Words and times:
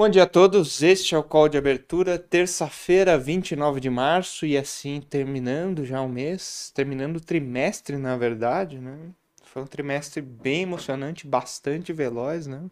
Bom 0.00 0.08
dia 0.08 0.22
a 0.22 0.26
todos, 0.26 0.82
este 0.82 1.14
é 1.14 1.18
o 1.18 1.22
call 1.22 1.46
de 1.46 1.58
abertura, 1.58 2.18
terça-feira, 2.18 3.18
29 3.18 3.80
de 3.80 3.90
março, 3.90 4.46
e 4.46 4.56
assim 4.56 4.98
terminando 4.98 5.84
já 5.84 6.00
o 6.00 6.08
mês, 6.08 6.72
terminando 6.74 7.16
o 7.16 7.20
trimestre, 7.20 7.98
na 7.98 8.16
verdade, 8.16 8.78
né? 8.78 8.98
Foi 9.42 9.60
um 9.60 9.66
trimestre 9.66 10.22
bem 10.22 10.62
emocionante, 10.62 11.26
bastante 11.26 11.92
veloz, 11.92 12.46
né? 12.46 12.70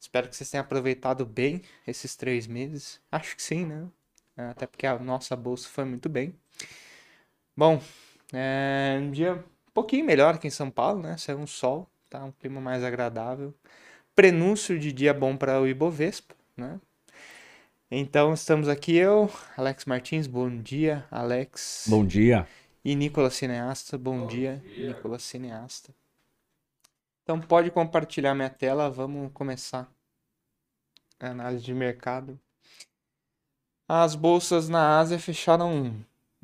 Espero 0.00 0.28
que 0.28 0.34
vocês 0.34 0.50
tenham 0.50 0.64
aproveitado 0.64 1.24
bem 1.24 1.62
esses 1.86 2.16
três 2.16 2.48
meses. 2.48 3.00
Acho 3.12 3.36
que 3.36 3.42
sim, 3.42 3.64
né? 3.64 3.86
Até 4.36 4.66
porque 4.66 4.84
a 4.84 4.98
nossa 4.98 5.36
bolsa 5.36 5.68
foi 5.68 5.84
muito 5.84 6.08
bem. 6.08 6.34
Bom, 7.56 7.80
é 8.32 8.98
um 9.00 9.12
dia 9.12 9.34
um 9.34 9.72
pouquinho 9.72 10.04
melhor 10.04 10.34
aqui 10.34 10.48
em 10.48 10.50
São 10.50 10.72
Paulo, 10.72 11.02
né? 11.02 11.16
Saiu 11.18 11.38
um 11.38 11.46
sol, 11.46 11.88
tá? 12.10 12.24
Um 12.24 12.32
clima 12.32 12.60
mais 12.60 12.82
agradável 12.82 13.54
prenúncio 14.14 14.78
de 14.78 14.92
dia 14.92 15.14
bom 15.14 15.36
para 15.36 15.60
o 15.60 15.66
Ibovespa, 15.66 16.34
né? 16.56 16.80
Então 17.90 18.32
estamos 18.32 18.68
aqui 18.68 18.96
eu, 18.96 19.30
Alex 19.56 19.84
Martins, 19.84 20.26
bom 20.26 20.48
dia, 20.48 21.06
Alex. 21.10 21.84
Bom 21.88 22.04
dia. 22.04 22.48
E 22.84 22.94
Nicolas 22.94 23.34
Cineasta, 23.34 23.98
bom, 23.98 24.20
bom 24.20 24.26
dia, 24.26 24.62
dia, 24.74 24.88
Nicolas 24.88 25.22
Cineasta. 25.22 25.94
Então 27.22 27.40
pode 27.40 27.70
compartilhar 27.70 28.34
minha 28.34 28.50
tela, 28.50 28.90
vamos 28.90 29.30
começar 29.32 29.92
a 31.20 31.28
análise 31.28 31.62
de 31.62 31.74
mercado. 31.74 32.40
As 33.86 34.14
bolsas 34.14 34.68
na 34.68 34.98
Ásia 34.98 35.18
fecharam 35.18 35.94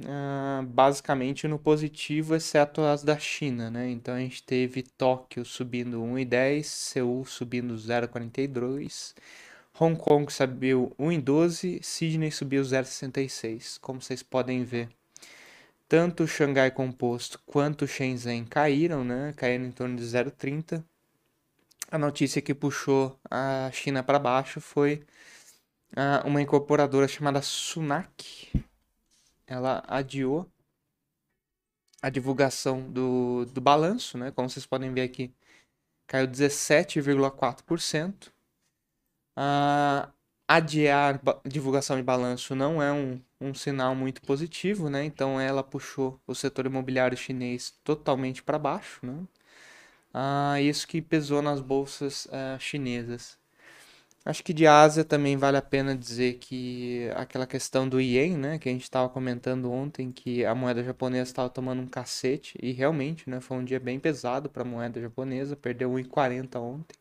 uh, 0.01 0.65
basicamente 0.67 1.49
no 1.49 1.59
positivo, 1.59 2.35
exceto 2.35 2.83
as 2.83 3.03
da 3.03 3.19
China, 3.19 3.71
né? 3.71 3.91
Então 3.91 4.15
a 4.15 4.19
gente 4.21 4.43
teve 4.43 4.83
Tóquio 4.83 5.45
subindo 5.45 6.01
1,10, 6.01 6.63
Seul 6.65 7.25
subindo 7.25 7.75
0,42, 7.75 9.15
Hong 9.81 9.97
Kong 9.97 10.33
subiu 10.33 10.93
1,12, 10.99 11.83
Sydney 11.83 12.33
subiu 12.33 12.63
0,66. 12.63 13.79
Como 13.81 14.01
vocês 14.01 14.23
podem 14.23 14.65
ver, 14.65 14.89
tanto 15.89 16.25
o 16.25 16.29
Xangai 16.29 16.71
Composto 16.71 17.41
quanto 17.47 17.85
o 17.85 17.89
Shenzhen 17.89 18.45
caíram, 18.45 19.05
né? 19.05 19.33
Caíram 19.37 19.65
em 19.65 19.71
torno 19.71 19.97
de 19.97 20.03
0,30. 20.03 20.85
A 21.91 21.97
notícia 21.97 22.43
que 22.43 22.53
puxou 22.53 23.19
a 23.31 23.71
China 23.73 24.03
para 24.03 24.19
baixo 24.19 24.61
foi 24.61 25.03
uh, 25.93 26.27
uma 26.27 26.43
incorporadora 26.43 27.09
chamada 27.09 27.41
Sunac, 27.41 28.53
ela 29.49 29.83
adiou 29.89 30.47
a 32.03 32.11
divulgação 32.11 32.83
do, 32.91 33.45
do 33.47 33.61
balanço, 33.61 34.17
né? 34.19 34.31
Como 34.31 34.49
vocês 34.49 34.67
podem 34.67 34.93
ver 34.93 35.03
aqui, 35.03 35.33
caiu 36.07 36.29
17,4%. 36.29 38.33
Ah, 39.37 40.11
adiar 40.47 41.21
divulgação 41.47 41.97
de 41.97 42.03
balanço 42.03 42.55
não 42.55 42.83
é 42.83 42.93
um, 42.93 43.21
um 43.41 43.55
sinal 43.55 43.95
muito 43.95 44.21
positivo, 44.23 44.89
né? 44.91 45.05
Então 45.05 45.41
ela 45.41 45.63
puxou 45.63 46.21
o 46.27 46.35
setor 46.35 46.67
imobiliário 46.67 47.17
chinês 47.17 47.71
totalmente 47.85 48.43
para 48.43 48.59
baixo, 48.59 49.05
né? 49.05 49.27
Ah, 50.13 50.61
isso 50.61 50.87
que 50.89 51.01
pesou 51.03 51.43
nas 51.43 51.61
bolsas 51.61 52.27
ah, 52.33 52.59
chinesas. 52.59 53.38
Acho 54.25 54.45
que 54.45 54.53
de 54.53 54.67
Ásia 54.67 55.05
também 55.05 55.37
vale 55.37 55.57
a 55.57 55.63
pena 55.63 55.97
dizer 55.97 56.35
que 56.35 57.09
aquela 57.17 57.47
questão 57.47 57.89
do 57.89 58.01
ien, 58.01 58.37
né, 58.37 58.59
que 58.59 58.69
a 58.69 58.73
gente 58.73 58.83
estava 58.83 59.09
comentando 59.09 59.73
ontem, 59.73 60.13
que 60.13 60.45
a 60.45 60.55
moeda 60.55 60.85
japonesa 60.85 61.31
estava 61.31 61.49
tomando 61.49 61.81
um 61.83 61.87
cacete, 61.87 62.59
e 62.63 62.73
realmente, 62.73 63.29
né, 63.31 63.41
foi 63.41 63.57
um 63.57 63.65
dia 63.65 63.81
bem 63.81 63.99
pesado 63.99 64.51
para 64.51 64.63
a 64.63 64.67
moeda 64.67 65.01
japonesa, 65.01 65.57
perdeu 65.57 65.91
1,40 65.91 66.61
ontem. 66.61 66.97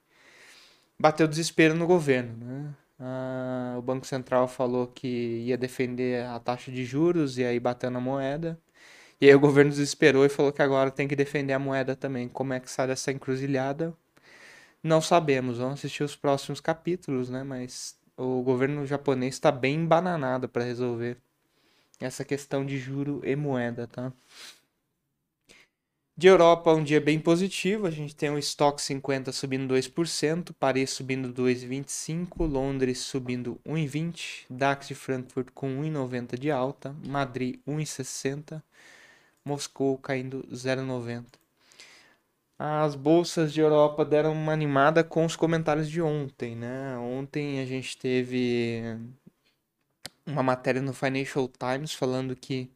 Bateu 1.00 1.28
desespero 1.28 1.76
no 1.76 1.86
governo, 1.88 2.34
né? 2.46 2.74
Ah, 3.00 3.76
o 3.78 3.82
Banco 3.82 4.06
Central 4.08 4.48
falou 4.48 4.88
que 4.88 5.08
ia 5.46 5.58
defender 5.58 6.26
a 6.26 6.40
taxa 6.40 6.72
de 6.72 6.84
juros 6.86 7.38
e 7.38 7.46
aí 7.46 7.60
bateu 7.60 7.92
na 7.92 8.00
moeda. 8.00 8.60
E 9.22 9.28
aí 9.28 9.36
o 9.36 9.40
governo 9.40 9.72
desesperou 9.72 10.26
e 10.26 10.30
falou 10.30 10.52
que 10.54 10.62
agora 10.62 10.92
tem 10.92 11.08
que 11.08 11.16
defender 11.16 11.54
a 11.54 11.60
moeda 11.60 11.96
também. 11.96 12.30
Como 12.30 12.54
é 12.54 12.60
que 12.60 12.72
sai 12.72 12.88
dessa 12.88 13.12
encruzilhada? 13.12 13.96
Não 14.88 15.02
sabemos, 15.02 15.58
vamos 15.58 15.80
assistir 15.80 16.02
os 16.02 16.16
próximos 16.16 16.62
capítulos, 16.62 17.30
né? 17.30 17.44
Mas 17.44 18.00
o 18.16 18.42
governo 18.42 18.86
japonês 18.86 19.36
está 19.36 19.52
bem 19.52 19.86
bananado 19.86 20.48
para 20.48 20.64
resolver 20.64 21.18
essa 22.00 22.24
questão 22.24 22.66
de 22.66 22.78
juro 22.78 23.20
e 23.26 23.36
moeda, 23.36 23.86
tá? 23.86 24.14
De 26.16 26.28
Europa, 26.28 26.74
um 26.74 26.86
dia 26.86 27.02
bem 27.02 27.20
positivo. 27.20 27.86
A 27.86 27.92
gente 27.92 28.16
tem 28.16 28.30
o 28.30 28.38
estoque 28.38 28.82
50 28.82 29.34
subindo 29.34 29.74
2%, 29.74 30.56
Paris 30.58 30.92
subindo 30.92 31.34
2,25%, 31.34 32.50
Londres 32.50 33.00
subindo 33.00 33.60
1,20%, 33.68 34.46
DAX 34.50 34.88
de 34.88 34.96
Frankfurt 34.96 35.50
com 35.54 35.82
1,90% 35.82 36.40
de 36.40 36.50
alta, 36.50 36.96
Madrid 37.06 37.60
1,60%, 37.68 38.64
Moscou 39.44 39.98
caindo 39.98 40.48
0,90% 40.50 41.26
as 42.60 42.96
bolsas 42.96 43.54
de 43.54 43.62
Europa 43.62 44.04
deram 44.04 44.34
uma 44.34 44.52
animada 44.54 45.04
com 45.04 45.26
os 45.26 45.36
comentários 45.36 45.90
de 45.90 46.02
ontem, 46.02 46.56
né? 46.56 46.98
Ontem 46.98 47.60
a 47.62 47.66
gente 47.66 47.98
teve 47.98 48.98
uma 50.26 50.44
matéria 50.44 50.82
no 50.82 50.94
Financial 50.94 51.48
Times 51.48 51.94
falando 51.94 52.36
que 52.36 52.70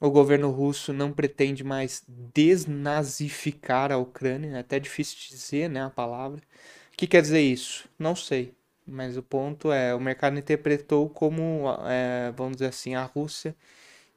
o 0.00 0.10
governo 0.10 0.50
russo 0.50 0.92
não 0.92 1.12
pretende 1.12 1.64
mais 1.64 2.02
desnazificar 2.08 3.92
a 3.92 3.98
Ucrânia, 3.98 4.56
é 4.56 4.60
até 4.60 4.78
difícil 4.78 5.16
dizer, 5.28 5.68
né, 5.68 5.84
a 5.84 5.90
palavra. 5.90 6.40
O 6.92 6.96
que 6.96 7.06
quer 7.06 7.22
dizer 7.22 7.40
isso? 7.40 7.88
Não 7.98 8.16
sei, 8.16 8.54
mas 8.86 9.16
o 9.16 9.22
ponto 9.22 9.72
é, 9.72 9.94
o 9.94 10.00
mercado 10.00 10.38
interpretou 10.38 11.08
como, 11.10 11.64
é, 11.86 12.32
vamos 12.36 12.54
dizer 12.58 12.68
assim, 12.68 12.94
a 12.94 13.04
Rússia 13.04 13.54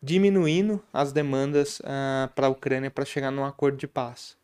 diminuindo 0.03 0.83
as 0.91 1.13
demandas 1.13 1.79
uh, 1.79 1.83
ah, 1.85 2.29
para 2.35 2.47
a 2.47 2.49
Ucrânia 2.49 2.91
para 2.91 3.05
chegar 3.05 3.31
num 3.31 3.45
acordo 3.45 3.77
de 3.77 3.87
paz. 3.87 4.37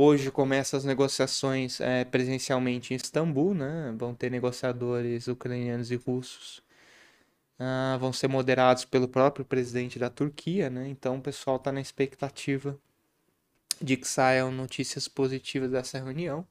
Hoje 0.00 0.30
começam 0.30 0.78
as 0.78 0.84
negociações 0.84 1.80
é, 1.80 2.04
presencialmente 2.04 2.94
em 2.94 2.96
Istambul, 2.96 3.52
né? 3.52 3.92
Vão 3.98 4.14
ter 4.14 4.30
negociadores 4.30 5.26
ucranianos 5.26 5.90
e 5.90 5.96
russos. 5.96 6.62
Ah, 7.58 7.96
vão 8.00 8.12
ser 8.12 8.28
moderados 8.28 8.84
pelo 8.84 9.08
próprio 9.08 9.44
presidente 9.44 9.98
da 9.98 10.08
Turquia, 10.08 10.70
né? 10.70 10.88
Então 10.88 11.16
o 11.16 11.20
pessoal 11.20 11.56
está 11.56 11.72
na 11.72 11.80
expectativa 11.80 12.78
de 13.82 13.96
que 13.96 14.06
saiam 14.06 14.52
notícias 14.52 15.08
positivas 15.08 15.72
dessa 15.72 15.98
reunião. 15.98 16.46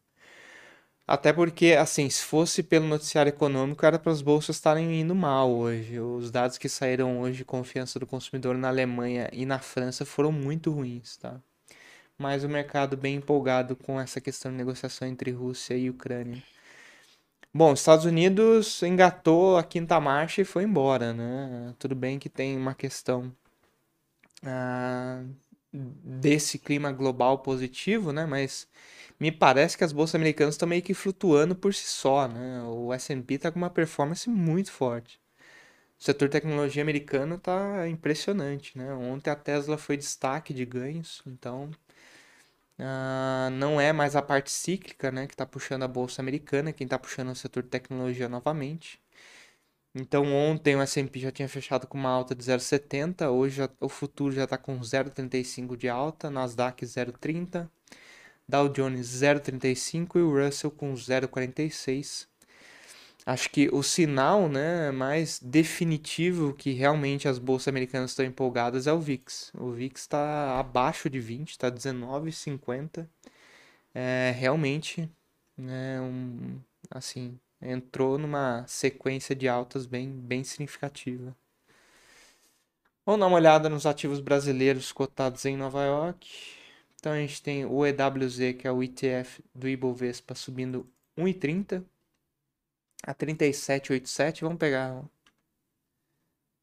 Até 1.07 1.31
porque, 1.31 1.71
assim, 1.79 2.09
se 2.09 2.23
fosse 2.23 2.61
pelo 2.61 2.85
noticiário 2.85 3.29
econômico, 3.29 3.85
era 3.85 3.97
para 3.97 4.11
as 4.11 4.21
bolsas 4.21 4.57
estarem 4.57 4.99
indo 4.99 5.15
mal 5.15 5.49
hoje. 5.49 6.01
Os 6.01 6.29
dados 6.31 6.57
que 6.57 6.67
saíram 6.67 7.21
hoje 7.21 7.37
de 7.37 7.45
confiança 7.45 7.97
do 7.97 8.05
consumidor 8.05 8.57
na 8.57 8.67
Alemanha 8.67 9.29
e 9.31 9.45
na 9.45 9.59
França 9.59 10.05
foram 10.05 10.33
muito 10.33 10.69
ruins, 10.69 11.15
tá? 11.15 11.41
Mas 12.17 12.43
o 12.43 12.49
mercado 12.49 12.97
bem 12.97 13.15
empolgado 13.15 13.75
com 13.75 13.99
essa 13.99 14.19
questão 14.19 14.51
de 14.51 14.57
negociação 14.57 15.07
entre 15.07 15.31
Rússia 15.31 15.75
e 15.75 15.89
Ucrânia. 15.89 16.41
Bom, 17.53 17.73
os 17.73 17.79
Estados 17.79 18.05
Unidos 18.05 18.81
engatou 18.83 19.57
a 19.57 19.63
quinta 19.63 19.99
marcha 19.99 20.41
e 20.41 20.45
foi 20.45 20.63
embora, 20.63 21.13
né? 21.13 21.73
Tudo 21.79 21.95
bem 21.95 22.19
que 22.19 22.29
tem 22.29 22.55
uma 22.57 22.75
questão 22.75 23.33
ah, 24.43 25.23
desse 25.73 26.59
clima 26.59 26.91
global 26.91 27.39
positivo, 27.39 28.11
né? 28.11 28.25
Mas 28.25 28.67
me 29.19 29.31
parece 29.31 29.77
que 29.77 29.83
as 29.83 29.91
bolsas 29.91 30.15
americanas 30.15 30.55
estão 30.55 30.67
meio 30.67 30.81
que 30.81 30.93
flutuando 30.93 31.55
por 31.55 31.73
si 31.73 31.87
só, 31.87 32.27
né? 32.27 32.61
O 32.63 32.93
S&P 32.93 33.35
está 33.35 33.51
com 33.51 33.57
uma 33.59 33.69
performance 33.69 34.29
muito 34.29 34.71
forte. 34.71 35.19
O 35.99 36.03
setor 36.03 36.29
tecnologia 36.29 36.81
americano 36.83 37.35
está 37.35 37.87
impressionante, 37.89 38.77
né? 38.77 38.93
Ontem 38.93 39.31
a 39.31 39.35
Tesla 39.35 39.77
foi 39.77 39.97
destaque 39.97 40.53
de 40.53 40.65
ganhos, 40.65 41.21
então 41.25 41.71
Uh, 42.79 43.49
não 43.51 43.81
é 43.81 43.91
mais 43.91 44.15
a 44.15 44.21
parte 44.21 44.51
cíclica, 44.51 45.11
né, 45.11 45.25
que 45.25 45.33
está 45.33 45.45
puxando 45.45 45.83
a 45.83 45.87
bolsa 45.87 46.21
americana, 46.21 46.71
quem 46.71 46.85
está 46.85 46.99
puxando 46.99 47.29
o 47.31 47.35
setor 47.35 47.63
de 47.63 47.69
tecnologia 47.69 48.29
novamente. 48.29 49.01
Então 49.95 50.31
ontem 50.33 50.75
o 50.75 50.81
S&P 50.81 51.19
já 51.19 51.31
tinha 51.31 51.49
fechado 51.49 51.87
com 51.87 51.97
uma 51.97 52.09
alta 52.09 52.35
de 52.35 52.43
0,70, 52.43 53.29
hoje 53.31 53.57
já, 53.57 53.69
o 53.79 53.89
futuro 53.89 54.33
já 54.33 54.43
está 54.43 54.57
com 54.57 54.79
0,35 54.79 55.75
de 55.75 55.89
alta, 55.89 56.29
Nasdaq 56.29 56.85
0,30, 56.85 57.67
Dow 58.47 58.69
Jones 58.69 59.07
0,35 59.07 60.17
e 60.17 60.19
o 60.19 60.45
Russell 60.45 60.71
com 60.71 60.93
0,46 60.93 62.27
acho 63.27 63.49
que 63.49 63.67
o 63.73 63.83
sinal 63.83 64.47
né, 64.47 64.89
mais 64.89 65.37
definitivo 65.39 66.53
que 66.53 66.71
realmente 66.71 67.27
as 67.27 67.37
bolsas 67.37 67.67
americanas 67.67 68.11
estão 68.11 68.25
empolgadas 68.25 68.87
é 68.87 68.93
o 68.93 69.01
VIX. 69.01 69.51
O 69.55 69.71
VIX 69.71 69.99
está 69.99 70.57
abaixo 70.57 71.09
de 71.09 71.19
20, 71.19 71.49
está 71.51 71.69
19,50. 71.69 73.05
É, 73.93 74.33
realmente, 74.37 75.11
né, 75.57 75.99
um, 75.99 76.57
assim, 76.89 77.37
entrou 77.61 78.17
numa 78.17 78.65
sequência 78.65 79.35
de 79.35 79.49
altas 79.49 79.85
bem, 79.85 80.09
bem 80.09 80.45
significativa. 80.45 81.35
Vamos 83.05 83.19
dar 83.19 83.27
uma 83.27 83.35
olhada 83.35 83.67
nos 83.67 83.85
ativos 83.85 84.21
brasileiros 84.21 84.93
cotados 84.93 85.43
em 85.43 85.57
Nova 85.57 85.83
York. 85.83 86.29
Então 86.95 87.11
a 87.11 87.17
gente 87.17 87.41
tem 87.41 87.65
o 87.65 87.85
EWZ, 87.85 88.55
que 88.57 88.65
é 88.65 88.71
o 88.71 88.81
ETF 88.81 89.43
do 89.53 89.67
Ibovespa, 89.67 90.33
subindo 90.33 90.87
1,30 91.17 91.83
a 93.03 93.13
3787, 93.13 94.41
vamos 94.43 94.57
pegar. 94.57 95.03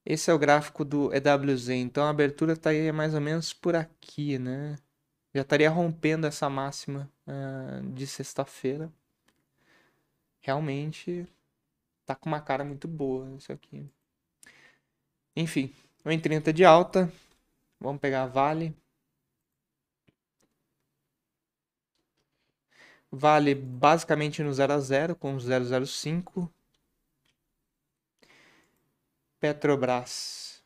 Esse 0.05 0.31
é 0.31 0.35
o 0.35 0.39
gráfico 0.39 0.85
do 0.85 1.11
EWZ, 1.15 1.71
então 1.71 2.05
a 2.05 2.11
abertura 2.11 2.53
estaria 2.53 2.93
mais 2.93 3.15
ou 3.15 3.21
menos 3.21 3.53
por 3.53 3.75
aqui, 3.75 4.39
né? 4.39 4.77
Já 5.35 5.43
estaria 5.43 5.71
rompendo 5.71 6.27
essa 6.27 6.49
máxima 6.51 7.11
uh, 7.27 7.91
de 7.93 8.07
sexta-feira. 8.07 8.93
Realmente 10.41 11.27
tá 12.05 12.15
com 12.15 12.29
uma 12.29 12.41
cara 12.41 12.65
muito 12.65 12.87
boa 12.87 13.35
isso 13.37 13.51
aqui. 13.51 13.89
Enfim, 15.35 15.73
1,30 16.05 16.53
de 16.53 16.65
alta. 16.65 17.11
Vamos 17.81 18.01
pegar 18.01 18.25
a 18.25 18.27
Vale. 18.27 18.75
Vale 23.15 23.55
basicamente 23.55 24.43
no 24.43 24.53
0 24.53 24.73
a 24.73 24.81
0 24.81 25.17
com 25.17 25.37
005. 25.39 26.53
Petrobras 29.41 30.63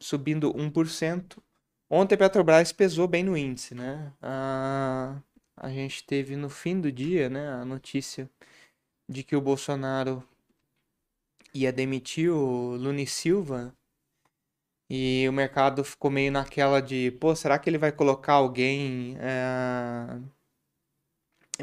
subindo 0.00 0.52
1%. 0.54 1.42
Ontem 1.88 2.16
Petrobras 2.16 2.72
pesou 2.72 3.06
bem 3.06 3.22
no 3.22 3.36
índice, 3.36 3.74
né? 3.74 4.12
A, 4.22 5.20
a 5.56 5.68
gente 5.70 6.04
teve 6.04 6.36
no 6.36 6.48
fim 6.48 6.80
do 6.80 6.90
dia, 6.90 7.28
né, 7.28 7.48
a 7.52 7.64
notícia 7.64 8.30
de 9.08 9.22
que 9.22 9.36
o 9.36 9.40
Bolsonaro 9.40 10.26
ia 11.52 11.72
demitir 11.72 12.30
o 12.30 12.76
Luni 12.76 13.06
Silva 13.06 13.74
e 14.88 15.26
o 15.28 15.32
mercado 15.32 15.84
ficou 15.84 16.10
meio 16.10 16.32
naquela 16.32 16.80
de, 16.80 17.10
pô, 17.20 17.34
será 17.36 17.58
que 17.58 17.68
ele 17.68 17.78
vai 17.78 17.92
colocar 17.92 18.34
alguém 18.34 19.16
é, 19.20 20.20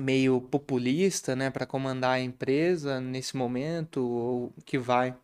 meio 0.02 0.42
populista, 0.42 1.36
né, 1.36 1.50
para 1.50 1.66
comandar 1.66 2.12
a 2.12 2.20
empresa 2.20 3.00
nesse 3.02 3.36
momento, 3.38 4.02
ou 4.02 4.54
que 4.66 4.78
vai, 4.78 5.16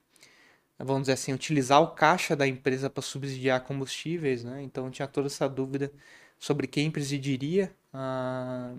vamos 0.78 1.04
dizer 1.04 1.14
assim, 1.14 1.34
utilizar 1.34 1.82
o 1.82 1.94
caixa 1.96 2.36
da 2.36 2.48
empresa 2.48 2.90
para 2.90 3.02
subsidiar 3.04 3.64
combustíveis, 3.64 4.44
né? 4.44 4.62
Então 4.64 4.92
tinha 4.92 5.08
toda 5.08 5.28
essa 5.28 5.48
dúvida 5.48 5.92
sobre 6.40 6.68
quem 6.68 6.92
presidiria 6.92 7.74
a, 7.94 8.74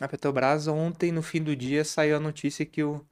a 0.00 0.08
Petrobras. 0.08 0.66
Ontem, 0.68 1.12
no 1.12 1.22
fim 1.22 1.42
do 1.42 1.54
dia, 1.56 1.84
saiu 1.84 2.16
a 2.16 2.20
notícia 2.20 2.64
que 2.66 2.82
o 2.82 3.04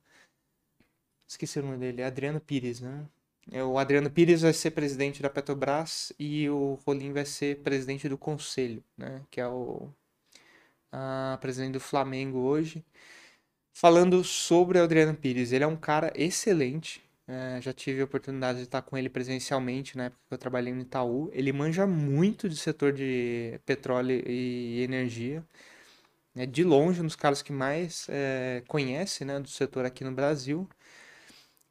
esqueci 1.29 1.59
o 1.59 1.63
nome 1.63 1.79
dele, 1.79 2.03
Adriano 2.03 2.41
Pires, 2.41 2.81
né? 2.81 3.07
É, 3.51 3.63
o 3.65 3.79
Adriano 3.79 4.11
Pires 4.11 4.43
vai 4.43 4.53
ser 4.53 4.71
presidente 4.71 5.23
da 5.23 5.31
Petrobras 5.31 6.13
e 6.19 6.49
o 6.49 6.79
Rolim 6.87 7.13
vai 7.13 7.25
ser 7.25 7.63
presidente 7.63 8.09
do 8.09 8.19
conselho, 8.19 8.85
né? 8.97 9.23
Que 9.31 9.41
é 9.41 9.49
o 9.49 9.91
a 10.93 11.39
presidente 11.41 11.73
do 11.73 11.81
Flamengo 11.81 12.39
hoje, 12.39 12.85
falando 13.73 14.23
sobre 14.25 14.79
o 14.79 14.83
Adriano 14.85 15.15
Pires. 15.15 15.53
Ele 15.53 15.65
é 15.65 15.67
um 15.67 15.77
cara 15.77 16.13
excelente. 16.15 17.03
É, 17.27 17.61
já 17.63 17.73
tive 17.73 18.03
a 18.03 18.05
oportunidade 18.05 18.59
de 18.59 18.65
estar 18.65 18.83
com 18.83 18.97
ele 18.97 19.09
presencialmente 19.09 19.97
na 19.97 20.07
época 20.07 20.21
que 20.29 20.35
eu 20.35 20.39
trabalhei 20.39 20.73
no 20.75 20.83
Itaú. 20.83 21.31
Ele 21.33 21.53
manja 21.53 21.87
muito 21.87 22.49
do 22.49 22.57
setor 22.57 22.93
de 22.93 23.59
petróleo 23.65 24.23
e 24.27 24.83
energia. 24.83 25.45
É 26.35 26.47
de 26.47 26.65
longe 26.65 27.01
um 27.01 27.05
dos 27.05 27.17
caras 27.17 27.43
que 27.43 27.53
mais 27.53 28.07
é, 28.09 28.63
conhece 28.67 29.25
né, 29.25 29.39
do 29.41 29.49
setor 29.49 29.85
aqui 29.85 30.03
no 30.05 30.13
Brasil. 30.13 30.69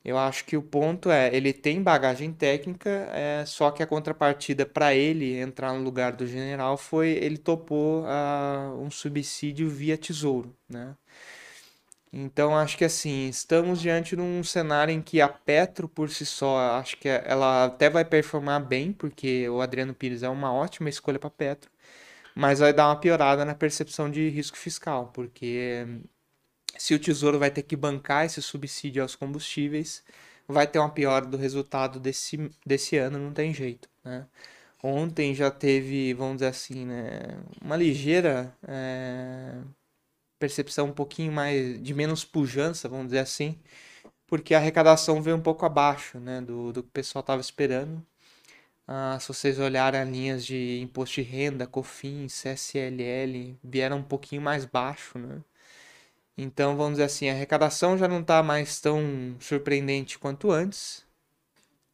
Eu 0.03 0.17
acho 0.17 0.45
que 0.45 0.57
o 0.57 0.63
ponto 0.63 1.11
é, 1.11 1.33
ele 1.35 1.53
tem 1.53 1.81
bagagem 1.81 2.33
técnica, 2.33 2.89
é, 3.13 3.45
só 3.45 3.69
que 3.69 3.83
a 3.83 3.87
contrapartida 3.87 4.65
para 4.65 4.95
ele 4.95 5.37
entrar 5.39 5.73
no 5.73 5.83
lugar 5.83 6.13
do 6.13 6.25
general 6.25 6.75
foi 6.77 7.09
ele 7.09 7.37
topou 7.37 8.03
uh, 8.03 8.81
um 8.81 8.89
subsídio 8.89 9.69
via 9.69 9.97
tesouro, 9.97 10.55
né? 10.67 10.95
Então 12.13 12.57
acho 12.57 12.77
que 12.77 12.83
assim, 12.83 13.29
estamos 13.29 13.79
diante 13.81 14.15
de 14.15 14.21
um 14.21 14.43
cenário 14.43 14.93
em 14.93 15.01
que 15.01 15.21
a 15.21 15.29
Petro 15.29 15.87
por 15.87 16.09
si 16.09 16.25
só, 16.25 16.77
acho 16.77 16.97
que 16.97 17.07
ela 17.07 17.65
até 17.65 17.89
vai 17.89 18.03
performar 18.03 18.59
bem, 18.65 18.91
porque 18.91 19.47
o 19.49 19.61
Adriano 19.61 19.93
Pires 19.93 20.21
é 20.23 20.29
uma 20.29 20.51
ótima 20.53 20.89
escolha 20.89 21.17
para 21.19 21.29
Petro, 21.29 21.71
mas 22.35 22.59
vai 22.59 22.73
dar 22.73 22.87
uma 22.89 22.99
piorada 22.99 23.45
na 23.45 23.55
percepção 23.55 24.11
de 24.11 24.29
risco 24.29 24.57
fiscal, 24.57 25.11
porque 25.13 25.85
se 26.81 26.95
o 26.95 26.99
Tesouro 26.99 27.37
vai 27.37 27.51
ter 27.51 27.61
que 27.61 27.75
bancar 27.75 28.25
esse 28.25 28.41
subsídio 28.41 29.03
aos 29.03 29.15
combustíveis, 29.15 30.03
vai 30.47 30.65
ter 30.65 30.79
uma 30.79 30.89
piora 30.89 31.25
do 31.27 31.37
resultado 31.37 31.99
desse, 31.99 32.49
desse 32.65 32.97
ano, 32.97 33.19
não 33.19 33.31
tem 33.33 33.53
jeito, 33.53 33.87
né? 34.03 34.25
Ontem 34.83 35.35
já 35.35 35.51
teve, 35.51 36.13
vamos 36.15 36.37
dizer 36.37 36.47
assim, 36.47 36.85
né, 36.87 37.37
uma 37.61 37.75
ligeira 37.77 38.51
é, 38.67 39.61
percepção 40.39 40.87
um 40.87 40.93
pouquinho 40.93 41.31
mais 41.31 41.81
de 41.83 41.93
menos 41.93 42.25
pujança, 42.25 42.89
vamos 42.89 43.07
dizer 43.07 43.19
assim, 43.19 43.59
porque 44.27 44.55
a 44.55 44.57
arrecadação 44.57 45.21
veio 45.21 45.37
um 45.37 45.41
pouco 45.41 45.65
abaixo 45.65 46.19
né, 46.19 46.41
do, 46.41 46.73
do 46.73 46.83
que 46.83 46.89
o 46.89 46.91
pessoal 46.91 47.21
estava 47.21 47.41
esperando. 47.41 48.03
Ah, 48.87 49.17
se 49.21 49.27
vocês 49.29 49.59
olharem 49.59 50.01
as 50.01 50.09
linhas 50.09 50.45
de 50.45 50.81
imposto 50.81 51.15
de 51.21 51.23
renda, 51.23 51.67
COFINS, 51.67 52.33
CSLL, 52.43 53.55
vieram 53.63 53.97
um 53.99 54.03
pouquinho 54.03 54.41
mais 54.41 54.65
baixo, 54.65 55.19
né? 55.19 55.41
Então, 56.37 56.75
vamos 56.77 56.93
dizer 56.93 57.03
assim, 57.03 57.29
a 57.29 57.33
arrecadação 57.33 57.97
já 57.97 58.07
não 58.07 58.21
está 58.21 58.41
mais 58.41 58.79
tão 58.79 59.35
surpreendente 59.39 60.17
quanto 60.17 60.51
antes. 60.51 61.05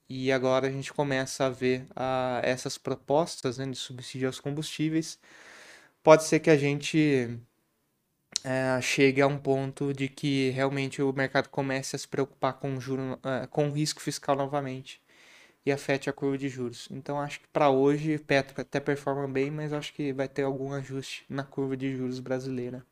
E 0.10 0.32
agora 0.32 0.68
a 0.68 0.72
gente 0.72 0.94
começa 0.94 1.46
a 1.46 1.50
ver 1.50 1.86
a, 1.96 2.40
essas 2.44 2.78
propostas 2.78 3.58
né, 3.58 3.66
de 3.66 3.78
subsídio 3.78 4.28
aos 4.28 4.40
combustíveis. 4.40 5.20
Pode 6.04 6.24
ser 6.24 6.40
que 6.40 6.50
a 6.50 6.58
gente 6.58 7.38
é, 8.44 8.80
chegue 8.82 9.22
a 9.22 9.28
um 9.28 9.38
ponto 9.38 9.94
de 9.94 10.08
que 10.08 10.50
realmente 10.52 11.02
o 11.02 11.12
mercado 11.14 11.50
comece 11.50 11.96
a 11.96 12.00
se 12.00 12.08
preocupar 12.08 12.54
com, 12.54 12.80
juro, 12.80 13.20
é, 13.24 13.48
com 13.48 13.68
o 13.70 13.72
risco 13.72 14.02
fiscal 14.02 14.36
novamente 14.36 15.02
e 15.66 15.72
afete 15.72 16.10
a 16.10 16.14
curva 16.14 16.38
de 16.38 16.48
juros. 16.48 16.88
Então 16.90 17.20
acho 17.20 17.42
que 17.42 17.48
para 17.50 17.70
hoje 17.70 18.18
Petro 18.18 18.62
até 18.62 18.80
performa 18.80 19.28
bem, 19.28 19.52
mas 19.52 19.74
acho 19.74 19.94
que 19.94 20.14
vai 20.14 20.28
ter 20.28 20.44
algum 20.44 20.72
ajuste 20.72 21.26
na 21.30 21.44
curva 21.44 21.76
de 21.76 21.96
juros 21.96 22.22
brasileira. 22.22 22.86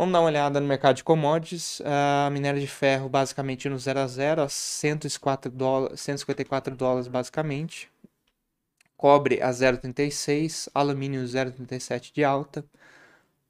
Vamos 0.00 0.14
dar 0.14 0.20
uma 0.20 0.28
olhada 0.28 0.58
no 0.60 0.66
mercado 0.66 0.96
de 0.96 1.04
commodities. 1.04 1.82
A 1.84 2.30
minério 2.30 2.58
de 2.58 2.66
ferro 2.66 3.06
basicamente 3.06 3.68
no 3.68 3.78
0 3.78 4.00
a 4.00 4.06
0, 4.06 4.40
a 4.40 4.48
104 4.48 5.52
dólares, 5.52 6.00
154 6.00 6.74
dólares 6.74 7.06
basicamente. 7.06 7.92
Cobre 8.96 9.42
a 9.42 9.50
0,36, 9.50 10.70
alumínio 10.74 11.22
0,37 11.22 12.14
de 12.14 12.24
alta. 12.24 12.64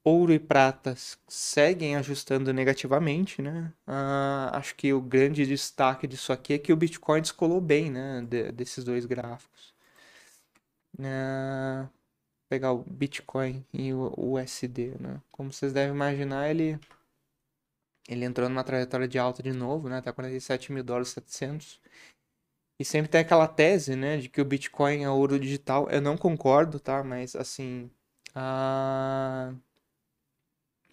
Ouro 0.02 0.32
e 0.32 0.40
prata 0.40 0.96
seguem 1.28 1.94
ajustando 1.94 2.52
negativamente, 2.52 3.40
né? 3.40 3.72
Uh, 3.86 4.50
acho 4.56 4.74
que 4.74 4.92
o 4.92 5.00
grande 5.00 5.46
destaque 5.46 6.08
disso 6.08 6.32
aqui 6.32 6.54
é 6.54 6.58
que 6.58 6.72
o 6.72 6.76
Bitcoin 6.76 7.20
descolou 7.20 7.60
bem, 7.60 7.92
né? 7.92 8.26
De, 8.28 8.50
desses 8.50 8.82
dois 8.82 9.06
gráficos. 9.06 9.72
Uh, 10.98 11.88
pegar 12.50 12.72
o 12.72 12.84
Bitcoin 12.84 13.64
e 13.72 13.94
o 13.94 14.12
USD, 14.16 14.96
né? 15.00 15.22
Como 15.30 15.52
vocês 15.52 15.72
devem 15.72 15.94
imaginar, 15.94 16.50
ele 16.50 16.78
ele 18.08 18.24
entrou 18.24 18.48
numa 18.48 18.64
trajetória 18.64 19.06
de 19.08 19.18
alta 19.18 19.42
de 19.42 19.52
novo, 19.52 19.88
né? 19.88 20.00
Tá 20.02 20.12
47 20.12 20.72
mil 20.72 20.82
dólares 20.82 21.10
700. 21.10 21.80
E 22.78 22.84
sempre 22.84 23.08
tem 23.10 23.20
aquela 23.20 23.46
tese, 23.46 23.94
né, 23.94 24.16
de 24.16 24.28
que 24.28 24.40
o 24.40 24.44
Bitcoin 24.44 25.04
é 25.04 25.10
ouro 25.10 25.38
digital. 25.38 25.88
Eu 25.90 26.00
não 26.00 26.16
concordo, 26.16 26.80
tá? 26.80 27.04
Mas 27.04 27.36
assim, 27.36 27.90
a... 28.34 29.54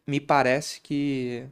me 0.05 0.19
parece 0.19 0.81
que 0.81 1.47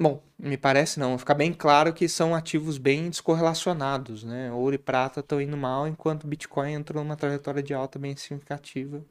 Bom, 0.00 0.22
me 0.38 0.56
parece 0.56 0.98
não. 1.00 1.18
Fica 1.18 1.34
bem 1.34 1.52
claro 1.52 1.92
que 1.92 2.08
são 2.08 2.34
ativos 2.34 2.78
bem 2.78 3.10
descorrelacionados, 3.10 4.22
né? 4.24 4.50
Ouro 4.52 4.74
e 4.74 4.78
prata 4.78 5.20
estão 5.20 5.40
indo 5.40 5.56
mal, 5.56 5.86
enquanto 5.88 6.26
Bitcoin 6.26 6.72
entrou 6.72 7.02
numa 7.02 7.16
trajetória 7.16 7.62
de 7.62 7.74
alta 7.74 7.98
bem 7.98 8.16
significativa. 8.16 9.04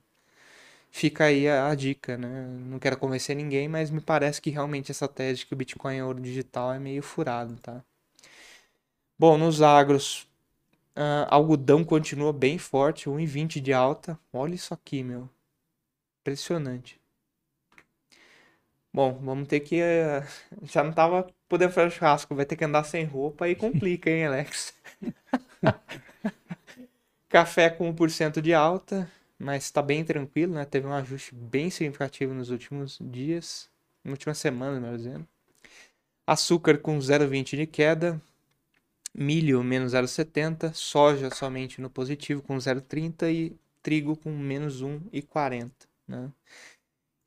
Fica 0.92 1.26
aí 1.26 1.48
a, 1.48 1.70
a 1.70 1.76
dica, 1.76 2.18
né? 2.18 2.48
Não 2.66 2.80
quero 2.80 2.98
convencer 2.98 3.36
ninguém, 3.36 3.68
mas 3.70 3.92
me 3.92 4.02
parece 4.02 4.42
que 4.42 4.50
realmente 4.50 4.92
essa 4.92 5.08
tese 5.08 5.40
de 5.42 5.46
que 5.48 5.54
o 5.54 5.58
Bitcoin 5.58 5.98
é 5.98 6.04
ouro 6.04 6.22
digital 6.22 6.74
é 6.74 6.80
meio 6.80 7.04
furado, 7.04 7.56
tá? 7.62 7.84
Bom, 9.20 9.38
nos 9.38 9.62
agros, 9.62 10.24
uh, 10.98 11.28
algodão 11.30 11.84
continua 11.84 12.34
bem 12.34 12.58
forte, 12.58 13.10
1,20 13.10 13.62
de 13.62 13.74
alta. 13.74 14.20
Olha 14.34 14.56
isso 14.56 14.74
aqui, 14.74 15.04
meu. 15.04 15.30
Impressionante. 16.22 16.97
Bom, 18.98 19.14
vamos 19.22 19.48
ter 19.48 19.60
que. 19.60 19.80
Uh, 19.80 20.26
já 20.66 20.84
não 20.84 20.92
tava 20.92 21.28
podendo 21.48 21.72
fazer 21.72 21.92
churrasco, 21.92 22.34
vai 22.34 22.48
ter 22.48 22.56
que 22.56 22.66
andar 22.66 22.84
sem 22.84 23.06
roupa 23.06 23.48
e 23.48 23.54
complica, 23.54 24.10
hein, 24.10 24.26
Alex? 24.26 24.74
Café 27.30 27.70
com 27.70 27.94
1% 27.94 28.42
de 28.42 28.56
alta, 28.56 29.08
mas 29.38 29.66
está 29.66 29.84
bem 29.84 30.04
tranquilo, 30.04 30.56
né? 30.56 30.66
Teve 30.66 30.88
um 30.88 30.94
ajuste 30.94 31.36
bem 31.36 31.70
significativo 31.70 32.34
nos 32.34 32.50
últimos 32.50 32.98
dias, 33.00 33.70
na 34.04 34.14
última 34.14 34.34
semana, 34.34 34.80
melhor 34.80 34.98
dizendo. 34.98 35.28
Açúcar 36.26 36.80
com 36.80 36.98
0,20 36.98 37.56
de 37.56 37.68
queda, 37.68 38.20
milho 39.14 39.64
menos 39.64 39.94
0,70, 39.94 40.74
soja 40.74 41.30
somente 41.30 41.80
no 41.80 41.90
positivo 41.92 42.42
com 42.42 42.58
0,30 42.58 43.32
e 43.32 43.56
trigo 43.84 44.18
com 44.18 44.32
menos 44.32 44.82
1,40, 44.82 45.72
né? 46.08 46.32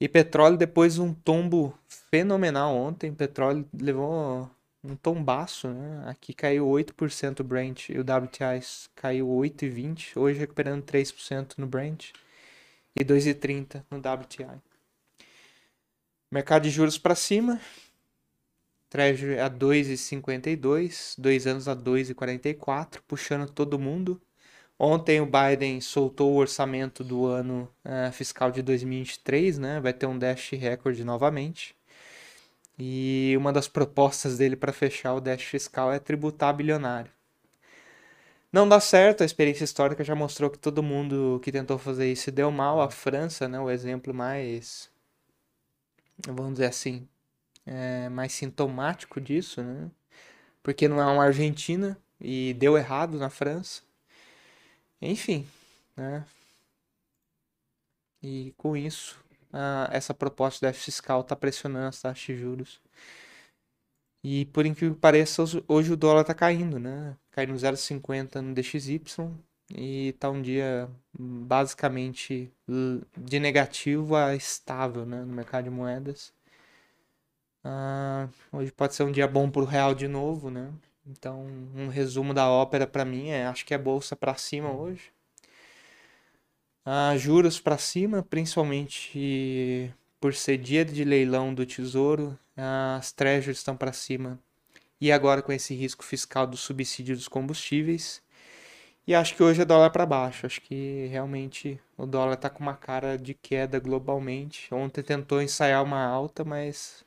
E 0.01 0.09
petróleo 0.09 0.57
depois 0.57 0.99
um 0.99 1.13
tombo 1.13 1.79
fenomenal 1.87 2.75
ontem. 2.75 3.13
Petróleo 3.13 3.69
levou 3.79 4.51
um 4.83 4.97
tombaço, 4.97 5.69
né? 5.69 6.05
Aqui 6.07 6.33
caiu 6.33 6.67
8% 6.67 7.41
o 7.41 7.45
Brent 7.45 7.91
e 7.91 7.99
o 7.99 8.01
WTI 8.01 8.61
caiu 8.97 9.29
8,20, 9.29 10.17
hoje 10.17 10.39
recuperando 10.39 10.83
3% 10.83 11.59
no 11.59 11.67
Brent 11.67 12.13
e 12.99 13.05
2,30 13.05 13.85
no 13.91 13.99
WTI. 13.99 14.59
Mercado 16.33 16.63
de 16.63 16.71
juros 16.71 16.97
para 16.97 17.15
cima. 17.15 17.61
Treasury 18.89 19.39
a 19.39 19.49
2,52, 19.49 21.15
dois 21.17 21.47
anos 21.47 21.69
a 21.69 21.77
2,44, 21.77 23.01
puxando 23.07 23.49
todo 23.49 23.79
mundo. 23.79 24.21
Ontem 24.83 25.21
o 25.21 25.27
Biden 25.27 25.79
soltou 25.83 26.33
o 26.33 26.37
orçamento 26.37 27.05
do 27.05 27.27
ano 27.27 27.69
uh, 27.85 28.11
fiscal 28.13 28.51
de 28.51 28.63
2023, 28.63 29.59
né? 29.59 29.79
Vai 29.79 29.93
ter 29.93 30.07
um 30.07 30.19
dash 30.19 30.53
recorde 30.53 31.05
novamente. 31.05 31.77
E 32.79 33.35
uma 33.37 33.53
das 33.53 33.69
propostas 33.69 34.39
dele 34.39 34.57
para 34.57 34.73
fechar 34.73 35.13
o 35.13 35.21
déficit 35.21 35.51
fiscal 35.51 35.93
é 35.93 35.99
tributar 35.99 36.55
bilionário. 36.57 37.11
Não 38.51 38.67
dá 38.67 38.81
certo, 38.81 39.23
a 39.23 39.27
experiência 39.27 39.65
histórica 39.65 40.03
já 40.03 40.15
mostrou 40.15 40.49
que 40.49 40.59
todo 40.59 40.83
mundo 40.83 41.39
que 41.45 41.53
tentou 41.53 41.77
fazer 41.77 42.11
isso 42.11 42.33
deu 42.33 42.51
mal. 42.51 42.81
A 42.81 42.91
França, 42.91 43.47
né, 43.47 43.61
o 43.61 43.69
exemplo 43.69 44.15
mais, 44.15 44.89
vamos 46.27 46.53
dizer 46.53 46.67
assim, 46.67 47.07
é, 47.67 48.09
mais 48.09 48.33
sintomático 48.33 49.21
disso, 49.21 49.63
né? 49.63 49.91
Porque 50.63 50.89
não 50.89 50.99
é 50.99 51.05
uma 51.05 51.25
Argentina 51.25 51.99
e 52.19 52.55
deu 52.55 52.79
errado 52.79 53.19
na 53.19 53.29
França. 53.29 53.90
Enfim, 55.01 55.47
né? 55.97 56.25
E 58.23 58.53
com 58.57 58.77
isso, 58.77 59.19
a, 59.53 59.89
essa 59.93 60.13
proposta 60.15 60.59
de 60.59 60.71
déficit 60.71 60.87
fiscal 60.87 61.21
está 61.23 61.35
pressionando 61.37 61.89
as 61.89 62.01
taxas 62.01 62.25
de 62.25 62.37
juros. 62.37 62.81
E 64.23 64.45
por 64.47 64.67
incrível 64.67 64.95
que 64.95 65.01
pareça, 65.01 65.43
hoje 65.67 65.93
o 65.93 65.97
dólar 65.97 66.23
está 66.23 66.35
caindo, 66.35 66.79
né? 66.79 67.17
Cai 67.31 67.47
no 67.47 67.55
0,50 67.55 68.41
no 68.43 68.55
DXY 68.55 69.01
e 69.75 70.09
está 70.09 70.29
um 70.31 70.43
dia 70.43 70.89
basicamente 71.19 72.53
de 73.17 73.41
negativo 73.41 74.17
a 74.17 74.35
estável 74.35 75.07
né? 75.07 75.21
no 75.25 75.33
mercado 75.33 75.65
de 75.65 75.71
moedas. 75.71 76.33
Ah, 77.65 78.29
hoje 78.53 78.73
pode 78.73 78.95
ser 78.95 79.05
um 79.05 79.13
dia 79.13 79.29
bom 79.29 79.51
para 79.51 79.63
o 79.63 79.65
real 79.65 79.95
de 79.95 80.09
novo, 80.09 80.51
né? 80.51 80.73
Então, 81.07 81.47
um 81.75 81.89
resumo 81.89 82.35
da 82.35 82.49
ópera 82.49 82.87
para 82.87 83.05
mim 83.05 83.29
é, 83.29 83.47
acho 83.47 83.65
que 83.65 83.75
é 83.75 83.79
bolsa 83.79 84.15
para 84.15 84.35
cima 84.37 84.71
hoje. 84.71 85.13
Ah, 86.85 87.17
juros 87.17 87.61
para 87.61 87.79
cima, 87.79 88.23
principalmente 88.23 89.93
por 90.21 90.35
ser 90.35 90.59
dia 90.59 90.85
de 90.85 91.05
leilão 91.05 91.55
do 91.55 91.65
Tesouro, 91.67 92.39
as 92.57 93.13
treasuries 93.13 93.59
estão 93.59 93.77
para 93.77 93.93
cima. 93.93 94.39
E 95.01 95.11
agora 95.13 95.43
com 95.43 95.53
esse 95.53 95.75
risco 95.75 96.05
fiscal 96.05 96.47
do 96.47 96.57
subsídio 96.57 97.17
dos 97.17 97.29
combustíveis. 97.29 98.23
E 99.07 99.15
acho 99.15 99.35
que 99.35 99.43
hoje 99.43 99.63
é 99.63 99.65
dólar 99.65 99.91
para 99.91 100.07
baixo. 100.07 100.47
Acho 100.47 100.61
que 100.61 101.07
realmente 101.11 101.81
o 101.97 102.07
dólar 102.07 102.35
está 102.35 102.51
com 102.51 102.63
uma 102.63 102.77
cara 102.77 103.19
de 103.19 103.35
queda 103.35 103.79
globalmente. 103.81 104.73
Ontem 104.75 105.03
tentou 105.03 105.43
ensaiar 105.43 105.83
uma 105.85 106.05
alta, 106.05 106.45
mas 106.45 107.05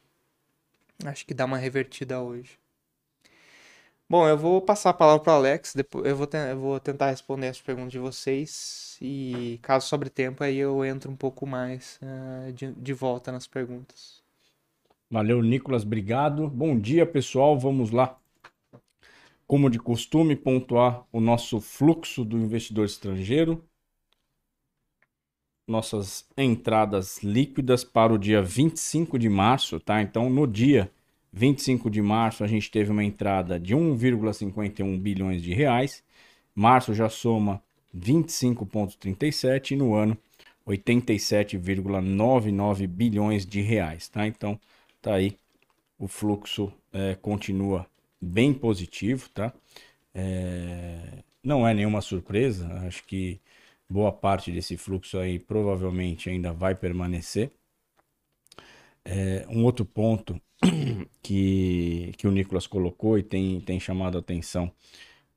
acho 1.06 1.26
que 1.26 1.34
dá 1.34 1.46
uma 1.46 1.58
revertida 1.58 2.22
hoje. 2.22 2.63
Bom, 4.14 4.28
eu 4.28 4.38
vou 4.38 4.62
passar 4.62 4.92
a 4.92 4.94
palavra 4.94 5.24
para 5.24 5.34
o 5.34 5.36
Alex, 5.38 5.74
depois 5.74 6.06
eu 6.06 6.16
vou, 6.16 6.30
eu 6.32 6.60
vou 6.60 6.80
tentar 6.80 7.10
responder 7.10 7.48
as 7.48 7.60
perguntas 7.60 7.92
de 7.92 7.98
vocês 7.98 8.96
e 9.02 9.58
caso 9.64 9.88
sobre 9.88 10.08
tempo 10.08 10.44
aí 10.44 10.56
eu 10.60 10.86
entro 10.86 11.10
um 11.10 11.16
pouco 11.16 11.48
mais 11.48 12.00
uh, 12.00 12.54
de, 12.54 12.72
de 12.74 12.94
volta 12.94 13.32
nas 13.32 13.48
perguntas. 13.48 14.22
Valeu, 15.10 15.42
Nicolas, 15.42 15.82
obrigado. 15.82 16.48
Bom 16.48 16.80
dia, 16.80 17.08
pessoal, 17.08 17.58
vamos 17.58 17.90
lá. 17.90 18.16
Como 19.48 19.68
de 19.68 19.80
costume, 19.80 20.36
pontuar 20.36 21.08
o 21.12 21.20
nosso 21.20 21.60
fluxo 21.60 22.24
do 22.24 22.38
investidor 22.38 22.86
estrangeiro. 22.86 23.64
Nossas 25.68 26.30
entradas 26.38 27.24
líquidas 27.24 27.84
para 27.84 28.14
o 28.14 28.20
dia 28.20 28.44
25 28.44 29.18
de 29.18 29.28
março, 29.28 29.80
tá? 29.80 30.04
Então, 30.04 30.30
no 30.30 30.46
dia 30.46 30.92
25 31.34 31.90
de 31.90 32.02
março 32.02 32.44
a 32.44 32.48
gente 32.48 32.70
teve 32.70 32.92
uma 32.92 33.04
entrada 33.04 33.60
de 33.60 33.76
1,51 33.76 35.00
bilhões 35.00 35.42
de 35.42 35.54
reais. 35.54 36.04
Março 36.54 36.94
já 36.94 37.10
soma 37.10 37.62
25,37 37.96 39.72
e 39.72 39.76
no 39.76 39.96
ano 39.96 40.16
87,99 40.68 42.88
bilhões 42.88 43.46
de 43.46 43.62
reais, 43.62 44.08
tá? 44.08 44.28
Então 44.28 44.60
tá 45.02 45.16
aí 45.16 45.36
o 45.98 46.08
fluxo 46.08 46.72
é, 46.92 47.16
continua 47.16 47.88
bem 48.22 48.54
positivo, 48.54 49.30
tá? 49.30 49.52
É, 50.14 51.24
não 51.44 51.68
é 51.68 51.74
nenhuma 51.74 52.02
surpresa, 52.02 52.68
acho 52.88 53.04
que 53.06 53.40
boa 53.90 54.12
parte 54.12 54.52
desse 54.52 54.78
fluxo 54.78 55.18
aí 55.18 55.40
provavelmente 55.40 56.30
ainda 56.30 56.54
vai 56.54 56.76
permanecer. 56.76 57.52
É, 59.06 59.46
um 59.50 59.66
outro 59.66 59.86
ponto 59.86 60.40
que, 61.22 62.14
que 62.18 62.28
o 62.28 62.32
Nicolas 62.32 62.68
colocou 62.68 63.18
e 63.18 63.24
tem, 63.24 63.60
tem 63.62 63.80
chamado 63.80 64.18
a 64.18 64.20
atenção, 64.20 64.72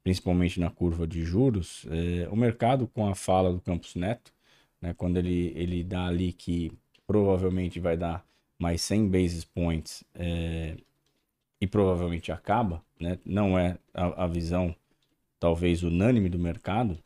principalmente 0.02 0.60
na 0.60 0.70
curva 0.70 1.06
de 1.06 1.22
juros, 1.24 1.86
é, 1.90 2.28
o 2.28 2.36
mercado 2.36 2.86
com 2.86 3.08
a 3.08 3.14
fala 3.14 3.52
do 3.52 3.60
Campos 3.60 3.94
Neto, 3.94 4.32
né, 4.80 4.94
quando 4.94 5.16
ele, 5.16 5.52
ele 5.56 5.82
dá 5.82 6.06
ali 6.06 6.32
que 6.32 6.72
provavelmente 7.06 7.80
vai 7.80 7.96
dar 7.96 8.24
mais 8.58 8.80
100 8.82 9.08
basis 9.08 9.44
points 9.44 10.04
é, 10.14 10.76
e 11.60 11.66
provavelmente 11.66 12.30
acaba, 12.32 12.82
né, 13.00 13.18
não 13.24 13.58
é 13.58 13.78
a, 13.92 14.24
a 14.24 14.26
visão 14.26 14.74
talvez 15.38 15.82
unânime 15.82 16.28
do 16.28 16.38
mercado, 16.38 16.98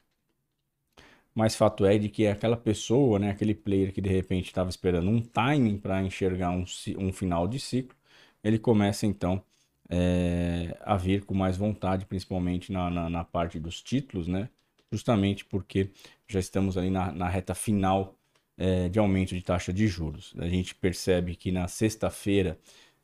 mas 1.35 1.55
fato 1.55 1.87
é 1.87 1.97
de 1.97 2.09
que 2.09 2.27
aquela 2.27 2.57
pessoa, 2.57 3.19
né, 3.19 3.31
aquele 3.31 3.55
player 3.55 3.93
que 3.93 4.01
de 4.01 4.11
repente 4.11 4.47
estava 4.47 4.69
esperando 4.69 5.09
um 5.09 5.21
timing 5.21 5.79
para 5.79 6.03
enxergar 6.03 6.51
um, 6.51 6.65
um 6.99 7.13
final 7.13 7.47
de 7.49 7.59
ciclo, 7.59 7.97
ele 8.43 8.59
começa 8.59 9.07
então 9.07 9.43
é, 9.89 10.77
a 10.83 10.97
vir 10.97 11.25
com 11.25 11.35
mais 11.35 11.57
vontade, 11.57 12.07
principalmente 12.07 12.73
na, 12.73 12.91
na, 12.91 13.11
na, 13.11 13.25
parte 13.25 13.59
dos 13.59 13.83
títulos, 13.83 14.29
né? 14.29 14.49
Justamente 14.93 15.45
porque 15.45 15.91
já 16.29 16.39
estamos 16.39 16.79
ali 16.79 16.91
na, 16.91 17.13
na 17.13 17.29
reta 17.29 17.55
final 17.55 18.15
é, 18.57 18.89
de 18.89 18.99
aumento 18.99 19.35
de 19.35 19.43
taxa 19.43 19.73
de 19.73 19.87
juros. 19.89 20.33
A 20.39 20.49
gente 20.49 20.75
percebe 20.75 21.35
que 21.35 21.51
na 21.51 21.67
sexta-feira, 21.67 22.59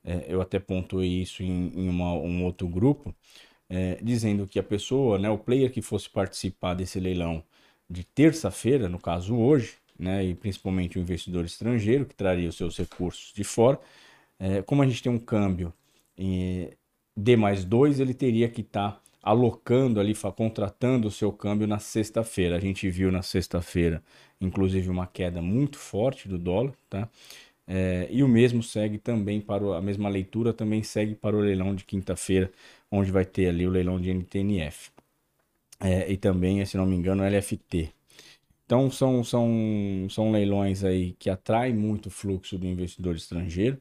é, 0.04 0.26
eu 0.28 0.40
até 0.40 0.58
pontuei 0.60 1.22
isso 1.22 1.42
em, 1.42 1.72
em 1.74 1.88
uma, 1.88 2.12
um 2.12 2.44
outro 2.44 2.68
grupo, 2.68 3.14
dizendo 4.00 4.46
que 4.46 4.60
a 4.60 4.62
pessoa, 4.62 5.18
né, 5.18 5.28
o 5.28 5.36
player 5.36 5.72
que 5.72 5.82
fosse 5.82 6.08
participar 6.08 6.74
desse 6.74 7.00
leilão 7.00 7.42
de 7.90 8.04
terça-feira, 8.04 8.88
no 8.88 8.96
caso 8.96 9.36
hoje, 9.36 9.74
né, 9.98 10.24
e 10.24 10.36
principalmente 10.36 10.98
o 10.98 11.00
investidor 11.00 11.44
estrangeiro 11.44 12.06
que 12.06 12.14
traria 12.14 12.48
os 12.48 12.56
seus 12.56 12.76
recursos 12.76 13.32
de 13.34 13.42
fora, 13.42 13.80
é, 14.38 14.62
como 14.62 14.82
a 14.82 14.86
gente 14.86 15.02
tem 15.02 15.10
um 15.10 15.18
câmbio 15.18 15.72
em 16.16 16.70
D 17.16 17.36
mais 17.36 17.64
2, 17.64 18.00
ele 18.00 18.14
teria 18.14 18.48
que 18.48 18.60
estar 18.60 18.92
tá 18.92 19.00
alocando 19.22 19.98
ali, 19.98 20.14
contratando 20.36 21.08
o 21.08 21.10
seu 21.10 21.32
câmbio 21.32 21.66
na 21.66 21.78
sexta-feira. 21.78 22.56
A 22.56 22.60
gente 22.60 22.88
viu 22.90 23.10
na 23.10 23.22
sexta-feira, 23.22 24.02
inclusive, 24.40 24.88
uma 24.88 25.06
queda 25.06 25.42
muito 25.42 25.78
forte 25.78 26.28
do 26.28 26.38
dólar, 26.38 26.74
tá? 26.88 27.08
É, 27.66 28.06
e 28.10 28.22
o 28.22 28.28
mesmo 28.28 28.62
segue 28.62 28.98
também 28.98 29.40
para 29.40 29.64
o, 29.64 29.72
a 29.72 29.82
mesma 29.82 30.08
leitura 30.08 30.52
também 30.52 30.82
segue 30.84 31.16
para 31.16 31.36
o 31.36 31.40
leilão 31.40 31.74
de 31.74 31.84
quinta-feira, 31.84 32.52
onde 32.90 33.10
vai 33.10 33.24
ter 33.24 33.48
ali 33.48 33.66
o 33.66 33.70
leilão 33.70 34.00
de 34.00 34.10
NTNF. 34.10 34.90
É, 35.80 36.10
e 36.10 36.16
também, 36.16 36.64
se 36.64 36.76
não 36.76 36.86
me 36.86 36.96
engano, 36.96 37.24
LFT. 37.24 37.92
Então 38.64 38.90
são, 38.90 39.24
são, 39.24 40.06
são 40.10 40.30
leilões 40.32 40.84
aí 40.84 41.12
que 41.18 41.30
atraem 41.30 41.74
muito 41.74 42.10
fluxo 42.10 42.58
do 42.58 42.66
investidor 42.66 43.16
estrangeiro 43.16 43.80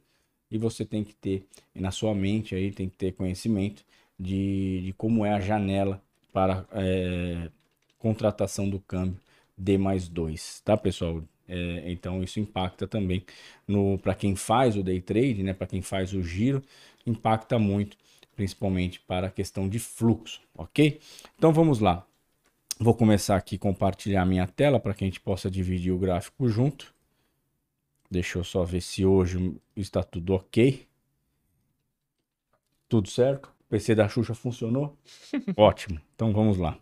e 0.56 0.58
você 0.58 0.86
tem 0.86 1.04
que 1.04 1.14
ter 1.14 1.46
na 1.74 1.92
sua 1.92 2.16
mente 2.16 2.56
aí 2.56 2.72
tem 2.72 2.88
que 2.88 2.96
ter 2.96 3.12
conhecimento 3.12 3.84
de, 4.18 4.82
de 4.86 4.94
como 4.94 5.26
é 5.26 5.34
a 5.34 5.40
janela 5.40 6.02
para 6.32 6.66
é, 6.72 7.50
contratação 8.00 8.70
do 8.70 8.80
câmbio 8.80 9.20
D 9.58 9.78
mais 9.78 10.08
2, 10.08 10.62
tá 10.64 10.78
pessoal? 10.78 11.22
É, 11.48 11.84
então 11.92 12.24
isso 12.24 12.40
impacta 12.40 12.88
também 12.88 13.24
no 13.68 14.00
para 14.00 14.16
quem 14.16 14.36
faz 14.36 14.78
o 14.78 14.84
day 14.84 15.02
trade, 15.02 15.44
né? 15.44 15.54
Para 15.54 15.68
quem 15.68 15.82
faz 15.82 16.14
o 16.14 16.24
giro, 16.24 16.64
impacta 17.06 17.60
muito, 17.60 17.98
principalmente 18.36 19.00
para 19.02 19.28
a 19.28 19.32
questão 19.32 19.68
de 19.68 19.78
fluxo, 19.78 20.42
ok? 20.58 21.00
Então 21.38 21.52
vamos 21.52 21.80
lá. 21.80 22.06
Vou 22.80 22.94
começar 22.94 23.36
aqui 23.36 23.58
compartilhar 23.58 24.26
minha 24.26 24.48
tela 24.48 24.80
para 24.80 24.94
que 24.94 25.04
a 25.04 25.08
gente 25.08 25.20
possa 25.20 25.52
dividir 25.52 25.92
o 25.92 25.98
gráfico 25.98 26.48
junto. 26.48 26.95
Deixa 28.10 28.40
eu 28.40 28.44
só 28.44 28.64
ver 28.64 28.82
se 28.82 29.06
hoje 29.06 29.56
está 29.76 30.04
tudo 30.04 30.34
ok. 30.34 30.88
Tudo 32.88 33.10
certo? 33.10 33.48
O 33.62 33.64
PC 33.70 33.96
da 33.96 34.08
Xuxa 34.08 34.34
funcionou? 34.34 34.98
Ótimo. 35.58 36.00
Então 36.16 36.32
vamos 36.34 36.58
lá. 36.58 36.78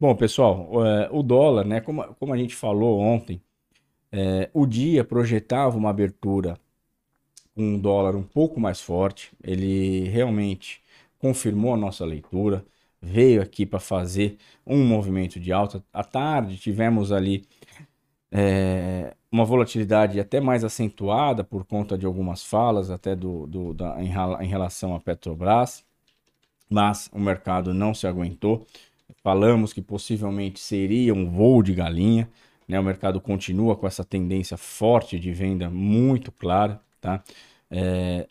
Bom, 0.00 0.14
pessoal, 0.16 0.86
é, 0.86 1.08
o 1.12 1.22
dólar, 1.22 1.64
né, 1.66 1.80
como, 1.80 2.04
como 2.16 2.34
a 2.34 2.38
gente 2.38 2.54
falou 2.54 3.00
ontem, 3.00 3.42
É, 4.12 4.50
o 4.54 4.66
dia 4.66 5.04
projetava 5.04 5.76
uma 5.78 5.90
abertura 5.90 6.58
com 7.54 7.62
um 7.62 7.78
dólar 7.80 8.16
um 8.16 8.22
pouco 8.22 8.60
mais 8.60 8.80
forte, 8.80 9.32
ele 9.42 10.08
realmente 10.08 10.82
confirmou 11.18 11.74
a 11.74 11.76
nossa 11.76 12.04
leitura, 12.04 12.64
veio 13.00 13.42
aqui 13.42 13.66
para 13.66 13.80
fazer 13.80 14.38
um 14.66 14.84
movimento 14.86 15.40
de 15.40 15.52
alta. 15.52 15.84
À 15.92 16.04
tarde 16.04 16.58
tivemos 16.58 17.12
ali 17.12 17.44
é, 18.32 19.14
uma 19.30 19.44
volatilidade 19.44 20.18
até 20.18 20.40
mais 20.40 20.64
acentuada 20.64 21.44
por 21.44 21.64
conta 21.64 21.96
de 21.96 22.04
algumas 22.04 22.42
falas 22.44 22.90
até 22.90 23.14
do, 23.14 23.46
do 23.46 23.74
da, 23.74 24.02
em, 24.02 24.08
em 24.44 24.48
relação 24.48 24.94
à 24.94 25.00
Petrobras, 25.00 25.84
mas 26.68 27.08
o 27.12 27.18
mercado 27.18 27.72
não 27.72 27.94
se 27.94 28.06
aguentou. 28.06 28.66
Falamos 29.22 29.72
que 29.72 29.82
possivelmente 29.82 30.60
seria 30.60 31.14
um 31.14 31.28
voo 31.30 31.62
de 31.62 31.74
galinha, 31.74 32.28
né? 32.66 32.78
O 32.78 32.84
mercado 32.84 33.20
continua 33.20 33.76
com 33.76 33.86
essa 33.86 34.04
tendência 34.04 34.56
forte 34.56 35.18
de 35.18 35.32
venda 35.32 35.68
muito 35.68 36.32
clara, 36.32 36.80
tá? 37.00 37.22
É, 37.70 38.28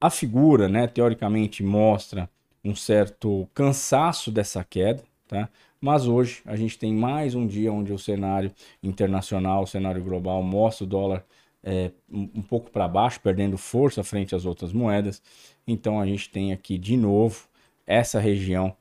a 0.00 0.10
figura, 0.10 0.68
né, 0.68 0.86
teoricamente 0.86 1.62
mostra 1.62 2.28
um 2.64 2.74
certo 2.74 3.48
cansaço 3.54 4.30
dessa 4.30 4.64
queda, 4.64 5.02
tá? 5.28 5.48
Mas 5.80 6.06
hoje 6.06 6.42
a 6.44 6.56
gente 6.56 6.78
tem 6.78 6.92
mais 6.92 7.34
um 7.34 7.46
dia 7.46 7.72
onde 7.72 7.90
o 7.90 7.98
cenário 7.98 8.52
internacional, 8.82 9.62
o 9.62 9.66
cenário 9.66 10.04
global 10.04 10.42
mostra 10.42 10.84
o 10.84 10.86
dólar 10.86 11.24
é, 11.64 11.90
um 12.12 12.42
pouco 12.42 12.70
para 12.70 12.86
baixo, 12.86 13.20
perdendo 13.20 13.56
força 13.56 14.04
frente 14.04 14.34
às 14.34 14.44
outras 14.44 14.74
moedas. 14.74 15.22
Então 15.66 15.98
a 15.98 16.04
gente 16.04 16.28
tem 16.28 16.52
aqui 16.52 16.76
de 16.76 16.98
novo 16.98 17.48
essa 17.86 18.20
região 18.20 18.76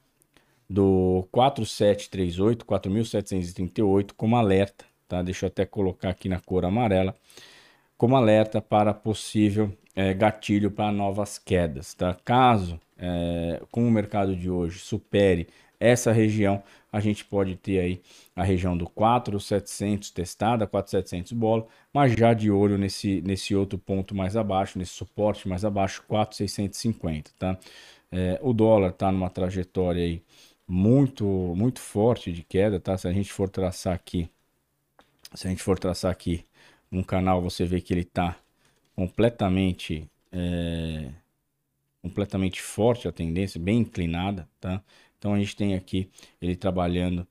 do 0.69 1.25
4738, 1.31 2.65
4738 2.65 4.13
como 4.13 4.35
alerta, 4.35 4.83
tá? 5.07 5.21
Deixa 5.21 5.45
eu 5.45 5.47
até 5.47 5.65
colocar 5.65 6.09
aqui 6.09 6.27
na 6.27 6.39
cor 6.39 6.65
amarela, 6.65 7.15
como 7.97 8.15
alerta 8.15 8.61
para 8.61 8.93
possível 8.93 9.71
é, 9.95 10.13
gatilho 10.13 10.69
para 10.69 10.91
novas 10.91 11.37
quedas, 11.39 11.93
tá? 11.93 12.15
Caso 12.25 12.79
é, 12.97 13.61
com 13.71 13.87
o 13.87 13.91
mercado 13.91 14.35
de 14.35 14.49
hoje 14.49 14.79
supere 14.79 15.47
essa 15.79 16.11
região, 16.11 16.61
a 16.91 16.99
gente 16.99 17.23
pode 17.25 17.55
ter 17.55 17.79
aí 17.79 18.01
a 18.35 18.43
região 18.43 18.77
do 18.77 18.87
4,700 18.89 20.11
testada, 20.11 20.65
4,700 20.65 21.33
bola, 21.33 21.67
mas 21.93 22.13
já 22.13 22.33
de 22.33 22.49
olho 22.49 22.77
nesse, 22.77 23.21
nesse 23.21 23.55
outro 23.55 23.77
ponto 23.77 24.15
mais 24.15 24.35
abaixo, 24.35 24.79
nesse 24.79 24.93
suporte 24.93 25.47
mais 25.47 25.63
abaixo, 25.63 26.03
4,650, 26.07 27.31
tá? 27.37 27.57
É, 28.11 28.39
o 28.41 28.53
dólar 28.53 28.89
está 28.89 29.11
numa 29.11 29.29
trajetória 29.29 30.03
aí 30.03 30.21
muito, 30.67 31.25
muito 31.55 31.79
forte 31.79 32.31
de 32.31 32.43
queda, 32.43 32.79
tá? 32.79 32.97
Se 32.97 33.07
a 33.07 33.13
gente 33.13 33.31
for 33.31 33.49
traçar 33.49 33.93
aqui, 33.93 34.29
se 35.33 35.47
a 35.47 35.49
gente 35.49 35.61
for 35.63 35.77
traçar 35.77 36.11
aqui 36.11 36.45
um 36.91 37.03
canal, 37.03 37.41
você 37.41 37.65
vê 37.65 37.81
que 37.81 37.93
ele 37.93 38.01
está 38.01 38.35
completamente, 38.95 40.09
é, 40.31 41.11
completamente 42.01 42.61
forte 42.61 43.07
a 43.07 43.11
tendência, 43.11 43.59
bem 43.59 43.79
inclinada, 43.79 44.47
tá? 44.59 44.81
Então 45.19 45.33
a 45.33 45.39
gente 45.39 45.55
tem 45.55 45.75
aqui 45.75 46.09
ele 46.41 46.55
trabalhando 46.55 47.27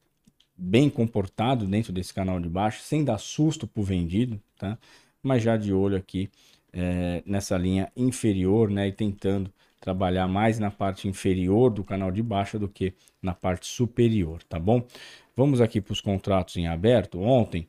bem 0.57 0.89
comportado 0.91 1.67
dentro 1.67 1.93
desse 1.93 2.15
canal 2.15 2.39
de 2.39 2.49
baixo, 2.49 2.83
sem 2.83 3.03
dar 3.03 3.19
susto 3.19 3.67
para 3.67 3.81
o 3.81 3.85
vendido, 3.85 4.41
tá? 4.57 4.79
Mas 5.23 5.43
já 5.43 5.57
de 5.57 5.73
olho 5.73 5.97
aqui 5.97 6.31
é, 6.73 7.23
nessa 7.25 7.57
linha 7.57 7.91
inferior, 7.97 8.71
né? 8.71 8.89
E 8.89 8.93
tentando 8.93 9.53
trabalhar 9.81 10.29
mais 10.29 10.59
na 10.59 10.71
parte 10.71 11.09
inferior 11.09 11.71
do 11.71 11.85
canal 11.85 12.11
de 12.11 12.23
baixa 12.23 12.59
do 12.59 12.69
que 12.69 12.93
na 13.23 13.35
parte 13.35 13.67
superior, 13.67 14.43
tá 14.45 14.59
bom? 14.59 14.85
Vamos 15.37 15.61
aqui 15.61 15.81
para 15.81 15.93
os 15.93 16.01
contratos 16.01 16.57
em 16.57 16.67
aberto. 16.67 17.21
Ontem, 17.21 17.69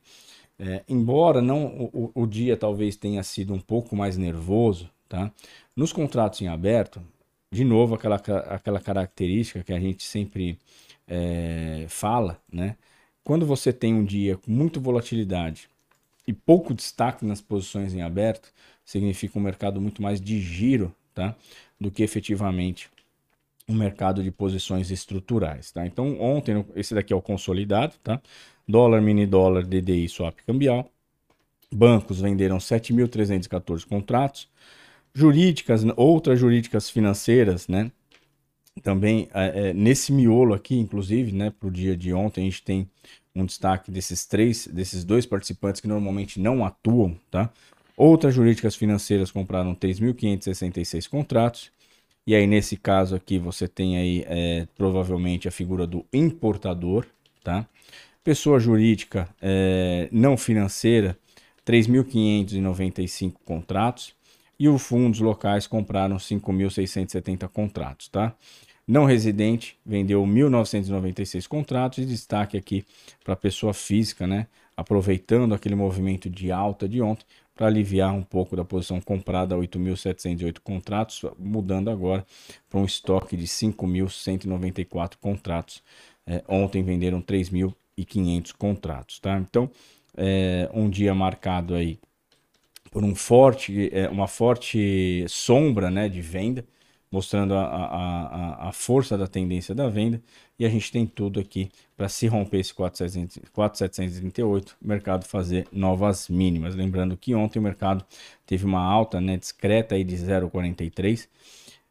é, 0.58 0.82
embora 0.88 1.40
não 1.40 1.88
o, 1.92 2.10
o, 2.14 2.26
dia 2.26 2.56
talvez 2.56 2.96
tenha 2.96 3.22
sido 3.22 3.54
um 3.54 3.60
pouco 3.60 3.96
mais 3.96 4.16
nervoso, 4.16 4.90
tá? 5.08 5.32
Nos 5.74 5.92
contratos 5.92 6.42
em 6.42 6.48
aberto, 6.48 7.00
de 7.52 7.64
novo 7.64 7.94
aquela, 7.94 8.16
aquela 8.16 8.80
característica 8.80 9.62
que 9.64 9.72
a 9.72 9.80
gente 9.80 10.04
sempre 10.04 10.58
é, 11.06 11.86
fala, 11.88 12.40
né? 12.52 12.76
Quando 13.24 13.44
você 13.46 13.72
tem 13.72 13.94
um 13.94 14.04
dia 14.04 14.36
com 14.36 14.50
muita 14.50 14.80
volatilidade 14.80 15.68
e 16.26 16.32
pouco 16.32 16.74
destaque 16.74 17.24
nas 17.24 17.40
posições 17.40 17.94
em 17.94 18.02
aberto, 18.02 18.52
significa 18.84 19.38
um 19.38 19.42
mercado 19.42 19.80
muito 19.80 20.02
mais 20.02 20.20
de 20.20 20.40
giro, 20.40 20.94
tá? 21.14 21.36
do 21.80 21.90
que 21.90 22.02
efetivamente 22.02 22.90
um 23.68 23.74
mercado 23.74 24.22
de 24.22 24.30
posições 24.30 24.90
estruturais, 24.90 25.70
tá? 25.70 25.86
Então, 25.86 26.20
ontem, 26.20 26.64
esse 26.74 26.94
daqui 26.94 27.12
é 27.12 27.16
o 27.16 27.22
consolidado, 27.22 27.94
tá? 28.02 28.20
Dólar, 28.66 29.00
mini 29.00 29.26
dólar, 29.26 29.64
DDI, 29.64 30.08
swap 30.08 30.36
cambial. 30.46 30.90
Bancos 31.72 32.20
venderam 32.20 32.58
7.314 32.58 33.86
contratos. 33.86 34.48
Jurídicas, 35.14 35.84
outras 35.96 36.38
jurídicas 36.38 36.88
financeiras, 36.88 37.66
né? 37.68 37.90
Também 38.82 39.28
é, 39.34 39.70
é, 39.70 39.74
nesse 39.74 40.12
miolo 40.12 40.54
aqui, 40.54 40.78
inclusive, 40.78 41.32
né, 41.32 41.50
para 41.50 41.68
o 41.68 41.70
dia 41.70 41.96
de 41.96 42.12
ontem, 42.14 42.42
a 42.42 42.44
gente 42.44 42.62
tem 42.62 42.88
um 43.34 43.44
destaque 43.44 43.90
desses 43.90 44.24
três, 44.24 44.66
desses 44.66 45.04
dois 45.04 45.26
participantes 45.26 45.80
que 45.80 45.88
normalmente 45.88 46.40
não 46.40 46.64
atuam, 46.64 47.16
tá? 47.30 47.50
Outras 47.96 48.34
jurídicas 48.34 48.74
financeiras 48.74 49.30
compraram 49.30 49.74
3.566 49.74 51.06
contratos. 51.08 51.70
E 52.26 52.34
aí, 52.34 52.46
nesse 52.46 52.76
caso 52.76 53.14
aqui, 53.14 53.38
você 53.38 53.68
tem 53.68 53.96
aí 53.96 54.24
é, 54.26 54.66
provavelmente 54.76 55.48
a 55.48 55.50
figura 55.50 55.86
do 55.86 56.04
importador, 56.12 57.06
tá? 57.44 57.66
Pessoa 58.24 58.58
jurídica 58.58 59.28
é, 59.40 60.08
não 60.12 60.36
financeira, 60.36 61.16
3.595 61.66 63.34
contratos. 63.44 64.14
E 64.60 64.68
os 64.68 64.82
fundos 64.82 65.20
locais 65.20 65.66
compraram 65.66 66.18
5.670 66.18 67.48
contratos, 67.48 68.08
tá? 68.08 68.36
Não 68.86 69.06
residente 69.06 69.78
vendeu 69.86 70.22
1.996 70.22 71.48
contratos 71.48 72.00
e 72.00 72.04
destaque 72.04 72.58
aqui 72.58 72.84
para 73.24 73.34
pessoa 73.34 73.72
física, 73.72 74.26
né? 74.26 74.48
Aproveitando 74.76 75.54
aquele 75.54 75.74
movimento 75.74 76.28
de 76.28 76.52
alta 76.52 76.86
de 76.86 77.00
ontem, 77.00 77.24
para 77.54 77.68
aliviar 77.68 78.12
um 78.12 78.22
pouco 78.22 78.54
da 78.54 78.62
posição 78.62 79.00
comprada 79.00 79.54
a 79.54 79.58
8.708 79.58 80.58
contratos, 80.62 81.24
mudando 81.38 81.88
agora 81.88 82.26
para 82.68 82.80
um 82.80 82.84
estoque 82.84 83.38
de 83.38 83.46
5.194 83.46 85.16
contratos. 85.18 85.82
É, 86.26 86.44
ontem 86.46 86.82
venderam 86.82 87.22
3.500 87.22 88.52
contratos, 88.58 89.20
tá? 89.20 89.38
Então, 89.38 89.70
é, 90.14 90.68
um 90.74 90.90
dia 90.90 91.14
marcado 91.14 91.74
aí 91.74 91.98
por 92.90 93.04
um 93.04 93.14
forte, 93.14 93.88
é, 93.92 94.08
uma 94.08 94.26
forte 94.26 95.24
sombra 95.28 95.90
né, 95.90 96.08
de 96.08 96.20
venda, 96.20 96.64
mostrando 97.10 97.54
a, 97.54 97.64
a, 97.64 98.68
a, 98.68 98.72
força 98.72 99.18
da 99.18 99.26
tendência 99.26 99.74
da 99.74 99.88
venda. 99.88 100.22
E 100.58 100.64
a 100.64 100.68
gente 100.68 100.92
tem 100.92 101.06
tudo 101.06 101.40
aqui 101.40 101.70
para 101.96 102.08
se 102.08 102.26
romper 102.26 102.60
esse 102.60 102.74
4,738, 102.74 104.76
o 104.82 104.86
mercado 104.86 105.24
fazer 105.24 105.66
novas 105.72 106.28
mínimas. 106.28 106.74
Lembrando 106.74 107.16
que 107.16 107.34
ontem 107.34 107.58
o 107.58 107.62
mercado 107.62 108.04
teve 108.46 108.64
uma 108.64 108.82
alta 108.82 109.20
né, 109.20 109.36
discreta 109.36 109.94
aí 109.94 110.04
de 110.04 110.16
0,43. 110.16 111.28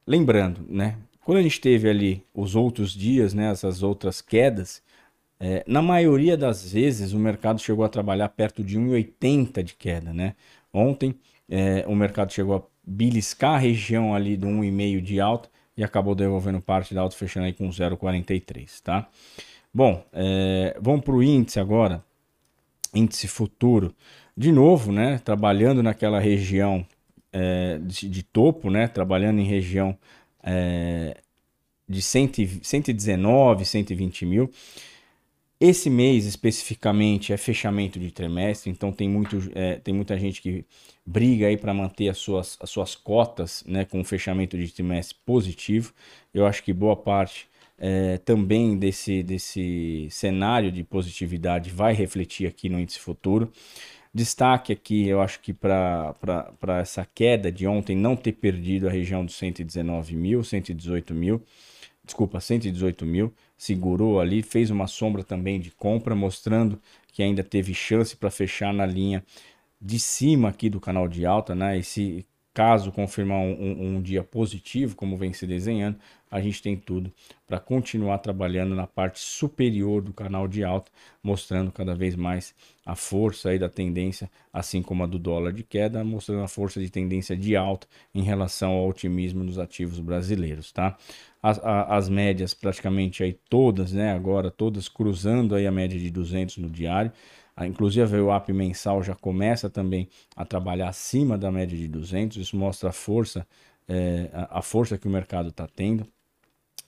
Lembrando, 0.05 0.61
né, 0.67 0.97
quando 1.23 1.39
a 1.39 1.41
gente 1.41 1.59
teve 1.59 1.89
ali 1.89 2.23
os 2.33 2.55
outros 2.55 2.93
dias, 2.93 3.33
né, 3.33 3.51
essas 3.51 3.83
outras 3.83 4.21
quedas, 4.21 4.81
é, 5.39 5.63
na 5.65 5.81
maioria 5.81 6.35
das 6.35 6.71
vezes 6.71 7.13
o 7.13 7.19
mercado 7.19 7.61
chegou 7.61 7.85
a 7.85 7.89
trabalhar 7.89 8.27
perto 8.29 8.63
de 8.63 8.77
1,80 8.77 9.63
de 9.63 9.75
queda. 9.75 10.13
Né? 10.13 10.35
Ontem 10.73 11.15
é, 11.49 11.83
o 11.87 11.95
mercado 11.95 12.31
chegou 12.31 12.55
a 12.55 12.61
beliscar 12.85 13.55
a 13.55 13.57
região 13.57 14.13
ali 14.13 14.37
do 14.37 14.47
1,5 14.47 15.01
de 15.01 15.19
alta 15.19 15.49
e 15.75 15.83
acabou 15.83 16.15
devolvendo 16.15 16.59
parte 16.59 16.93
da 16.93 17.01
alta, 17.01 17.15
fechando 17.15 17.45
aí 17.45 17.53
com 17.53 17.69
0,43, 17.69 18.81
tá? 18.81 19.07
Bom, 19.73 20.03
é, 20.11 20.75
vamos 20.81 21.01
para 21.05 21.13
o 21.13 21.23
índice 21.23 21.59
agora, 21.59 22.03
índice 22.93 23.27
futuro. 23.27 23.93
De 24.35 24.51
novo, 24.51 24.91
né, 24.91 25.19
trabalhando 25.19 25.83
naquela 25.83 26.19
região 26.19 26.85
é, 27.31 27.79
de, 27.81 28.09
de, 28.09 28.23
topo, 28.23 28.69
né, 28.69 28.87
trabalhando 28.87 29.39
em 29.39 29.45
região 29.45 29.97
é, 30.43 31.17
de 31.87 32.01
100, 32.01 32.61
119, 32.63 33.65
120 33.65 34.25
mil. 34.25 34.51
Esse 35.61 35.89
mês 35.89 36.25
especificamente 36.25 37.33
é 37.33 37.37
fechamento 37.37 37.99
de 37.99 38.11
trimestre, 38.11 38.71
então 38.71 38.93
tem, 38.93 39.09
muito, 39.09 39.51
é, 39.53 39.75
tem 39.75 39.93
muita 39.93 40.17
gente 40.17 40.41
que 40.41 40.63
briga 41.05 41.47
aí 41.47 41.57
para 41.57 41.73
manter 41.73 42.07
as 42.07 42.17
suas, 42.17 42.57
as 42.61 42.69
suas 42.69 42.95
cotas 42.95 43.61
né, 43.67 43.83
com 43.83 43.99
o 43.99 44.05
fechamento 44.05 44.57
de 44.57 44.71
trimestre 44.71 45.17
positivo. 45.25 45.93
Eu 46.33 46.45
acho 46.45 46.63
que 46.63 46.71
boa 46.71 46.95
parte 46.95 47.49
é, 47.77 48.17
também 48.19 48.77
desse, 48.77 49.21
desse 49.21 50.07
cenário 50.09 50.71
de 50.71 50.81
positividade 50.81 51.69
vai 51.69 51.93
refletir 51.93 52.47
aqui 52.47 52.69
no 52.69 52.79
índice 52.79 52.99
futuro. 52.99 53.51
Destaque 54.13 54.71
aqui, 54.71 55.09
eu 55.09 55.19
acho 55.19 55.41
que 55.41 55.53
para 55.53 56.15
essa 56.79 57.05
queda 57.13 57.51
de 57.51 57.67
ontem 57.67 57.97
não 57.97 58.15
ter 58.15 58.31
perdido 58.31 58.87
a 58.87 58.91
região 58.91 59.25
dos 59.25 59.35
119 59.35 60.15
mil, 60.15 60.41
118 60.41 61.13
mil, 61.13 61.43
desculpa, 62.05 62.39
118 62.39 63.05
mil 63.05 63.33
segurou 63.59 64.21
ali, 64.21 64.41
fez 64.41 64.71
uma 64.71 64.87
sombra 64.87 65.21
também 65.21 65.59
de 65.59 65.69
compra, 65.69 66.15
mostrando 66.15 66.81
que 67.11 67.21
ainda 67.21 67.43
teve 67.43 67.73
chance 67.73 68.15
para 68.15 68.31
fechar 68.31 68.73
na 68.73 68.85
linha 68.85 69.21
de 69.81 69.99
cima 69.99 70.47
aqui 70.47 70.69
do 70.69 70.79
canal 70.79 71.09
de 71.09 71.25
alta, 71.25 71.53
né? 71.53 71.77
E 71.77 71.83
se 71.83 72.25
caso 72.53 72.91
confirmar 72.91 73.39
um, 73.39 73.51
um, 73.51 73.95
um 73.95 74.01
dia 74.01 74.23
positivo, 74.23 74.95
como 74.95 75.17
vem 75.17 75.33
se 75.33 75.45
desenhando, 75.45 75.97
a 76.31 76.39
gente 76.41 76.61
tem 76.61 76.75
tudo 76.75 77.11
para 77.47 77.59
continuar 77.59 78.19
trabalhando 78.19 78.75
na 78.75 78.85
parte 78.85 79.19
superior 79.19 80.01
do 80.01 80.13
canal 80.13 80.47
de 80.47 80.63
alta, 80.63 80.91
mostrando 81.23 81.71
cada 81.71 81.95
vez 81.95 82.15
mais 82.15 82.53
a 82.85 82.95
força 82.95 83.49
aí 83.49 83.59
da 83.59 83.69
tendência, 83.69 84.29
assim 84.53 84.81
como 84.81 85.03
a 85.03 85.07
do 85.07 85.17
dólar 85.17 85.53
de 85.53 85.63
queda, 85.63 86.03
mostrando 86.03 86.43
a 86.43 86.47
força 86.47 86.79
de 86.79 86.89
tendência 86.89 87.35
de 87.35 87.55
alta 87.55 87.87
em 88.13 88.23
relação 88.23 88.71
ao 88.71 88.89
otimismo 88.89 89.43
dos 89.43 89.57
ativos 89.57 89.99
brasileiros, 89.99 90.71
tá? 90.71 90.97
As, 91.41 91.59
as 91.63 92.09
médias 92.09 92.53
praticamente 92.53 93.23
aí 93.23 93.33
todas, 93.49 93.93
né, 93.93 94.11
agora 94.11 94.51
todas 94.51 94.89
cruzando 94.89 95.55
aí 95.55 95.65
a 95.65 95.71
média 95.71 95.97
de 95.97 96.09
200 96.09 96.57
no 96.57 96.69
diário, 96.69 97.13
ah, 97.59 97.67
inclusive 97.67 98.21
o 98.21 98.31
app 98.31 98.53
mensal 98.53 99.03
já 99.03 99.13
começa 99.13 99.69
também 99.69 100.07
a 100.33 100.45
trabalhar 100.45 100.87
acima 100.87 101.37
da 101.37 101.51
média 101.51 101.77
de 101.77 101.89
200. 101.89 102.37
Isso 102.37 102.55
mostra 102.55 102.87
a 102.87 102.93
força, 102.93 103.45
é, 103.85 104.29
a 104.31 104.61
força 104.61 104.97
que 104.97 105.09
o 105.09 105.11
mercado 105.11 105.49
está 105.49 105.67
tendo. 105.67 106.07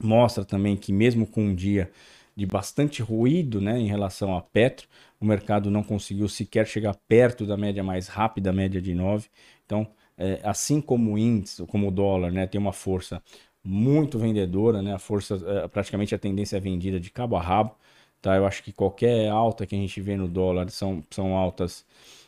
Mostra 0.01 0.45
também 0.45 0.77
que 0.77 0.93
mesmo 0.93 1.27
com 1.27 1.43
um 1.43 1.53
dia 1.53 1.91
de 2.33 2.45
bastante 2.45 3.01
ruído 3.01 3.59
né, 3.59 3.77
em 3.77 3.87
relação 3.87 4.33
a 4.33 4.41
Petro, 4.41 4.87
o 5.19 5.25
mercado 5.25 5.69
não 5.69 5.83
conseguiu 5.83 6.29
sequer 6.29 6.65
chegar 6.65 6.95
perto 7.05 7.45
da 7.45 7.57
média 7.57 7.83
mais 7.83 8.07
rápida, 8.07 8.53
média 8.53 8.81
de 8.81 8.95
9. 8.95 9.27
Então, 9.65 9.85
é, 10.17 10.39
assim 10.41 10.79
como 10.79 11.11
o 11.11 11.17
índice, 11.17 11.65
como 11.65 11.89
o 11.89 11.91
dólar, 11.91 12.31
né, 12.31 12.47
tem 12.47 12.61
uma 12.61 12.71
força 12.71 13.21
muito 13.63 14.17
vendedora, 14.19 14.81
né, 14.81 14.93
a 14.93 14.99
força, 14.99 15.35
é, 15.45 15.67
praticamente 15.67 16.15
a 16.15 16.19
tendência 16.19 16.57
é 16.57 16.59
vendida 16.59 16.99
de 16.99 17.09
cabo 17.11 17.35
a 17.35 17.41
rabo. 17.41 17.75
Tá? 18.21 18.35
Eu 18.35 18.45
acho 18.45 18.63
que 18.63 18.71
qualquer 18.71 19.29
alta 19.29 19.65
que 19.65 19.75
a 19.75 19.77
gente 19.77 19.99
vê 20.01 20.15
no 20.15 20.27
dólar 20.27 20.69
são, 20.69 21.03
são 21.09 21.35
altas 21.35 21.85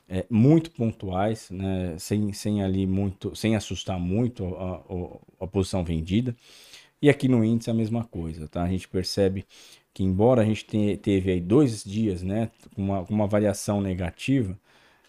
é, 0.09 0.25
muito 0.29 0.71
pontuais, 0.71 1.49
né? 1.51 1.95
sem, 1.99 2.33
sem 2.33 2.63
ali 2.63 2.87
muito, 2.87 3.35
sem 3.35 3.55
assustar 3.55 3.99
muito 3.99 4.55
a, 4.55 4.75
a, 5.41 5.45
a 5.45 5.47
posição 5.47 5.83
vendida. 5.83 6.35
E 7.01 7.09
aqui 7.09 7.27
no 7.27 7.43
índice 7.43 7.69
a 7.69 7.73
mesma 7.73 8.05
coisa, 8.05 8.47
tá? 8.47 8.63
A 8.63 8.69
gente 8.69 8.87
percebe 8.87 9.45
que 9.93 10.03
embora 10.03 10.41
a 10.41 10.45
gente 10.45 10.65
tenha, 10.65 10.97
teve 10.97 11.31
aí 11.31 11.41
dois 11.41 11.83
dias, 11.83 12.23
né, 12.23 12.49
com 12.73 12.81
uma, 12.81 13.01
uma 13.01 13.27
variação 13.27 13.81
negativa, 13.81 14.57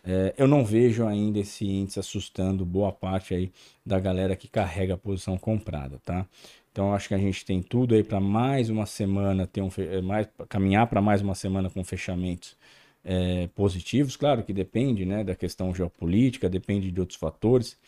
é, 0.05 0.35
eu 0.37 0.47
não 0.47 0.65
vejo 0.65 1.07
ainda 1.07 1.39
esse 1.39 1.67
índice 1.67 1.99
assustando 1.99 2.65
boa 2.65 2.93
parte 2.93 3.35
aí 3.35 3.51
da 3.85 3.99
galera 3.99 4.37
que 4.37 4.47
carrega 4.47 4.95
a 4.95 4.99
posição 4.99 5.39
comprada, 5.39 5.99
tá? 6.05 6.27
Então 6.71 6.93
acho 6.93 7.09
que 7.09 7.15
a 7.15 7.19
gente 7.19 7.45
tem 7.45 7.63
tudo 7.63 7.95
aí 7.95 8.03
para 8.03 8.21
mais 8.21 8.69
uma 8.69 8.85
semana 8.85 9.47
ter 9.47 9.63
um 9.63 9.71
eh, 9.79 10.03
mais 10.03 10.29
caminhar 10.49 10.89
para 10.89 11.01
mais 11.01 11.23
uma 11.23 11.35
semana 11.35 11.71
com 11.71 11.83
fechamentos 11.85 12.57
é, 13.05 13.49
positivos. 13.55 14.17
Claro 14.17 14.43
que 14.43 14.53
depende, 14.53 15.05
né, 15.05 15.23
da 15.25 15.35
questão 15.35 15.75
geopolítica, 15.75 16.49
depende 16.49 16.91
de 16.91 17.01
outros 17.01 17.19
fatores, 17.19 17.79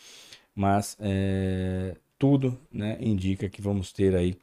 mas 0.54 0.96
é, 1.00 1.96
tudo, 2.18 2.58
né, 2.72 2.96
indica 3.00 3.48
que 3.48 3.60
vamos 3.60 3.92
ter 3.92 4.14
aí 4.14 4.36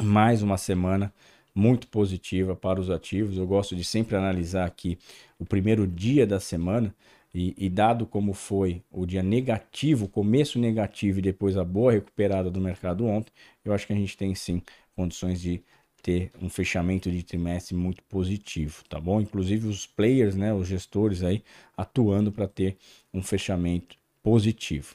mais 0.00 0.42
uma 0.42 0.56
semana 0.56 1.12
muito 1.56 1.88
positiva 1.88 2.54
para 2.54 2.78
os 2.78 2.90
ativos. 2.90 3.38
Eu 3.38 3.46
gosto 3.46 3.74
de 3.74 3.82
sempre 3.82 4.14
analisar 4.14 4.66
aqui 4.66 4.98
o 5.38 5.46
primeiro 5.46 5.86
dia 5.86 6.26
da 6.26 6.38
semana 6.38 6.94
e, 7.34 7.54
e, 7.56 7.70
dado 7.70 8.06
como 8.06 8.34
foi 8.34 8.82
o 8.90 9.06
dia 9.06 9.22
negativo, 9.22 10.06
começo 10.06 10.58
negativo 10.58 11.18
e 11.18 11.22
depois 11.22 11.56
a 11.56 11.64
boa 11.64 11.92
recuperada 11.92 12.50
do 12.50 12.60
mercado 12.60 13.06
ontem, 13.06 13.32
eu 13.64 13.72
acho 13.72 13.86
que 13.86 13.92
a 13.92 13.96
gente 13.96 14.16
tem 14.16 14.34
sim 14.34 14.62
condições 14.94 15.40
de 15.40 15.62
ter 16.02 16.30
um 16.40 16.48
fechamento 16.48 17.10
de 17.10 17.22
trimestre 17.22 17.74
muito 17.74 18.02
positivo, 18.04 18.84
tá 18.88 19.00
bom? 19.00 19.20
Inclusive 19.20 19.66
os 19.66 19.86
players, 19.86 20.36
né, 20.36 20.54
os 20.54 20.68
gestores 20.68 21.22
aí 21.22 21.42
atuando 21.76 22.30
para 22.30 22.46
ter 22.46 22.76
um 23.12 23.22
fechamento 23.22 23.96
positivo. 24.22 24.94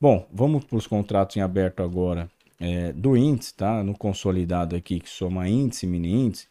Bom, 0.00 0.26
vamos 0.32 0.64
para 0.64 0.76
os 0.76 0.86
contratos 0.86 1.36
em 1.36 1.40
aberto 1.40 1.82
agora 1.82 2.30
é, 2.58 2.92
do 2.92 3.16
índice, 3.16 3.54
tá? 3.54 3.82
No 3.82 3.96
consolidado 3.96 4.76
aqui 4.76 5.00
que 5.00 5.08
soma 5.08 5.48
índice, 5.48 5.86
mini 5.86 6.12
índice. 6.12 6.46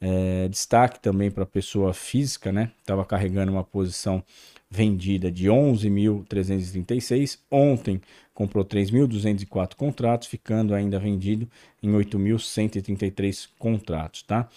É, 0.00 0.48
destaque 0.48 0.98
também 1.00 1.30
para 1.30 1.44
pessoa 1.44 1.92
física, 1.92 2.50
né? 2.50 2.72
Estava 2.80 3.04
carregando 3.04 3.52
uma 3.52 3.64
posição 3.64 4.24
vendida 4.70 5.30
de 5.30 5.48
11.336. 5.48 7.38
Ontem 7.50 8.00
comprou 8.32 8.64
3.204 8.64 9.74
contratos, 9.74 10.28
ficando 10.28 10.74
ainda 10.74 10.98
vendido 10.98 11.46
em 11.82 11.90
8.133 11.92 13.48
contratos, 13.58 14.22
tá? 14.22 14.48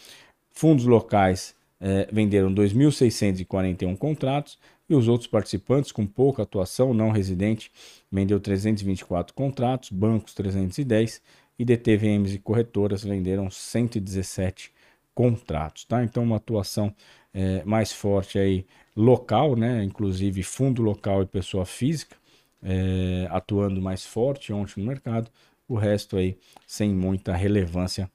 Fundos 0.51 0.85
locais 0.85 1.55
eh, 1.85 2.07
venderam 2.11 2.53
2.641 2.55 3.97
contratos 3.97 4.57
e 4.89 4.95
os 4.95 5.09
outros 5.09 5.27
participantes 5.27 5.91
com 5.91 6.07
pouca 6.07 6.43
atuação 6.43 6.93
não 6.93 7.11
residente 7.11 7.69
vendeu 8.09 8.39
324 8.39 9.33
contratos, 9.33 9.89
bancos 9.89 10.33
310 10.33 11.21
e 11.59 11.65
DTVMs 11.65 12.35
e 12.35 12.39
corretoras 12.39 13.03
venderam 13.03 13.49
117 13.49 14.71
contratos, 15.13 15.83
tá? 15.83 16.03
Então 16.03 16.23
uma 16.23 16.37
atuação 16.37 16.95
eh, 17.33 17.61
mais 17.65 17.91
forte 17.91 18.39
aí 18.39 18.65
local, 18.95 19.57
né? 19.57 19.83
Inclusive 19.83 20.41
fundo 20.41 20.81
local 20.81 21.21
e 21.21 21.25
pessoa 21.25 21.65
física 21.65 22.15
é, 22.63 23.27
atuando 23.29 23.81
mais 23.81 24.05
forte 24.05 24.53
ontem 24.53 24.81
no 24.81 24.87
mercado. 24.87 25.29
O 25.67 25.75
resto 25.75 26.17
aí 26.17 26.37
sem 26.65 26.93
muita 26.93 27.35
relevância 27.35 28.09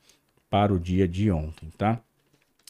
para 0.48 0.72
o 0.72 0.81
dia 0.81 1.07
de 1.07 1.31
ontem, 1.31 1.70
tá? 1.76 2.02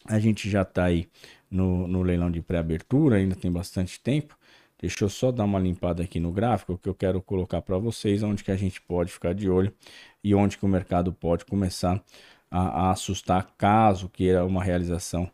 A 0.08 0.18
gente 0.18 0.48
já 0.48 0.62
está 0.62 0.84
aí 0.84 1.08
no, 1.50 1.86
no 1.86 2.02
leilão 2.02 2.30
de 2.30 2.40
pré-abertura, 2.40 3.16
ainda 3.16 3.34
tem 3.36 3.50
bastante 3.52 4.00
tempo. 4.00 4.36
Deixa 4.80 5.04
eu 5.04 5.08
só 5.08 5.32
dar 5.32 5.44
uma 5.44 5.58
limpada 5.58 6.02
aqui 6.02 6.20
no 6.20 6.32
gráfico 6.32 6.78
que 6.78 6.88
eu 6.88 6.94
quero 6.94 7.20
colocar 7.20 7.60
para 7.60 7.76
vocês 7.78 8.22
onde 8.22 8.44
que 8.44 8.50
a 8.50 8.56
gente 8.56 8.80
pode 8.80 9.12
ficar 9.12 9.34
de 9.34 9.50
olho 9.50 9.72
e 10.22 10.34
onde 10.34 10.56
que 10.56 10.64
o 10.64 10.68
mercado 10.68 11.12
pode 11.12 11.44
começar 11.44 12.02
a, 12.50 12.86
a 12.86 12.90
assustar 12.92 13.54
caso 13.58 14.08
queira 14.08 14.44
uma 14.44 14.62
realização 14.62 15.30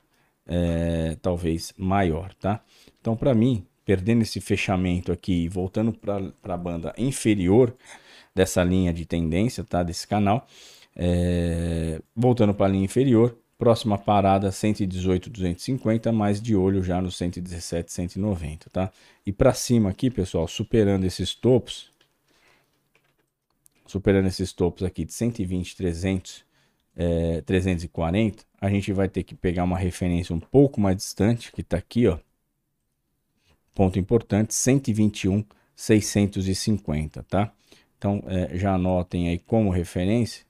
é, 0.46 1.16
talvez 1.22 1.72
maior, 1.76 2.34
tá? 2.34 2.62
Então, 3.00 3.16
para 3.16 3.34
mim, 3.34 3.66
perdendo 3.84 4.22
esse 4.22 4.40
fechamento 4.40 5.12
aqui, 5.12 5.48
voltando 5.48 5.92
para 5.92 6.54
a 6.54 6.56
banda 6.56 6.94
inferior 6.98 7.74
dessa 8.34 8.64
linha 8.64 8.92
de 8.92 9.04
tendência, 9.06 9.62
tá? 9.64 9.82
Desse 9.82 10.06
canal, 10.06 10.46
é, 10.96 12.00
voltando 12.16 12.54
para 12.54 12.66
a 12.66 12.68
linha 12.68 12.84
inferior, 12.84 13.36
próxima 13.64 13.96
parada 13.96 14.52
118, 14.52 15.30
250, 15.30 16.12
mais 16.12 16.38
de 16.38 16.54
olho 16.54 16.82
já 16.82 17.00
no 17.00 17.10
117, 17.10 17.90
190, 17.90 18.68
tá? 18.68 18.92
E 19.24 19.32
para 19.32 19.54
cima 19.54 19.88
aqui, 19.88 20.10
pessoal, 20.10 20.46
superando 20.46 21.04
esses 21.04 21.34
topos, 21.34 21.90
superando 23.86 24.26
esses 24.26 24.52
topos 24.52 24.82
aqui 24.82 25.06
de 25.06 25.14
120, 25.14 25.76
300, 25.76 26.44
é, 26.94 27.40
340, 27.40 28.44
a 28.60 28.68
gente 28.68 28.92
vai 28.92 29.08
ter 29.08 29.22
que 29.22 29.34
pegar 29.34 29.64
uma 29.64 29.78
referência 29.78 30.34
um 30.34 30.40
pouco 30.40 30.78
mais 30.78 30.98
distante, 30.98 31.50
que 31.50 31.62
está 31.62 31.78
aqui, 31.78 32.06
ó. 32.06 32.18
Ponto 33.74 33.98
importante, 33.98 34.52
121, 34.52 35.42
650, 35.74 37.22
tá? 37.22 37.50
Então, 37.96 38.22
é, 38.26 38.58
já 38.58 38.74
anotem 38.74 39.30
aí 39.30 39.38
como 39.38 39.70
referência, 39.70 40.44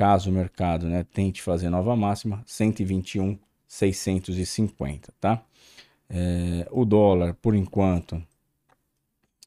caso 0.00 0.30
o 0.30 0.32
mercado 0.32 0.86
né, 0.86 1.04
tente 1.12 1.42
fazer 1.42 1.68
nova 1.68 1.94
máxima, 1.94 2.42
121, 2.46 3.38
650, 3.68 5.12
tá? 5.20 5.44
É, 6.08 6.66
o 6.70 6.86
dólar, 6.86 7.34
por 7.34 7.54
enquanto, 7.54 8.22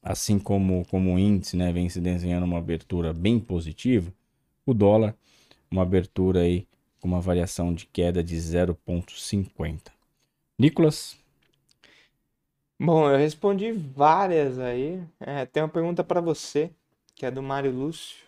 assim 0.00 0.38
como, 0.38 0.86
como 0.86 1.12
o 1.12 1.18
índice, 1.18 1.56
né, 1.56 1.72
vem 1.72 1.88
se 1.88 2.00
desenhando 2.00 2.44
uma 2.44 2.58
abertura 2.58 3.12
bem 3.12 3.40
positiva, 3.40 4.14
o 4.64 4.72
dólar, 4.72 5.16
uma 5.68 5.82
abertura 5.82 6.42
aí 6.42 6.68
com 7.00 7.08
uma 7.08 7.20
variação 7.20 7.74
de 7.74 7.86
queda 7.86 8.22
de 8.22 8.36
0,50. 8.36 9.90
Nicolas? 10.56 11.18
Bom, 12.78 13.10
eu 13.10 13.18
respondi 13.18 13.72
várias 13.72 14.60
aí. 14.60 15.02
É, 15.18 15.46
tem 15.46 15.64
uma 15.64 15.68
pergunta 15.68 16.04
para 16.04 16.20
você, 16.20 16.70
que 17.16 17.26
é 17.26 17.30
do 17.32 17.42
Mário 17.42 17.72
Lúcio. 17.72 18.24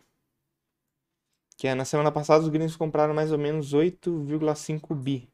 Que 1.57 1.69
é, 1.69 1.75
na 1.75 1.85
semana 1.85 2.13
passada 2.13 2.45
os 2.45 2.49
gringos 2.49 2.77
compraram 2.77 3.15
mais 3.15 3.33
ou 3.33 3.39
menos 3.39 3.73
8,5 3.73 4.95
bi. 4.95 5.29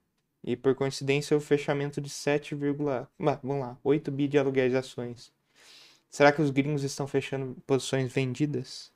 E 0.44 0.56
por 0.56 0.74
coincidência 0.74 1.36
o 1.36 1.40
fechamento 1.40 2.00
de 2.00 2.10
7, 2.10 2.54
bah, 2.54 3.08
vamos 3.42 3.60
lá, 3.60 3.78
8 3.82 4.10
bi 4.10 4.28
de 4.28 4.38
aluguéis 4.38 4.72
de 4.72 4.78
ações. 4.78 5.32
Será 6.10 6.32
que 6.32 6.42
os 6.42 6.50
gringos 6.50 6.82
estão 6.82 7.06
fechando 7.06 7.56
posições 7.66 8.12
vendidas? 8.12 8.92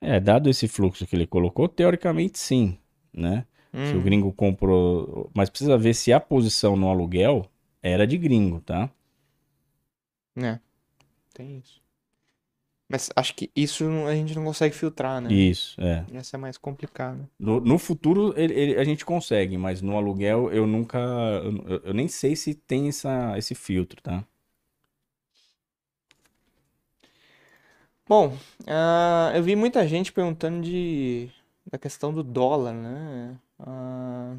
É, 0.00 0.20
dado 0.20 0.50
esse 0.50 0.68
fluxo 0.68 1.06
que 1.06 1.16
ele 1.16 1.26
colocou, 1.26 1.68
teoricamente 1.68 2.38
sim, 2.38 2.78
né? 3.12 3.46
Hum. 3.72 3.86
Se 3.86 3.94
o 3.94 3.98
hum. 3.98 4.02
gringo 4.02 4.32
comprou. 4.32 5.30
Mas 5.34 5.48
precisa 5.48 5.78
ver 5.78 5.94
se 5.94 6.12
a 6.12 6.20
posição 6.20 6.76
no 6.76 6.88
aluguel 6.88 7.50
era 7.82 8.06
de 8.06 8.18
gringo, 8.18 8.60
tá? 8.60 8.90
É. 10.36 10.58
Tem 11.32 11.58
isso. 11.58 11.83
Mas 12.88 13.10
acho 13.16 13.34
que 13.34 13.50
isso 13.56 13.84
a 14.06 14.14
gente 14.14 14.34
não 14.34 14.44
consegue 14.44 14.74
filtrar, 14.74 15.20
né? 15.20 15.32
Isso, 15.32 15.80
é. 15.80 16.04
Essa 16.12 16.36
é 16.36 16.38
mais 16.38 16.58
complicada. 16.58 17.28
No, 17.38 17.60
no 17.60 17.78
futuro 17.78 18.34
ele- 18.36 18.54
ele- 18.54 18.76
a 18.78 18.84
gente 18.84 19.04
consegue, 19.04 19.56
mas 19.56 19.80
no 19.80 19.96
aluguel 19.96 20.52
eu 20.52 20.66
nunca. 20.66 20.98
Eu, 20.98 21.80
eu 21.84 21.94
nem 21.94 22.08
sei 22.08 22.36
se 22.36 22.54
tem 22.54 22.88
essa, 22.88 23.36
esse 23.38 23.54
filtro, 23.54 24.00
tá? 24.02 24.24
Bom, 28.06 28.36
ah, 28.66 29.32
eu 29.34 29.42
vi 29.42 29.56
muita 29.56 29.86
gente 29.88 30.12
perguntando 30.12 30.60
de, 30.62 31.30
da 31.70 31.78
questão 31.78 32.12
do 32.12 32.22
dólar, 32.22 32.74
né? 32.74 33.38
Ah, 33.58 34.36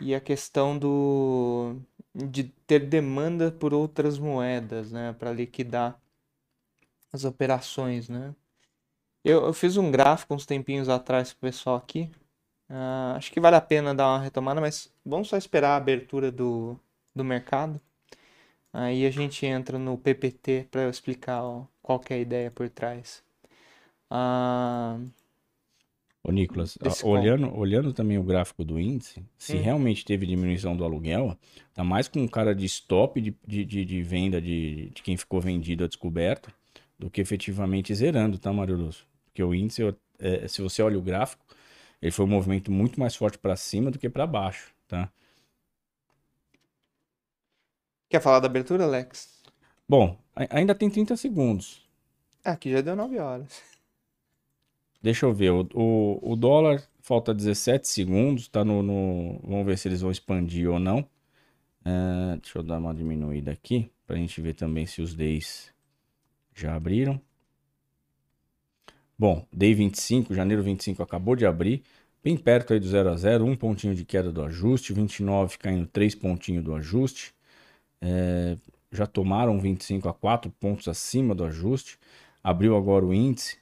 e 0.00 0.14
a 0.14 0.20
questão 0.20 0.78
do, 0.78 1.76
de 2.14 2.44
ter 2.66 2.80
demanda 2.86 3.50
por 3.52 3.74
outras 3.74 4.18
moedas, 4.18 4.92
né? 4.92 5.12
Para 5.14 5.32
liquidar 5.32 6.00
as 7.12 7.24
operações, 7.24 8.08
né? 8.08 8.34
Eu, 9.24 9.46
eu 9.46 9.52
fiz 9.52 9.76
um 9.76 9.90
gráfico 9.90 10.34
uns 10.34 10.46
tempinhos 10.46 10.88
atrás 10.88 11.32
pro 11.32 11.48
pessoal 11.50 11.76
aqui. 11.76 12.10
Ah, 12.68 13.14
acho 13.16 13.32
que 13.32 13.40
vale 13.40 13.56
a 13.56 13.60
pena 13.60 13.94
dar 13.94 14.08
uma 14.08 14.20
retomada, 14.20 14.60
mas 14.60 14.92
vamos 15.04 15.28
só 15.28 15.36
esperar 15.36 15.70
a 15.70 15.76
abertura 15.76 16.32
do, 16.32 16.78
do 17.14 17.24
mercado. 17.24 17.80
Aí 18.72 19.06
a 19.06 19.10
gente 19.10 19.46
entra 19.46 19.78
no 19.78 19.98
PPT 19.98 20.68
para 20.70 20.82
eu 20.82 20.90
explicar 20.90 21.42
ó, 21.44 21.66
qual 21.82 22.00
é 22.10 22.14
a 22.14 22.18
ideia 22.18 22.50
por 22.50 22.68
trás. 22.70 23.22
Ah, 24.10 24.98
Ô, 26.22 26.30
Nicolas, 26.30 26.76
a- 26.82 27.06
olhando, 27.06 27.54
olhando 27.56 27.92
também 27.94 28.18
o 28.18 28.22
gráfico 28.22 28.62
do 28.62 28.78
índice, 28.78 29.24
se 29.38 29.56
Hum. 29.56 29.62
realmente 29.62 30.04
teve 30.04 30.26
diminuição 30.26 30.76
do 30.76 30.84
aluguel, 30.84 31.36
tá 31.72 31.82
mais 31.82 32.08
com 32.08 32.20
um 32.20 32.28
cara 32.28 32.54
de 32.54 32.66
stop 32.66 33.20
de, 33.20 33.34
de, 33.46 33.64
de, 33.64 33.84
de 33.84 34.02
venda 34.02 34.40
de, 34.40 34.90
de 34.90 35.02
quem 35.02 35.16
ficou 35.16 35.40
vendido 35.40 35.84
a 35.84 35.88
descoberto 35.88 36.52
do 36.98 37.10
que 37.10 37.20
efetivamente 37.22 37.94
zerando, 37.94 38.38
tá, 38.38 38.52
Mário 38.52 38.76
Lúcio? 38.76 39.06
Porque 39.24 39.42
o 39.42 39.54
índice, 39.54 39.82
é, 40.18 40.46
se 40.46 40.60
você 40.60 40.82
olha 40.82 40.98
o 40.98 41.02
gráfico, 41.02 41.42
ele 42.02 42.12
foi 42.12 42.24
um 42.26 42.28
movimento 42.28 42.70
muito 42.70 43.00
mais 43.00 43.16
forte 43.16 43.38
para 43.38 43.56
cima 43.56 43.90
do 43.90 43.98
que 43.98 44.08
para 44.10 44.26
baixo, 44.26 44.74
tá? 44.86 45.10
Quer 48.10 48.20
falar 48.20 48.40
da 48.40 48.46
abertura, 48.46 48.84
Alex? 48.84 49.40
Bom, 49.86 50.16
ainda 50.34 50.74
tem 50.74 50.88
30 50.88 51.16
segundos. 51.18 51.86
Ah, 52.44 52.52
aqui 52.52 52.70
já 52.70 52.80
deu 52.82 52.94
9 52.96 53.18
horas. 53.18 53.62
Deixa 55.02 55.24
eu 55.26 55.32
ver, 55.32 55.50
o, 55.50 55.66
o, 55.74 56.32
o 56.32 56.36
dólar 56.36 56.82
falta 57.00 57.32
17 57.34 57.88
segundos, 57.88 58.48
tá 58.48 58.64
no, 58.64 58.82
no- 58.82 59.38
Vamos 59.42 59.66
ver 59.66 59.78
se 59.78 59.88
eles 59.88 60.00
vão 60.02 60.10
expandir 60.10 60.68
ou 60.70 60.78
não. 60.78 61.08
É, 61.84 62.36
deixa 62.38 62.58
eu 62.58 62.62
dar 62.62 62.78
uma 62.78 62.94
diminuída 62.94 63.52
aqui, 63.52 63.90
pra 64.06 64.16
gente 64.16 64.40
ver 64.40 64.54
também 64.54 64.86
se 64.86 65.02
os 65.02 65.14
days 65.14 65.72
já 66.54 66.74
abriram. 66.76 67.20
Bom, 69.18 69.46
day 69.52 69.74
25, 69.74 70.34
janeiro 70.34 70.62
25 70.62 71.02
acabou 71.02 71.36
de 71.36 71.44
abrir, 71.44 71.82
bem 72.24 72.36
perto 72.36 72.72
aí 72.72 72.80
do 72.80 72.86
0 72.88 73.10
a 73.10 73.16
0, 73.16 73.44
um 73.44 73.54
pontinho 73.56 73.94
de 73.94 74.04
queda 74.04 74.32
do 74.32 74.42
ajuste, 74.42 74.92
29 74.92 75.58
caindo 75.58 75.86
3 75.86 76.14
pontinhos 76.14 76.64
do 76.64 76.74
ajuste. 76.74 77.34
É, 78.02 78.58
já 78.92 79.06
tomaram 79.06 79.60
25 79.60 80.08
a 80.08 80.14
4 80.14 80.52
pontos 80.60 80.88
acima 80.88 81.34
do 81.34 81.44
ajuste. 81.44 81.98
Abriu 82.44 82.76
agora 82.76 83.06
o 83.06 83.14
índice, 83.14 83.58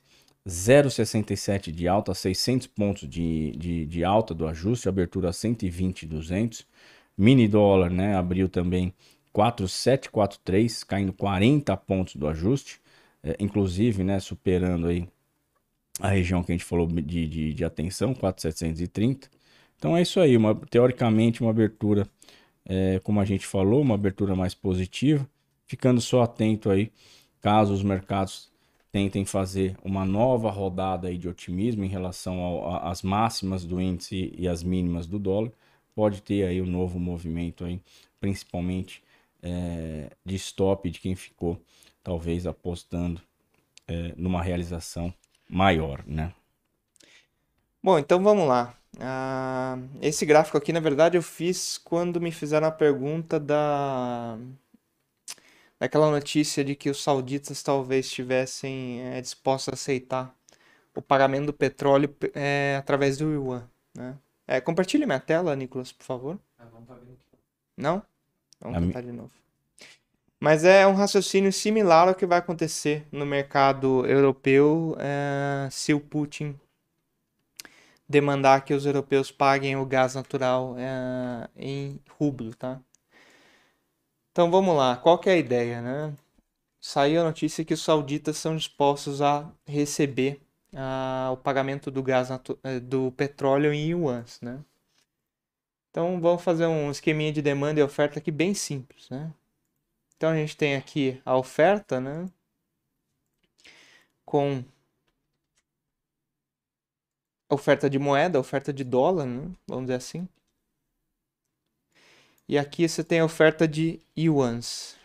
0,67 0.49 1.71
de 1.71 1.87
alta, 1.87 2.15
600 2.15 2.67
pontos 2.69 3.07
de, 3.07 3.53
de, 3.53 3.85
de 3.85 4.03
alta 4.03 4.35
do 4.35 4.47
ajuste, 4.47 4.89
abertura 4.89 5.31
120, 5.31 6.07
200. 6.07 6.67
Mini 7.17 7.47
dólar, 7.47 7.91
né, 7.91 8.17
abriu 8.17 8.49
também 8.49 8.95
4,743, 9.33 10.85
caindo 10.85 11.13
40 11.13 11.77
pontos 11.77 12.17
do 12.17 12.27
ajuste, 12.27 12.81
é, 13.23 13.37
inclusive, 13.39 14.03
né, 14.03 14.19
superando 14.21 14.87
aí 14.87 15.07
a 16.01 16.09
região 16.09 16.43
que 16.43 16.53
a 16.53 16.55
gente 16.55 16.65
falou 16.65 16.87
de, 16.87 17.27
de, 17.27 17.53
de 17.53 17.65
atenção, 17.65 18.15
4,730. 18.15 19.29
Então 19.77 19.97
é 19.97 20.03
isso 20.03 20.19
aí, 20.19 20.37
uma, 20.37 20.55
teoricamente 20.55 21.43
uma 21.43 21.51
abertura, 21.51 22.07
é, 22.65 23.01
como 23.01 23.21
a 23.21 23.25
gente 23.25 23.47
falou, 23.47 23.83
uma 23.83 23.97
abertura 23.97 24.35
mais 24.35 24.55
positiva, 24.55 25.29
ficando 25.67 26.01
só 26.01 26.23
atento 26.23 26.71
aí, 26.71 26.91
caso 27.41 27.75
os 27.75 27.83
mercados 27.83 28.51
tentem 28.91 29.25
fazer 29.25 29.77
uma 29.85 30.05
nova 30.05 30.51
rodada 30.51 31.09
aí 31.09 31.19
de 31.19 31.29
otimismo 31.29 31.85
em 31.85 31.89
relação 31.89 32.79
às 32.83 33.03
máximas 33.03 33.65
do 33.65 33.81
índice 33.81 34.33
e 34.37 34.49
as 34.49 34.63
mínimas 34.63 35.07
do 35.07 35.19
dólar, 35.19 35.53
pode 35.95 36.23
ter 36.23 36.47
aí 36.47 36.61
um 36.63 36.67
novo 36.67 36.99
movimento 36.99 37.65
aí, 37.65 37.81
principalmente 38.21 39.03
é, 39.43 40.11
de 40.25 40.37
stop 40.37 40.89
de 40.91 41.01
quem 41.01 41.15
ficou 41.15 41.61
talvez 42.03 42.47
apostando 42.47 43.21
é, 43.87 44.15
numa 44.17 44.43
realização 44.43 45.13
maior, 45.49 46.03
né? 46.07 46.33
Bom, 47.83 47.99
então 47.99 48.23
vamos 48.23 48.47
lá. 48.47 48.75
Ah, 49.01 49.79
esse 50.01 50.27
gráfico 50.27 50.57
aqui, 50.59 50.73
na 50.73 50.81
verdade, 50.81 51.17
eu 51.17 51.23
fiz 51.23 51.79
quando 51.79 52.21
me 52.21 52.33
fizeram 52.33 52.67
a 52.67 52.73
pergunta 52.73 53.39
da 53.39 54.39
daquela 55.79 56.11
notícia 56.11 56.65
de 56.65 56.75
que 56.75 56.91
os 56.91 57.03
sauditas 57.03 57.63
talvez 57.63 58.07
estivessem 58.07 59.01
eh, 59.01 59.21
dispostos 59.21 59.69
a 59.69 59.75
aceitar 59.75 60.35
o 60.95 61.03
pagamento 61.03 61.47
do 61.47 61.53
petróleo 61.53 62.15
eh, 62.35 62.77
através 62.79 63.19
do 63.19 63.31
yuan, 63.31 63.69
né? 63.95 64.17
Eh, 64.47 64.61
compartilhe 64.61 65.07
minha 65.07 65.21
tela, 65.21 65.55
Nicolas, 65.55 65.93
por 65.93 66.05
favor. 66.05 66.39
Não? 67.77 68.03
Vamos 68.61 68.79
tentar 68.87 69.03
de 69.03 69.13
novo. 69.13 69.31
Mas 70.41 70.65
é 70.65 70.87
um 70.87 70.95
raciocínio 70.95 71.53
similar 71.53 72.09
ao 72.09 72.15
que 72.15 72.25
vai 72.25 72.39
acontecer 72.39 73.07
no 73.11 73.27
mercado 73.27 74.07
europeu 74.07 74.97
eh, 74.99 75.69
se 75.71 75.93
o 75.93 76.01
Putin 76.01 76.59
demandar 78.09 78.65
que 78.65 78.73
os 78.73 78.87
europeus 78.87 79.31
paguem 79.31 79.77
o 79.77 79.85
gás 79.85 80.15
natural 80.15 80.75
eh, 80.79 81.49
em 81.57 82.01
rublo, 82.19 82.55
tá? 82.55 82.81
Então 84.39 84.53
vamos 84.53 84.77
lá, 84.77 84.97
qual 84.97 85.19
que 85.19 85.29
é 85.29 85.33
a 85.33 85.37
ideia, 85.37 85.83
né? 85.83 86.15
Saiu 86.81 87.23
a 87.23 87.25
notícia 87.25 87.65
que 87.65 87.75
os 87.75 87.83
sauditas 87.83 88.37
são 88.37 88.57
dispostos 88.57 89.21
a 89.21 89.51
receber 89.67 90.41
ah, 90.73 91.31
o 91.33 91.37
pagamento 91.37 91.91
do 91.91 92.05
gás 92.05 92.29
eh, 92.63 92.79
do 92.79 93.11
petróleo 93.11 93.73
em 93.73 93.91
yuans, 93.91 94.41
né? 94.41 94.65
Então 95.91 96.21
vamos 96.21 96.41
fazer 96.45 96.67
um 96.67 96.89
esqueminha 96.89 97.33
de 97.33 97.43
demanda 97.43 97.81
e 97.81 97.83
oferta 97.83 98.21
aqui 98.21 98.31
bem 98.31 98.55
simples, 98.55 99.11
né? 99.11 99.33
Então 100.17 100.31
a 100.31 100.37
gente 100.37 100.57
tem 100.57 100.77
aqui 100.77 101.21
a 101.25 101.37
oferta, 101.37 102.01
né? 102.01 102.27
Com 104.25 104.63
oferta 107.51 107.91
de 107.91 107.99
moeda, 107.99 108.39
oferta 108.39 108.73
de 108.73 108.85
dólar, 108.85 109.27
né? 109.27 109.51
Vamos 109.67 109.87
dizer 109.87 109.97
assim. 109.97 110.29
E 112.49 112.59
aqui 112.59 112.89
você 112.89 113.05
tem 113.05 113.21
a 113.21 113.25
oferta 113.25 113.69
de 113.69 114.01
yuans, 114.17 114.97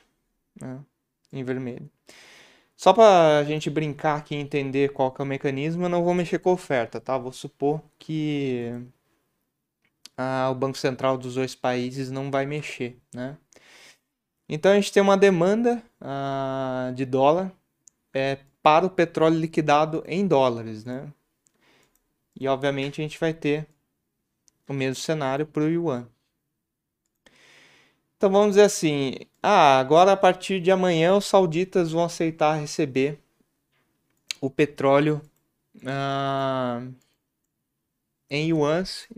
né? 0.60 0.80
Em 1.32 1.44
vermelho. 1.44 1.90
Só 2.76 2.94
para 2.94 3.40
a 3.40 3.44
gente 3.44 3.70
brincar 3.70 4.18
aqui 4.18 4.36
e 4.36 4.40
entender 4.40 4.92
qual 4.92 5.12
que 5.12 5.22
é 5.22 5.24
o 5.24 5.28
mecanismo, 5.28 5.86
eu 5.86 5.90
não 5.90 6.04
vou 6.04 6.14
mexer 6.14 6.40
com 6.40 6.50
a 6.50 6.54
oferta, 6.54 7.00
tá? 7.02 7.18
Vou 7.18 7.32
supor 7.32 7.82
que 8.00 8.72
ah, 10.18 10.50
o 10.52 10.56
Banco 10.56 10.78
Central 10.78 11.18
dos 11.18 11.36
dois 11.36 11.56
países 11.56 12.12
não 12.12 12.32
vai 12.32 12.46
mexer, 12.46 12.98
né? 13.14 13.38
Então 14.48 14.72
a 14.72 14.76
gente 14.76 14.92
tem 14.92 15.02
uma 15.02 15.18
demanda 15.18 15.84
ah, 16.00 16.92
de 16.96 17.06
dólar 17.06 17.52
é, 18.14 18.38
para 18.62 18.86
o 18.86 18.90
petróleo 18.90 19.40
liquidado 19.40 20.04
em 20.08 20.28
dólares, 20.28 20.86
né? 20.86 21.12
E 22.40 22.48
obviamente 22.48 23.02
a 23.02 23.04
gente 23.04 23.20
vai 23.20 23.34
ter 23.34 23.68
o 24.68 24.74
mesmo 24.74 24.96
cenário 24.96 25.46
para 25.46 25.64
o 25.64 25.70
yuan. 25.70 26.08
Então 28.24 28.32
vamos 28.32 28.52
dizer 28.52 28.62
assim, 28.62 29.16
ah, 29.42 29.78
agora 29.78 30.14
a 30.14 30.16
partir 30.16 30.62
de 30.62 30.72
amanhã 30.72 31.14
os 31.14 31.26
sauditas 31.26 31.92
vão 31.92 32.06
aceitar 32.06 32.54
receber 32.58 33.20
o 34.40 34.50
petróleo 34.50 35.22
ah, 35.86 36.82
em 38.30 38.48
yuans. 38.48 39.10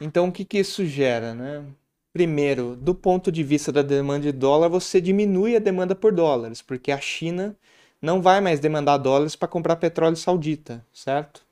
Então 0.00 0.28
o 0.28 0.32
que 0.32 0.44
que 0.44 0.58
isso 0.58 0.86
gera, 0.86 1.34
né? 1.34 1.64
Primeiro, 2.12 2.76
do 2.76 2.94
ponto 2.94 3.32
de 3.32 3.42
vista 3.42 3.72
da 3.72 3.82
demanda 3.82 4.20
de 4.20 4.30
dólar, 4.30 4.68
você 4.68 5.00
diminui 5.00 5.56
a 5.56 5.58
demanda 5.58 5.96
por 5.96 6.12
dólares, 6.12 6.62
porque 6.62 6.92
a 6.92 7.00
China 7.00 7.56
não 8.00 8.22
vai 8.22 8.40
mais 8.40 8.60
demandar 8.60 8.98
dólares 8.98 9.34
para 9.34 9.48
comprar 9.48 9.74
petróleo 9.74 10.14
saudita, 10.14 10.86
certo? 10.92 11.44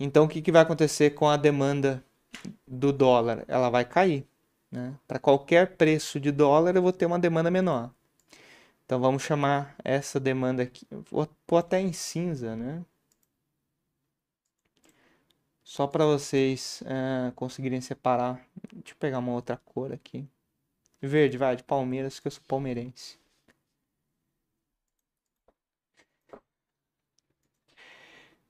Então 0.00 0.24
o 0.24 0.28
que 0.28 0.42
que 0.42 0.50
vai 0.50 0.62
acontecer 0.62 1.10
com 1.10 1.28
a 1.28 1.36
demanda 1.36 2.02
do 2.66 2.92
dólar? 2.92 3.44
Ela 3.46 3.70
vai 3.70 3.84
cair, 3.84 4.26
né? 4.70 4.94
Para 5.06 5.18
qualquer 5.18 5.76
preço 5.76 6.20
de 6.20 6.30
dólar, 6.32 6.76
eu 6.76 6.82
vou 6.82 6.92
ter 6.92 7.06
uma 7.06 7.18
demanda 7.18 7.50
menor. 7.50 7.90
Então 8.84 9.00
vamos 9.00 9.22
chamar 9.22 9.74
essa 9.84 10.18
demanda 10.18 10.62
aqui, 10.62 10.86
vou 11.10 11.28
pôr 11.46 11.58
até 11.58 11.80
em 11.80 11.92
cinza, 11.92 12.56
né? 12.56 12.84
Só 15.62 15.86
para 15.86 16.06
vocês 16.06 16.82
eh, 16.86 17.30
conseguirem 17.36 17.80
separar. 17.80 18.36
Deixa 18.72 18.92
eu 18.92 18.96
pegar 18.98 19.18
uma 19.18 19.32
outra 19.32 19.56
cor 19.58 19.92
aqui. 19.92 20.26
Verde, 21.00 21.38
vai, 21.38 21.56
de 21.56 21.62
Palmeiras, 21.64 22.20
que 22.20 22.26
eu 22.28 22.32
sou 22.32 22.42
palmeirense. 22.48 23.18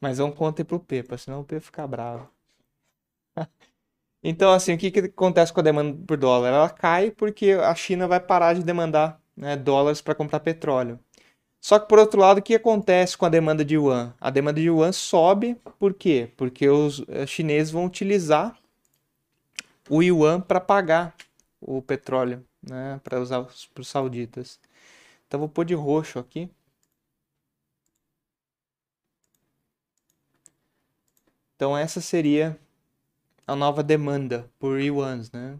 Mas 0.00 0.18
vamos 0.18 0.36
conta 0.36 0.64
pro 0.64 0.80
Pepa, 0.80 1.18
senão 1.18 1.40
o 1.40 1.44
Pepa 1.44 1.60
fica 1.60 1.86
bravo. 1.86 2.30
Então, 4.22 4.52
assim, 4.52 4.74
o 4.74 4.78
que, 4.78 4.90
que 4.90 5.00
acontece 5.00 5.52
com 5.52 5.60
a 5.60 5.62
demanda 5.62 5.96
por 6.06 6.16
dólar? 6.16 6.48
Ela 6.50 6.70
cai 6.70 7.10
porque 7.10 7.52
a 7.52 7.74
China 7.74 8.08
vai 8.08 8.20
parar 8.20 8.54
de 8.54 8.62
demandar 8.64 9.20
né, 9.36 9.56
dólares 9.56 10.00
para 10.00 10.14
comprar 10.14 10.40
petróleo. 10.40 10.98
Só 11.60 11.78
que, 11.78 11.88
por 11.88 11.98
outro 11.98 12.20
lado, 12.20 12.38
o 12.38 12.42
que 12.42 12.54
acontece 12.54 13.16
com 13.16 13.26
a 13.26 13.28
demanda 13.28 13.64
de 13.64 13.74
yuan? 13.74 14.14
A 14.20 14.30
demanda 14.30 14.60
de 14.60 14.66
yuan 14.66 14.92
sobe, 14.92 15.56
por 15.78 15.94
quê? 15.94 16.32
Porque 16.36 16.68
os 16.68 17.04
eh, 17.08 17.26
chineses 17.26 17.72
vão 17.72 17.84
utilizar 17.86 18.56
o 19.88 20.02
yuan 20.02 20.40
para 20.40 20.60
pagar 20.60 21.14
o 21.60 21.82
petróleo, 21.82 22.44
né, 22.62 23.00
para 23.04 23.20
usar 23.20 23.42
para 23.74 23.80
os 23.80 23.88
sauditas. 23.88 24.60
Então, 25.26 25.40
vou 25.40 25.48
pôr 25.48 25.64
de 25.64 25.74
roxo 25.74 26.18
aqui. 26.18 26.50
Então, 31.56 31.76
essa 31.76 32.00
seria 32.00 32.58
a 33.48 33.56
nova 33.56 33.82
demanda 33.82 34.48
por 34.58 34.78
yuans, 34.78 35.32
né? 35.32 35.58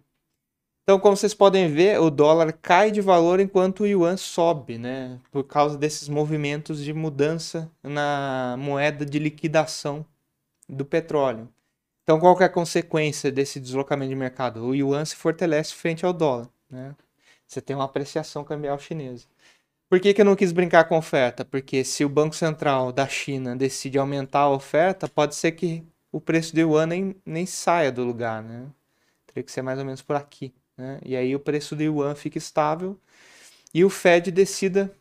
Então, 0.83 1.01
como 1.01 1.17
vocês 1.17 1.35
podem 1.35 1.73
ver, 1.73 1.99
o 2.01 2.11
dólar 2.11 2.53
cai 2.53 2.91
de 2.91 3.01
valor 3.01 3.41
enquanto 3.41 3.81
o 3.81 3.87
yuan 3.87 4.17
sobe, 4.17 4.79
né? 4.79 5.19
Por 5.31 5.45
causa 5.45 5.77
desses 5.77 6.09
movimentos 6.09 6.85
de 6.85 6.93
mudança 6.93 7.71
na 7.83 8.57
moeda 8.59 9.05
de 9.05 9.19
liquidação 9.19 10.05
do 10.69 10.85
petróleo. 10.85 11.49
Então, 12.03 12.21
qual 12.21 12.39
é 12.41 12.45
a 12.45 12.49
consequência 12.49 13.33
desse 13.33 13.59
deslocamento 13.59 14.11
de 14.11 14.17
mercado? 14.17 14.65
O 14.65 14.75
yuan 14.75 15.05
se 15.05 15.17
fortalece 15.17 15.75
frente 15.75 16.05
ao 16.05 16.13
dólar, 16.13 16.49
né? 16.71 16.95
Você 17.47 17.61
tem 17.63 17.75
uma 17.75 17.85
apreciação 17.87 18.45
cambial 18.45 18.79
chinesa. 18.79 19.27
Por 19.91 20.01
que, 20.01 20.13
que 20.13 20.21
eu 20.21 20.25
não 20.27 20.37
quis 20.37 20.53
brincar 20.53 20.85
com 20.85 20.99
oferta? 20.99 21.45
Porque 21.45 21.85
se 21.85 22.05
o 22.05 22.09
Banco 22.09 22.35
Central 22.35 22.93
da 22.93 23.09
China 23.09 23.57
decide 23.57 23.99
aumentar 23.99 24.41
a 24.41 24.51
oferta, 24.51 25.09
pode 25.09 25.35
ser 25.35 25.53
que 25.53 25.83
o 26.11 26.21
preço 26.21 26.55
do 26.55 26.61
yuan 26.61 26.87
nem, 26.87 27.17
nem 27.25 27.47
saia 27.47 27.93
do 27.93 28.05
lugar, 28.05 28.43
né? 28.43 28.67
Teria 29.27 29.43
que 29.43 29.53
ser 29.53 29.63
mais 29.63 29.79
ou 29.79 29.85
menos 29.85 30.03
por 30.03 30.17
aqui. 30.17 30.55
Né? 30.77 31.01
E 31.05 31.17
aí 31.17 31.35
o 31.35 31.41
preço 31.41 31.77
do 31.77 31.83
yuan 31.83 32.15
fica 32.15 32.39
estável 32.39 32.99
e 33.75 33.85
o 33.85 33.91
Fed 33.91 34.31
decida 34.31 34.93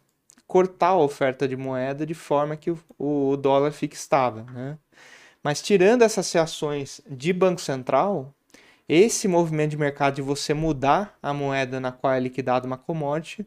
cortar 0.46 0.90
a 0.90 0.98
oferta 0.98 1.48
de 1.48 1.56
moeda 1.56 2.06
de 2.06 2.14
forma 2.14 2.56
que 2.56 2.72
o, 2.72 2.80
o 2.98 3.38
dólar 3.38 3.72
fique 3.72 3.96
estável. 3.96 4.46
Né? 4.46 4.78
Mas 5.44 5.62
tirando 5.62 6.02
essas 6.02 6.32
reações 6.32 7.02
de 7.10 7.32
Banco 7.32 7.62
Central, 7.62 8.34
esse 8.88 9.28
movimento 9.28 9.72
de 9.72 9.78
mercado 9.78 10.16
de 10.16 10.22
você 10.22 10.54
mudar 10.54 11.18
a 11.22 11.34
moeda 11.34 11.80
na 11.80 11.92
qual 11.92 12.14
é 12.14 12.20
liquidada 12.20 12.66
uma 12.66 12.78
commodity, 12.78 13.46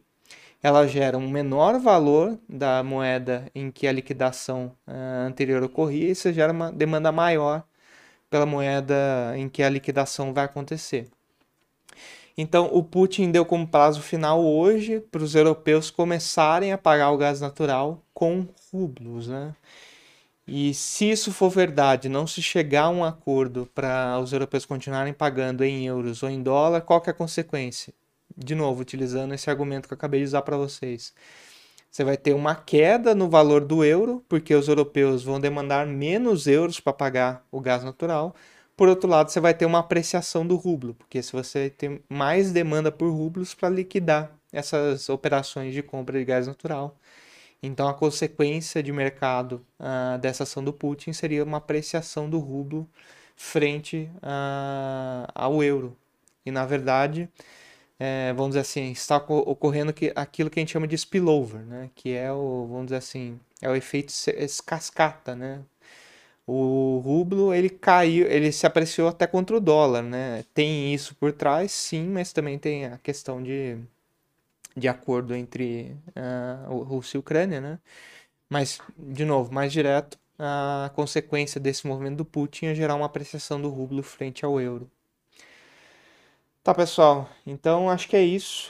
ela 0.61 0.87
gera 0.87 1.17
um 1.17 1.29
menor 1.29 1.79
valor 1.79 2.37
da 2.47 2.83
moeda 2.83 3.47
em 3.55 3.71
que 3.71 3.87
a 3.87 3.91
liquidação 3.91 4.71
uh, 4.87 5.27
anterior 5.27 5.63
ocorria 5.63 6.07
e 6.07 6.11
isso 6.11 6.31
gera 6.31 6.53
uma 6.53 6.71
demanda 6.71 7.11
maior 7.11 7.63
pela 8.29 8.45
moeda 8.45 9.33
em 9.35 9.49
que 9.49 9.63
a 9.63 9.69
liquidação 9.69 10.33
vai 10.33 10.45
acontecer. 10.45 11.09
Então, 12.37 12.69
o 12.71 12.83
Putin 12.83 13.29
deu 13.31 13.45
como 13.45 13.67
prazo 13.67 14.01
final 14.01 14.43
hoje 14.43 15.01
para 15.01 15.23
os 15.23 15.35
europeus 15.35 15.91
começarem 15.91 16.71
a 16.71 16.77
pagar 16.77 17.11
o 17.11 17.17
gás 17.17 17.41
natural 17.41 18.01
com 18.13 18.47
rublos, 18.71 19.27
né? 19.27 19.53
E 20.47 20.73
se 20.73 21.09
isso 21.11 21.31
for 21.31 21.49
verdade, 21.49 22.09
não 22.09 22.25
se 22.25 22.41
chegar 22.41 22.83
a 22.83 22.89
um 22.89 23.03
acordo 23.03 23.69
para 23.75 24.19
os 24.19 24.33
europeus 24.33 24.65
continuarem 24.65 25.13
pagando 25.13 25.63
em 25.63 25.85
euros 25.85 26.23
ou 26.23 26.29
em 26.29 26.41
dólar, 26.41 26.81
qual 26.81 26.99
que 26.99 27.09
é 27.09 27.13
a 27.13 27.15
consequência? 27.15 27.93
De 28.37 28.55
novo, 28.55 28.81
utilizando 28.81 29.33
esse 29.33 29.49
argumento 29.49 29.87
que 29.87 29.93
eu 29.93 29.97
acabei 29.97 30.21
de 30.21 30.27
usar 30.27 30.41
para 30.41 30.57
vocês. 30.57 31.13
Você 31.89 32.03
vai 32.03 32.15
ter 32.15 32.33
uma 32.33 32.55
queda 32.55 33.13
no 33.13 33.29
valor 33.29 33.65
do 33.65 33.83
euro, 33.83 34.23
porque 34.29 34.55
os 34.55 34.67
europeus 34.67 35.23
vão 35.23 35.39
demandar 35.39 35.85
menos 35.85 36.47
euros 36.47 36.79
para 36.79 36.93
pagar 36.93 37.45
o 37.51 37.59
gás 37.59 37.83
natural, 37.83 38.35
por 38.81 38.89
outro 38.89 39.07
lado, 39.07 39.29
você 39.29 39.39
vai 39.39 39.53
ter 39.53 39.67
uma 39.67 39.77
apreciação 39.77 40.43
do 40.45 40.55
rublo, 40.55 40.95
porque 40.95 41.21
se 41.21 41.31
você 41.31 41.69
tem 41.69 42.01
mais 42.09 42.51
demanda 42.51 42.91
por 42.91 43.11
rublos 43.11 43.53
para 43.53 43.69
liquidar 43.69 44.31
essas 44.51 45.07
operações 45.07 45.73
de 45.73 45.83
compra 45.83 46.17
de 46.17 46.25
gás 46.25 46.47
natural. 46.47 46.97
Então, 47.61 47.87
a 47.87 47.93
consequência 47.93 48.81
de 48.81 48.91
mercado 48.91 49.63
uh, 49.79 50.17
dessa 50.17 50.43
ação 50.43 50.63
do 50.63 50.73
Putin 50.73 51.13
seria 51.13 51.43
uma 51.43 51.57
apreciação 51.57 52.27
do 52.27 52.39
rublo 52.39 52.89
frente 53.35 54.09
uh, 54.15 55.29
ao 55.35 55.63
euro. 55.63 55.95
E, 56.43 56.49
na 56.49 56.65
verdade, 56.65 57.29
é, 58.03 58.33
vamos 58.33 58.51
dizer 58.51 58.61
assim, 58.61 58.91
está 58.91 59.17
ocorrendo 59.17 59.93
que, 59.93 60.11
aquilo 60.15 60.49
que 60.49 60.59
a 60.59 60.61
gente 60.61 60.71
chama 60.71 60.87
de 60.87 60.97
spillover, 60.97 61.61
né? 61.61 61.89
que 61.93 62.13
é 62.15 62.31
o, 62.31 62.65
vamos 62.67 62.85
dizer 62.85 62.95
assim, 62.95 63.39
é 63.61 63.69
o 63.69 63.75
efeito 63.75 64.11
cascata, 64.65 65.35
né? 65.35 65.61
o 66.47 66.99
rublo 67.05 67.53
ele 67.53 67.69
caiu, 67.69 68.25
ele 68.27 68.51
se 68.51 68.65
apreciou 68.65 69.07
até 69.07 69.27
contra 69.27 69.55
o 69.55 69.59
dólar, 69.59 70.01
né? 70.01 70.43
Tem 70.53 70.93
isso 70.93 71.15
por 71.15 71.31
trás, 71.31 71.71
sim, 71.71 72.07
mas 72.07 72.33
também 72.33 72.57
tem 72.57 72.85
a 72.85 72.97
questão 72.97 73.41
de, 73.41 73.77
de 74.75 74.87
acordo 74.87 75.35
entre 75.35 75.95
uh, 76.69 76.77
Rússia 76.83 77.17
e 77.17 77.19
Ucrânia, 77.19 77.61
né? 77.61 77.79
Mas, 78.49 78.79
de 78.97 79.25
novo, 79.25 79.53
mais 79.53 79.71
direto, 79.71 80.17
a 80.39 80.91
consequência 80.95 81.61
desse 81.61 81.87
movimento 81.87 82.17
do 82.17 82.25
Putin 82.25 82.67
é 82.67 82.75
gerar 82.75 82.95
uma 82.95 83.05
apreciação 83.05 83.61
do 83.61 83.69
rublo 83.69 84.03
frente 84.03 84.43
ao 84.43 84.59
euro. 84.59 84.89
Tá, 86.63 86.75
pessoal, 86.75 87.27
então 87.45 87.89
acho 87.89 88.07
que 88.07 88.15
é 88.15 88.23
isso. 88.23 88.69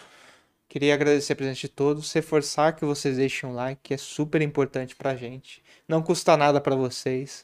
Queria 0.69 0.93
agradecer 0.93 1.33
a 1.33 1.35
presença 1.35 1.59
de 1.59 1.67
todos, 1.67 2.13
reforçar 2.13 2.71
que 2.71 2.85
vocês 2.85 3.17
deixem 3.17 3.49
um 3.49 3.53
like, 3.53 3.81
que 3.83 3.93
é 3.93 3.97
super 3.97 4.41
importante 4.41 4.95
pra 4.95 5.13
gente. 5.13 5.61
Não 5.85 6.01
custa 6.01 6.37
nada 6.37 6.61
para 6.61 6.73
vocês. 6.73 7.43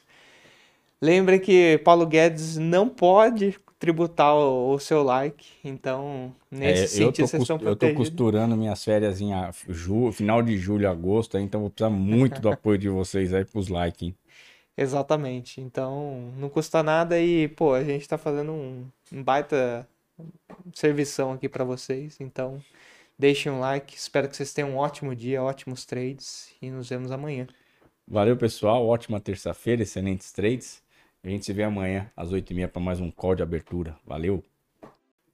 Lembrem 1.02 1.38
que 1.38 1.76
Paulo 1.84 2.06
Guedes 2.06 2.56
não 2.56 2.88
pode 2.88 3.58
tributar 3.78 4.34
o, 4.34 4.72
o 4.72 4.78
seu 4.78 5.02
like, 5.02 5.46
então 5.62 6.34
nesse 6.50 6.84
é, 6.84 6.86
sentido 6.86 7.26
vocês 7.26 7.42
estão 7.42 7.58
protegidos. 7.58 7.90
Eu 7.90 8.04
tô 8.04 8.10
costurando 8.10 8.56
minhas 8.56 8.82
férias 8.82 9.20
em 9.20 9.30
ju, 9.68 10.10
final 10.10 10.42
de 10.42 10.56
julho, 10.56 10.88
agosto, 10.90 11.36
então 11.36 11.60
vou 11.60 11.68
precisar 11.70 11.94
muito 11.94 12.40
do 12.40 12.48
apoio 12.50 12.78
de 12.78 12.88
vocês 12.88 13.34
aí 13.34 13.44
pros 13.44 13.68
likes, 13.68 14.08
hein? 14.08 14.14
Exatamente, 14.78 15.60
então 15.60 16.32
não 16.38 16.48
custa 16.48 16.82
nada 16.82 17.20
e, 17.20 17.48
pô, 17.48 17.74
a 17.74 17.84
gente 17.84 18.08
tá 18.08 18.16
fazendo 18.16 18.52
um, 18.52 18.86
um 19.12 19.22
baita 19.22 19.86
servição 20.74 21.32
aqui 21.32 21.48
para 21.48 21.64
vocês, 21.64 22.16
então 22.20 22.62
deixem 23.18 23.50
um 23.50 23.60
like, 23.60 23.96
espero 23.96 24.28
que 24.28 24.36
vocês 24.36 24.52
tenham 24.52 24.70
um 24.70 24.76
ótimo 24.76 25.14
dia, 25.14 25.42
ótimos 25.42 25.84
trades 25.84 26.50
e 26.60 26.70
nos 26.70 26.88
vemos 26.88 27.10
amanhã. 27.10 27.46
Valeu, 28.06 28.36
pessoal, 28.36 28.86
ótima 28.86 29.20
terça-feira, 29.20 29.82
excelentes 29.82 30.32
trades. 30.32 30.82
A 31.22 31.28
gente 31.28 31.44
se 31.44 31.52
vê 31.52 31.64
amanhã 31.64 32.10
às 32.16 32.30
8h30 32.30 32.68
para 32.68 32.80
mais 32.80 33.00
um 33.00 33.10
call 33.10 33.34
de 33.34 33.42
abertura. 33.42 33.96
Valeu! 34.06 34.42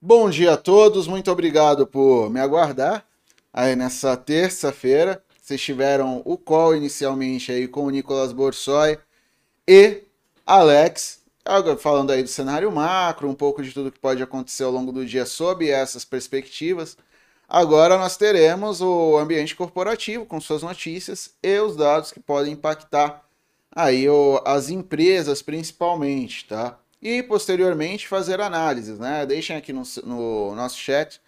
Bom 0.00 0.28
dia 0.28 0.52
a 0.52 0.56
todos, 0.56 1.06
muito 1.06 1.30
obrigado 1.30 1.86
por 1.86 2.28
me 2.30 2.40
aguardar 2.40 3.06
aí 3.52 3.76
nessa 3.76 4.16
terça-feira. 4.16 5.22
Vocês 5.40 5.60
tiveram 5.60 6.22
o 6.24 6.36
call 6.36 6.74
inicialmente 6.74 7.52
aí 7.52 7.68
com 7.68 7.84
o 7.84 7.90
Nicolas 7.90 8.32
Borsoi 8.32 8.98
e 9.68 10.02
Alex, 10.46 11.23
falando 11.78 12.10
aí 12.10 12.22
do 12.22 12.28
cenário 12.28 12.70
macro, 12.72 13.28
um 13.28 13.34
pouco 13.34 13.62
de 13.62 13.72
tudo 13.72 13.92
que 13.92 13.98
pode 13.98 14.22
acontecer 14.22 14.64
ao 14.64 14.70
longo 14.70 14.90
do 14.90 15.04
dia 15.04 15.26
sob 15.26 15.68
essas 15.68 16.04
perspectivas. 16.04 16.96
Agora 17.48 17.98
nós 17.98 18.16
teremos 18.16 18.80
o 18.80 19.18
ambiente 19.18 19.54
corporativo 19.54 20.24
com 20.24 20.40
suas 20.40 20.62
notícias 20.62 21.34
e 21.42 21.58
os 21.58 21.76
dados 21.76 22.10
que 22.10 22.20
podem 22.20 22.54
impactar 22.54 23.22
aí 23.70 24.08
o, 24.08 24.40
as 24.46 24.70
empresas 24.70 25.42
principalmente, 25.42 26.46
tá? 26.46 26.78
E 27.02 27.22
posteriormente 27.22 28.08
fazer 28.08 28.40
análises, 28.40 28.98
né? 28.98 29.26
Deixem 29.26 29.56
aqui 29.56 29.72
no, 29.72 29.82
no 30.04 30.54
nosso 30.54 30.78
chat 30.78 31.20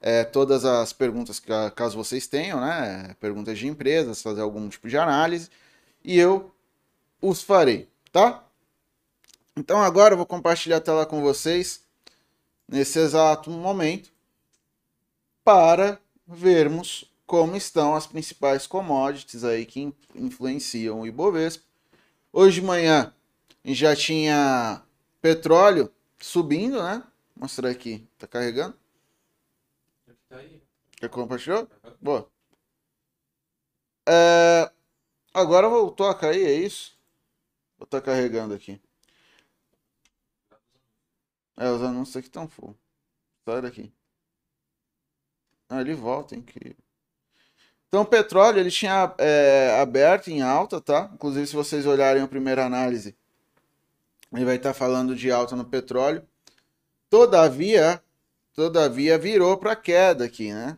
é, 0.00 0.22
todas 0.22 0.64
as 0.64 0.92
perguntas 0.92 1.40
que 1.40 1.50
caso 1.74 1.96
vocês 1.96 2.26
tenham, 2.28 2.60
né? 2.60 3.16
Perguntas 3.18 3.58
de 3.58 3.66
empresas, 3.66 4.22
fazer 4.22 4.42
algum 4.42 4.68
tipo 4.68 4.88
de 4.88 4.96
análise 4.96 5.50
e 6.04 6.18
eu 6.18 6.52
os 7.20 7.42
farei, 7.42 7.88
tá? 8.12 8.43
Então 9.56 9.82
agora 9.82 10.14
eu 10.14 10.18
vou 10.18 10.26
compartilhar 10.26 10.78
a 10.78 10.80
tela 10.80 11.06
com 11.06 11.20
vocês 11.20 11.84
nesse 12.68 12.98
exato 12.98 13.50
momento 13.50 14.12
para 15.44 16.00
vermos 16.26 17.04
como 17.26 17.56
estão 17.56 17.94
as 17.94 18.06
principais 18.06 18.66
commodities 18.66 19.44
aí 19.44 19.64
que 19.64 19.94
influenciam 20.14 21.00
o 21.00 21.06
Ibovespa 21.06 21.64
Hoje 22.36 22.60
de 22.60 22.66
manhã 22.66 23.14
já 23.64 23.94
tinha 23.94 24.82
petróleo 25.22 25.88
subindo, 26.18 26.82
né? 26.82 27.00
Vou 27.36 27.42
mostrar 27.42 27.70
aqui. 27.70 28.04
Tá 28.18 28.26
carregando? 28.26 28.76
Tá 30.28 30.38
aí. 30.38 30.60
Quer 30.96 31.08
compartilhar? 31.10 31.64
Boa. 32.00 32.28
É... 34.08 34.68
Agora 35.32 35.68
voltou 35.68 36.08
a 36.08 36.14
cair, 36.16 36.44
é 36.44 36.54
isso? 36.54 36.98
Vou 37.78 37.86
tá 37.86 38.00
carregando 38.00 38.52
aqui. 38.52 38.80
É, 41.56 41.68
os 41.70 41.82
anúncios 41.82 42.16
aqui 42.16 42.28
estão 42.28 42.48
full. 42.48 42.76
Sai 43.44 43.62
daqui. 43.62 43.92
Ah, 45.68 45.80
ele 45.80 45.94
volta, 45.94 46.34
incrível. 46.34 46.76
Então 47.88 48.02
o 48.02 48.06
petróleo 48.06 48.58
ele 48.58 48.70
tinha 48.70 49.14
é, 49.18 49.78
aberto 49.80 50.28
em 50.28 50.42
alta, 50.42 50.80
tá? 50.80 51.10
Inclusive 51.14 51.46
se 51.46 51.54
vocês 51.54 51.86
olharem 51.86 52.22
a 52.22 52.28
primeira 52.28 52.64
análise, 52.64 53.16
ele 54.32 54.44
vai 54.44 54.56
estar 54.56 54.74
falando 54.74 55.14
de 55.14 55.30
alta 55.30 55.54
no 55.54 55.64
petróleo. 55.64 56.26
Todavia, 57.08 58.02
todavia 58.52 59.16
virou 59.16 59.56
para 59.56 59.76
queda 59.76 60.24
aqui, 60.24 60.52
né? 60.52 60.76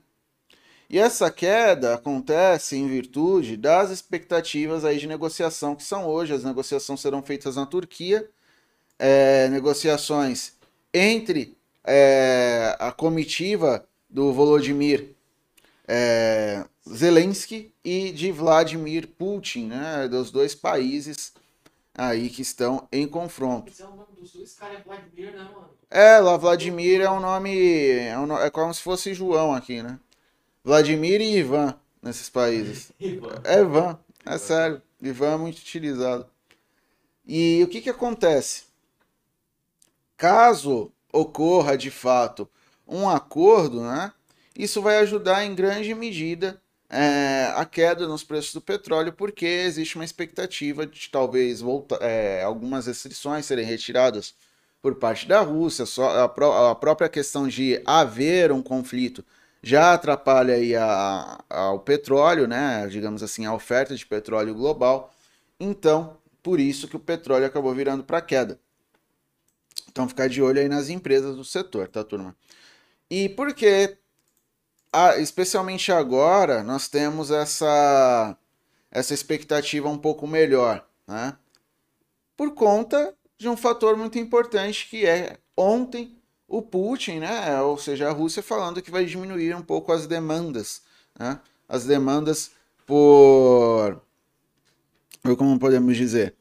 E 0.91 0.99
essa 0.99 1.31
queda 1.31 1.95
acontece 1.95 2.77
em 2.77 2.87
virtude 2.87 3.57
das 3.57 3.91
expectativas 3.91 4.85
aí 4.85 4.99
de 4.99 5.07
negociação 5.07 5.75
que 5.75 5.83
são 5.83 6.07
hoje. 6.07 6.35
As 6.35 6.45
negociações 6.45 7.01
serão 7.01 7.23
feitas 7.23 7.57
na 7.57 7.67
Turquia, 7.67 8.29
é, 8.99 9.49
negociações 9.49 10.56
entre 10.97 11.57
é, 11.85 12.75
a 12.79 12.91
comitiva 12.91 13.87
do 14.09 14.33
Volodymyr 14.33 15.15
é, 15.87 16.65
Zelensky 16.89 17.73
e 17.85 18.11
de 18.13 18.33
Vladimir 18.33 19.07
Putin, 19.07 19.67
né, 19.67 20.09
dos 20.09 20.31
dois 20.31 20.55
países 20.55 21.35
aí 21.95 22.31
que 22.31 22.43
estão 22.43 22.89
em 22.91 23.07
confronto. 23.07 23.71
Esse 23.71 23.83
é 23.83 23.87
o 23.87 23.91
nome 23.91 24.09
dos 24.19 24.33
dois 24.33 24.55
caras, 24.55 24.81
é 24.81 24.83
Vladimir, 24.83 25.33
né, 25.33 25.45
mano? 25.45 25.71
É, 25.91 26.19
lá 26.19 26.37
Vladimir 26.37 27.01
é 27.01 27.11
um 27.11 27.21
nome, 27.21 27.91
é, 27.91 28.19
um, 28.19 28.39
é 28.39 28.51
como 28.51 28.73
se 28.73 28.83
fosse 28.83 29.15
João 29.15 29.55
aqui, 29.55 29.83
né? 29.83 29.99
Vladimir 30.65 31.21
e 31.21 31.39
Ivan 31.39 31.79
nesses 32.03 32.29
países. 32.29 32.91
Ivan. 32.99 33.41
É 33.45 33.61
Ivan, 33.61 33.99
é 34.25 34.39
sério. 34.39 34.83
Ivan 35.01 35.35
é 35.35 35.37
muito 35.37 35.59
utilizado. 35.59 36.27
E 37.27 37.63
o 37.63 37.69
que 37.69 37.81
que 37.81 37.91
acontece? 37.91 38.66
Caso 40.17 40.93
ocorra 41.13 41.77
de 41.77 41.91
fato 41.91 42.49
um 42.87 43.09
acordo, 43.09 43.83
né? 43.83 44.13
Isso 44.57 44.81
vai 44.81 44.99
ajudar 44.99 45.45
em 45.45 45.55
grande 45.55 45.95
medida 45.95 46.61
é, 46.89 47.53
a 47.57 47.65
queda 47.65 48.07
nos 48.07 48.25
preços 48.25 48.55
do 48.55 48.61
petróleo, 48.61 49.13
porque 49.13 49.45
existe 49.45 49.97
uma 49.97 50.05
expectativa 50.05 50.87
de 50.87 51.11
talvez 51.11 51.61
volta, 51.61 51.97
é, 51.97 52.43
algumas 52.43 52.87
restrições 52.87 53.45
serem 53.47 53.65
retiradas 53.65 54.35
por 54.81 54.95
parte 54.97 55.27
da 55.27 55.41
Rússia, 55.41 55.85
a, 56.23 56.29
pró 56.29 56.71
a 56.71 56.75
própria 56.75 57.09
questão 57.09 57.49
de 57.49 57.83
haver 57.85 58.53
um 58.53 58.63
conflito 58.63 59.25
já 59.63 59.95
atrapalha 59.95 60.55
aí 60.55 60.77
a, 60.77 61.45
a, 61.51 61.73
o 61.73 61.81
petróleo, 61.81 62.47
né? 62.47 62.87
Digamos 62.89 63.23
assim, 63.23 63.47
a 63.47 63.53
oferta 63.55 63.97
de 63.97 64.07
petróleo 64.07 64.55
global. 64.55 65.13
Então, 65.59 66.19
por 66.43 66.61
isso 66.61 66.87
que 66.87 66.97
o 66.97 67.01
petróleo 67.01 67.47
acabou 67.47 67.75
virando 67.75 68.05
para 68.05 68.21
queda. 68.21 68.61
Então, 69.97 70.07
ficar 70.07 70.29
de 70.29 70.43
olho 70.43 70.61
aí 70.61 70.69
nas 70.69 70.91
empresas 70.91 71.37
do 71.37 71.43
setor, 71.43 71.89
tá, 71.89 72.05
turma? 72.05 72.37
E 73.09 73.31
por 73.31 73.55
que, 73.55 73.97
especialmente 75.19 75.91
agora, 75.91 76.63
nós 76.63 76.87
temos 76.87 77.31
essa, 77.31 78.37
essa 78.91 79.15
expectativa 79.15 79.89
um 79.89 79.97
pouco 79.97 80.27
melhor, 80.27 80.87
né? 81.09 81.35
Por 82.37 82.53
conta 82.53 83.15
de 83.39 83.49
um 83.49 83.57
fator 83.57 83.97
muito 83.97 84.19
importante 84.19 84.87
que 84.87 85.07
é 85.07 85.39
ontem 85.57 86.15
o 86.47 86.61
Putin, 86.61 87.21
né, 87.21 87.59
ou 87.63 87.79
seja, 87.79 88.11
a 88.11 88.13
Rússia 88.13 88.43
falando 88.43 88.83
que 88.83 88.91
vai 88.91 89.07
diminuir 89.07 89.57
um 89.57 89.63
pouco 89.63 89.93
as 89.93 90.07
demandas, 90.07 90.83
né, 91.19 91.41
as 91.67 91.87
demandas 91.87 92.51
por, 92.87 94.03
como 95.39 95.59
podemos 95.59 95.97
dizer, 95.97 96.35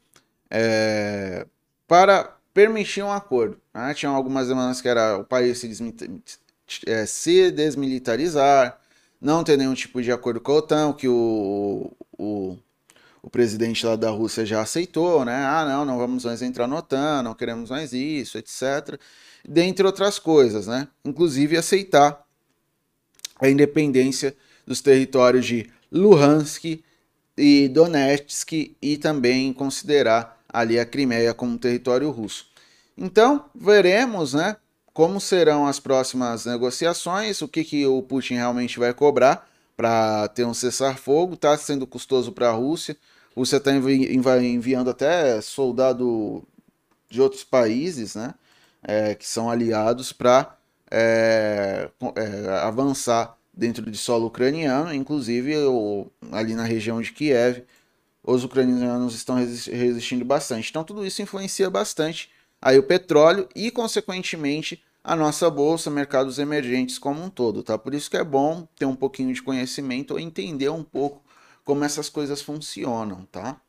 é, 0.50 1.46
para 1.88 2.35
permitir 2.56 3.02
um 3.02 3.12
acordo. 3.12 3.60
Né? 3.74 3.92
Tinham 3.92 4.16
algumas 4.16 4.48
demandas 4.48 4.80
que 4.80 4.88
era 4.88 5.18
o 5.18 5.24
país 5.24 5.58
se, 5.58 5.94
é, 6.86 7.04
se 7.04 7.50
desmilitarizar, 7.50 8.80
não 9.20 9.44
ter 9.44 9.58
nenhum 9.58 9.74
tipo 9.74 10.00
de 10.00 10.10
acordo 10.10 10.40
com 10.40 10.52
a 10.52 10.56
OTAN, 10.56 10.92
que 10.94 11.06
o, 11.06 11.92
o, 12.18 12.56
o 13.22 13.28
presidente 13.28 13.84
lá 13.84 13.96
da 13.96 14.08
Rússia 14.08 14.46
já 14.46 14.62
aceitou, 14.62 15.24
né? 15.24 15.44
Ah, 15.44 15.66
não, 15.66 15.84
não 15.84 15.98
vamos 15.98 16.24
mais 16.24 16.40
entrar 16.40 16.66
na 16.66 16.78
OTAN, 16.78 17.22
não 17.22 17.34
queremos 17.34 17.68
mais 17.68 17.92
isso, 17.92 18.38
etc 18.38 18.98
dentre 19.46 19.86
outras 19.86 20.18
coisas, 20.18 20.66
né? 20.66 20.88
Inclusive 21.04 21.56
aceitar 21.56 22.24
a 23.38 23.48
independência 23.48 24.34
dos 24.66 24.80
territórios 24.80 25.46
de 25.46 25.70
Luhansk 25.92 26.82
e 27.36 27.68
Donetsk 27.68 28.76
e 28.80 28.96
também 28.96 29.52
considerar 29.52 30.35
ali 30.56 30.80
a 30.80 30.86
Crimeia 30.86 31.34
como 31.34 31.58
território 31.58 32.10
russo. 32.10 32.46
Então, 32.96 33.44
veremos, 33.54 34.32
né, 34.32 34.56
como 34.94 35.20
serão 35.20 35.66
as 35.66 35.78
próximas 35.78 36.46
negociações, 36.46 37.42
o 37.42 37.48
que, 37.48 37.62
que 37.62 37.86
o 37.86 38.02
Putin 38.02 38.36
realmente 38.36 38.78
vai 38.78 38.94
cobrar 38.94 39.46
para 39.76 40.28
ter 40.28 40.46
um 40.46 40.54
cessar-fogo. 40.54 41.34
Está 41.34 41.54
sendo 41.58 41.86
custoso 41.86 42.32
para 42.32 42.48
a 42.48 42.52
Rússia. 42.52 42.96
A 43.36 43.38
Rússia 43.38 43.58
está 43.58 43.70
envi 43.70 44.10
enviando 44.46 44.88
até 44.88 45.42
soldado 45.42 46.42
de 47.10 47.20
outros 47.20 47.44
países, 47.44 48.14
né? 48.14 48.32
é, 48.82 49.14
que 49.14 49.28
são 49.28 49.50
aliados 49.50 50.10
para 50.10 50.56
é, 50.90 51.90
é, 52.14 52.48
avançar 52.62 53.36
dentro 53.52 53.90
de 53.90 53.98
solo 53.98 54.28
ucraniano, 54.28 54.94
inclusive 54.94 55.54
o, 55.66 56.06
ali 56.32 56.54
na 56.54 56.64
região 56.64 57.00
de 57.02 57.12
Kiev, 57.12 57.62
os 58.26 58.42
ucranianos 58.42 59.14
estão 59.14 59.36
resistindo 59.36 60.24
bastante. 60.24 60.68
Então 60.68 60.82
tudo 60.84 61.06
isso 61.06 61.22
influencia 61.22 61.70
bastante 61.70 62.28
aí 62.60 62.78
o 62.78 62.82
petróleo 62.82 63.48
e, 63.54 63.70
consequentemente, 63.70 64.82
a 65.04 65.14
nossa 65.14 65.48
bolsa, 65.48 65.88
mercados 65.88 66.38
emergentes 66.38 66.98
como 66.98 67.22
um 67.22 67.30
todo, 67.30 67.62
tá? 67.62 67.78
Por 67.78 67.94
isso 67.94 68.10
que 68.10 68.16
é 68.16 68.24
bom 68.24 68.66
ter 68.76 68.86
um 68.86 68.96
pouquinho 68.96 69.32
de 69.32 69.40
conhecimento 69.40 70.12
ou 70.12 70.18
entender 70.20 70.68
um 70.68 70.82
pouco 70.82 71.22
como 71.64 71.84
essas 71.84 72.08
coisas 72.08 72.42
funcionam, 72.42 73.24
tá? 73.30 73.60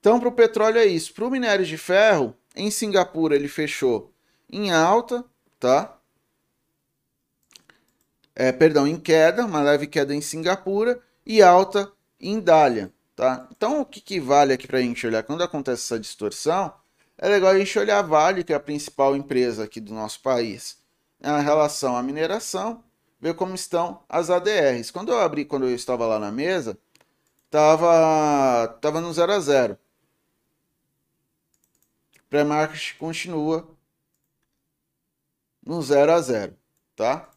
Então, 0.00 0.18
para 0.18 0.28
o 0.28 0.32
petróleo 0.32 0.78
é 0.78 0.86
isso. 0.86 1.14
Para 1.14 1.24
o 1.24 1.30
minério 1.30 1.64
de 1.64 1.78
ferro, 1.78 2.34
em 2.54 2.70
Singapura 2.70 3.36
ele 3.36 3.48
fechou 3.48 4.12
em 4.50 4.72
alta, 4.72 5.24
tá? 5.60 5.96
É, 8.34 8.50
perdão, 8.50 8.86
em 8.86 8.98
queda, 8.98 9.46
uma 9.46 9.62
leve 9.62 9.86
queda 9.86 10.14
em 10.14 10.20
Singapura 10.20 11.00
e 11.24 11.40
alta 11.42 11.90
em 12.20 12.40
Dália, 12.40 12.92
tá? 13.16 13.48
Então, 13.50 13.80
o 13.80 13.86
que, 13.86 14.00
que 14.00 14.20
vale 14.20 14.52
aqui 14.52 14.66
para 14.66 14.78
a 14.78 14.82
gente 14.82 15.06
olhar? 15.06 15.22
Quando 15.22 15.42
acontece 15.42 15.82
essa 15.82 15.98
distorção, 15.98 16.72
é 17.18 17.28
legal 17.28 17.50
a 17.50 17.58
gente 17.58 17.78
olhar 17.78 17.98
a 17.98 18.02
Vale, 18.02 18.44
que 18.44 18.52
é 18.52 18.56
a 18.56 18.60
principal 18.60 19.16
empresa 19.16 19.64
aqui 19.64 19.80
do 19.80 19.94
nosso 19.94 20.20
país, 20.20 20.78
em 21.22 21.42
relação 21.42 21.96
à 21.96 22.02
mineração, 22.02 22.84
ver 23.18 23.34
como 23.34 23.54
estão 23.54 24.04
as 24.08 24.28
ADRs. 24.28 24.90
Quando 24.90 25.10
eu 25.12 25.18
abri, 25.18 25.46
quando 25.46 25.64
eu 25.64 25.74
estava 25.74 26.06
lá 26.06 26.18
na 26.18 26.30
mesa, 26.30 26.78
tava, 27.50 28.68
tava 28.80 29.00
no 29.00 29.12
0 29.12 29.32
a 29.32 29.40
0. 29.40 29.78
Pré-market 32.28 32.96
continua 32.98 33.66
no 35.64 35.80
0 35.82 36.12
a 36.12 36.20
0, 36.20 36.56
tá? 36.94 37.30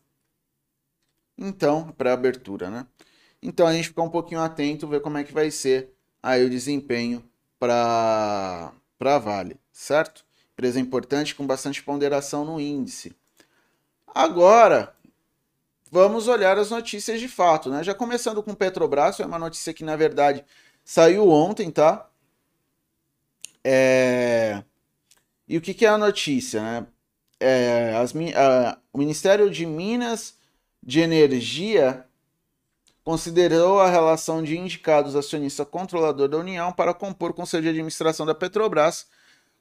Então, 1.38 1.90
para 1.94 2.12
abertura, 2.12 2.70
né? 2.70 2.86
Então 3.42 3.68
a 3.68 3.74
gente 3.74 3.90
fica 3.90 4.02
um 4.02 4.10
pouquinho 4.10 4.42
atento, 4.42 4.88
ver 4.88 5.02
como 5.02 5.18
é 5.18 5.24
que 5.24 5.34
vai 5.34 5.50
ser 5.52 5.94
aí 6.22 6.44
o 6.44 6.50
desempenho 6.50 7.24
para 7.60 8.74
para 8.98 9.18
Vale, 9.18 9.58
certo? 9.72 10.26
Empresa 10.54 10.80
importante 10.80 11.34
com 11.34 11.48
bastante 11.48 11.82
ponderação 11.82 12.44
no 12.44 12.60
índice. 12.60 13.16
Agora, 14.08 14.94
vamos 15.90 16.28
olhar 16.28 16.58
as 16.58 16.70
notícias 16.70 17.20
de 17.20 17.30
fato, 17.30 17.70
né? 17.70 17.84
Já 17.84 17.94
começando 17.94 18.44
com 18.44 18.54
Petrobras, 18.54 19.20
é 19.20 19.26
uma 19.26 19.40
notícia 19.40 19.74
que 19.74 19.84
na 19.86 19.96
verdade 19.96 20.44
saiu 20.84 21.30
ontem, 21.30 21.72
tá? 21.72 22.10
É... 23.64 24.64
E 25.48 25.58
o 25.58 25.62
que, 25.62 25.74
que 25.74 25.86
é 25.86 25.90
a 25.90 25.98
notícia, 25.98 26.62
né? 26.62 26.88
é, 27.40 27.96
as, 27.96 28.14
o 28.92 28.98
Ministério 28.98 29.50
de 29.50 29.66
Minas 29.66 30.38
de 30.84 31.00
Energia 31.00 32.06
considerou 33.04 33.80
a 33.80 33.90
relação 33.90 34.44
de 34.44 34.58
indicados 34.58 35.16
acionista 35.16 35.66
controlador 35.66 36.28
da 36.28 36.38
União 36.38 36.72
para 36.72 36.94
compor 36.94 37.32
o 37.32 37.34
Conselho 37.34 37.64
de 37.64 37.70
Administração 37.70 38.26
da 38.26 38.36
Petrobras, 38.36 39.08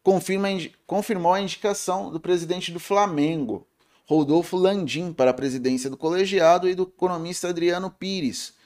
confirma, 0.02 0.48
confirmou 0.86 1.32
a 1.32 1.40
indicação 1.40 2.10
do 2.10 2.20
presidente 2.20 2.72
do 2.72 2.80
Flamengo, 2.80 3.66
Rodolfo 4.06 4.56
Landim, 4.56 5.12
para 5.12 5.30
a 5.30 5.34
presidência 5.34 5.90
do 5.90 5.96
colegiado 5.96 6.68
e 6.68 6.74
do 6.74 6.84
economista 6.84 7.48
Adriano 7.48 7.90
Pires 7.90 8.56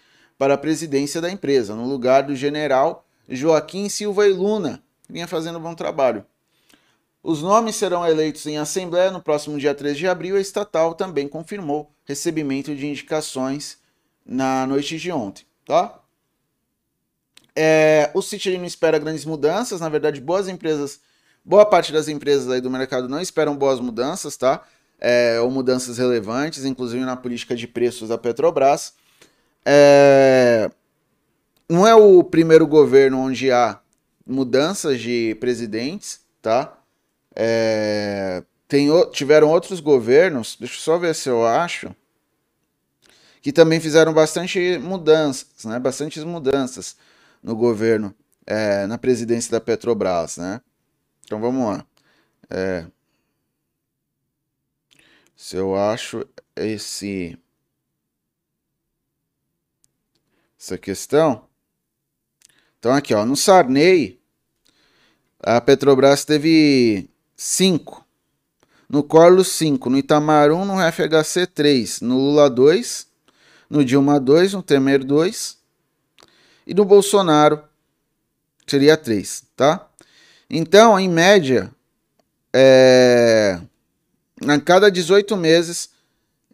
para 0.42 0.54
a 0.54 0.58
presidência 0.58 1.20
da 1.20 1.30
empresa, 1.30 1.74
no 1.74 1.86
lugar 1.86 2.24
do 2.24 2.34
general 2.34 3.06
Joaquim 3.28 3.88
Silva 3.88 4.26
e 4.26 4.32
Luna, 4.32 4.82
que 5.06 5.12
vinha 5.12 5.28
fazendo 5.28 5.58
um 5.58 5.62
bom 5.62 5.74
trabalho. 5.74 6.24
Os 7.22 7.40
nomes 7.40 7.76
serão 7.76 8.04
eleitos 8.04 8.44
em 8.46 8.58
assembleia 8.58 9.12
no 9.12 9.22
próximo 9.22 9.56
dia 9.56 9.72
3 9.72 9.96
de 9.96 10.08
abril. 10.08 10.34
A 10.36 10.40
estatal 10.40 10.94
também 10.94 11.28
confirmou 11.28 11.92
recebimento 12.04 12.74
de 12.74 12.88
indicações 12.88 13.78
na 14.32 14.66
noite 14.66 14.96
de 14.98 15.12
ontem, 15.12 15.44
tá? 15.64 16.00
É, 17.54 18.10
o 18.14 18.22
não 18.58 18.64
espera 18.64 18.98
grandes 18.98 19.24
mudanças, 19.24 19.80
na 19.80 19.88
verdade, 19.88 20.20
boas 20.20 20.48
empresas, 20.48 21.00
boa 21.44 21.66
parte 21.66 21.92
das 21.92 22.08
empresas 22.08 22.48
aí 22.48 22.60
do 22.60 22.70
mercado 22.70 23.08
não 23.08 23.20
esperam 23.20 23.54
boas 23.54 23.78
mudanças, 23.78 24.36
tá? 24.36 24.64
é, 25.02 25.40
ou 25.40 25.50
mudanças 25.50 25.98
relevantes, 25.98 26.64
inclusive 26.64 27.04
na 27.04 27.16
política 27.16 27.56
de 27.56 27.66
preços 27.66 28.08
da 28.10 28.16
Petrobras. 28.16 28.94
É, 29.66 30.70
não 31.68 31.84
é 31.84 31.92
o 31.92 32.22
primeiro 32.22 32.68
governo 32.68 33.18
onde 33.18 33.50
há 33.50 33.80
mudanças 34.24 35.00
de 35.00 35.36
presidentes, 35.40 36.20
tá? 36.40 36.78
É, 37.34 38.44
tem, 38.68 38.88
tiveram 39.10 39.50
outros 39.50 39.80
governos, 39.80 40.56
deixa 40.58 40.76
eu 40.76 40.80
só 40.80 40.98
ver 40.98 41.16
se 41.16 41.28
eu 41.28 41.44
acho, 41.44 41.92
que 43.42 43.52
também 43.52 43.80
fizeram 43.80 44.14
bastante 44.14 44.78
mudanças, 44.78 45.64
né? 45.64 45.78
Bastantes 45.80 46.22
mudanças 46.22 46.96
no 47.42 47.56
governo, 47.56 48.14
é, 48.46 48.86
na 48.86 48.96
presidência 48.96 49.50
da 49.50 49.60
Petrobras, 49.60 50.36
né? 50.36 50.60
Então 51.24 51.40
vamos 51.40 51.66
lá. 51.66 51.84
É, 52.48 52.86
se 55.36 55.56
eu 55.56 55.74
acho 55.76 56.24
esse 56.54 57.36
essa 60.58 60.78
questão. 60.78 61.44
Então 62.78 62.92
aqui, 62.92 63.12
ó, 63.12 63.26
no 63.26 63.36
Sarney, 63.36 64.20
a 65.40 65.60
Petrobras 65.60 66.24
teve 66.24 67.10
5. 67.36 68.06
No 68.88 69.02
Corlo 69.02 69.42
5, 69.42 69.90
no 69.90 69.98
Itamar 69.98 70.52
1, 70.52 70.64
no 70.64 70.74
FHC 70.92 71.46
3, 71.46 72.02
no 72.02 72.16
Lula 72.16 72.48
2, 72.48 73.08
no 73.72 73.82
Dilma 73.82 74.20
2, 74.20 74.52
no 74.52 74.62
Temer 74.62 75.02
2 75.02 75.56
e 76.66 76.74
no 76.74 76.84
Bolsonaro 76.84 77.64
seria 78.66 78.98
3, 78.98 79.44
tá? 79.56 79.88
Então, 80.48 81.00
em 81.00 81.08
média, 81.08 81.72
é... 82.52 83.58
a 84.46 84.60
cada 84.60 84.90
18 84.90 85.34
meses 85.38 85.88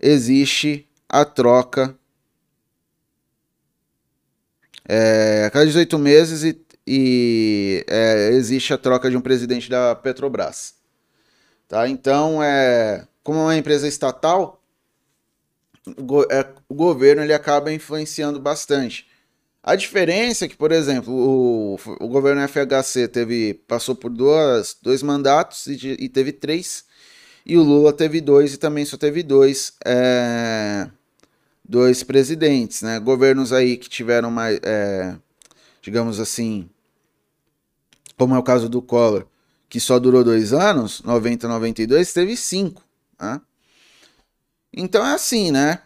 existe 0.01 0.89
a 1.09 1.25
troca. 1.25 1.93
É... 4.89 5.47
a 5.47 5.51
cada 5.51 5.66
18 5.66 5.99
meses 5.99 6.45
e, 6.45 6.64
e 6.87 7.85
é, 7.89 8.29
existe 8.29 8.73
a 8.73 8.79
troca 8.79 9.11
de 9.11 9.16
um 9.16 9.21
presidente 9.21 9.69
da 9.69 9.93
Petrobras. 9.97 10.75
Tá? 11.66 11.89
Então, 11.89 12.41
é, 12.41 13.09
como 13.25 13.41
é 13.41 13.43
uma 13.43 13.57
empresa 13.57 13.89
estatal, 13.89 14.58
é, 16.30 16.47
o 16.68 16.74
governo 16.74 17.22
ele 17.22 17.32
acaba 17.32 17.72
influenciando 17.72 18.41
bastante. 18.41 19.07
A 19.62 19.76
diferença 19.76 20.45
é 20.45 20.49
que, 20.49 20.57
por 20.57 20.72
exemplo, 20.72 21.12
o, 21.12 21.78
o 22.01 22.09
governo 22.09 22.41
FHC 22.49 23.09
teve, 23.09 23.55
passou 23.66 23.95
por 23.95 24.11
duas, 24.11 24.76
dois 24.80 25.03
mandatos 25.03 25.66
e, 25.66 25.97
e 25.99 26.09
teve 26.09 26.32
três, 26.32 26.84
e 27.45 27.57
o 27.57 27.62
Lula 27.62 27.93
teve 27.93 28.20
dois 28.20 28.55
e 28.55 28.57
também 28.57 28.84
só 28.84 28.97
teve 28.97 29.22
dois, 29.22 29.74
é, 29.84 30.89
dois 31.64 32.03
presidentes, 32.03 32.82
né? 32.82 32.99
Governos 32.99 33.53
aí 33.53 33.76
que 33.76 33.89
tiveram 33.89 34.30
mais, 34.30 34.59
é, 34.62 35.16
digamos 35.82 36.20
assim, 36.20 36.68
como 38.16 38.34
é 38.34 38.39
o 38.39 38.43
caso 38.43 38.68
do 38.68 38.80
Collor, 38.80 39.26
que 39.68 39.80
só 39.80 39.99
durou 39.99 40.24
dois 40.24 40.53
anos, 40.53 41.03
90, 41.03 41.47
92, 41.47 42.12
teve 42.12 42.36
cinco, 42.36 42.82
né? 43.20 43.41
Então 44.73 45.07
é 45.07 45.14
assim, 45.14 45.51
né? 45.51 45.83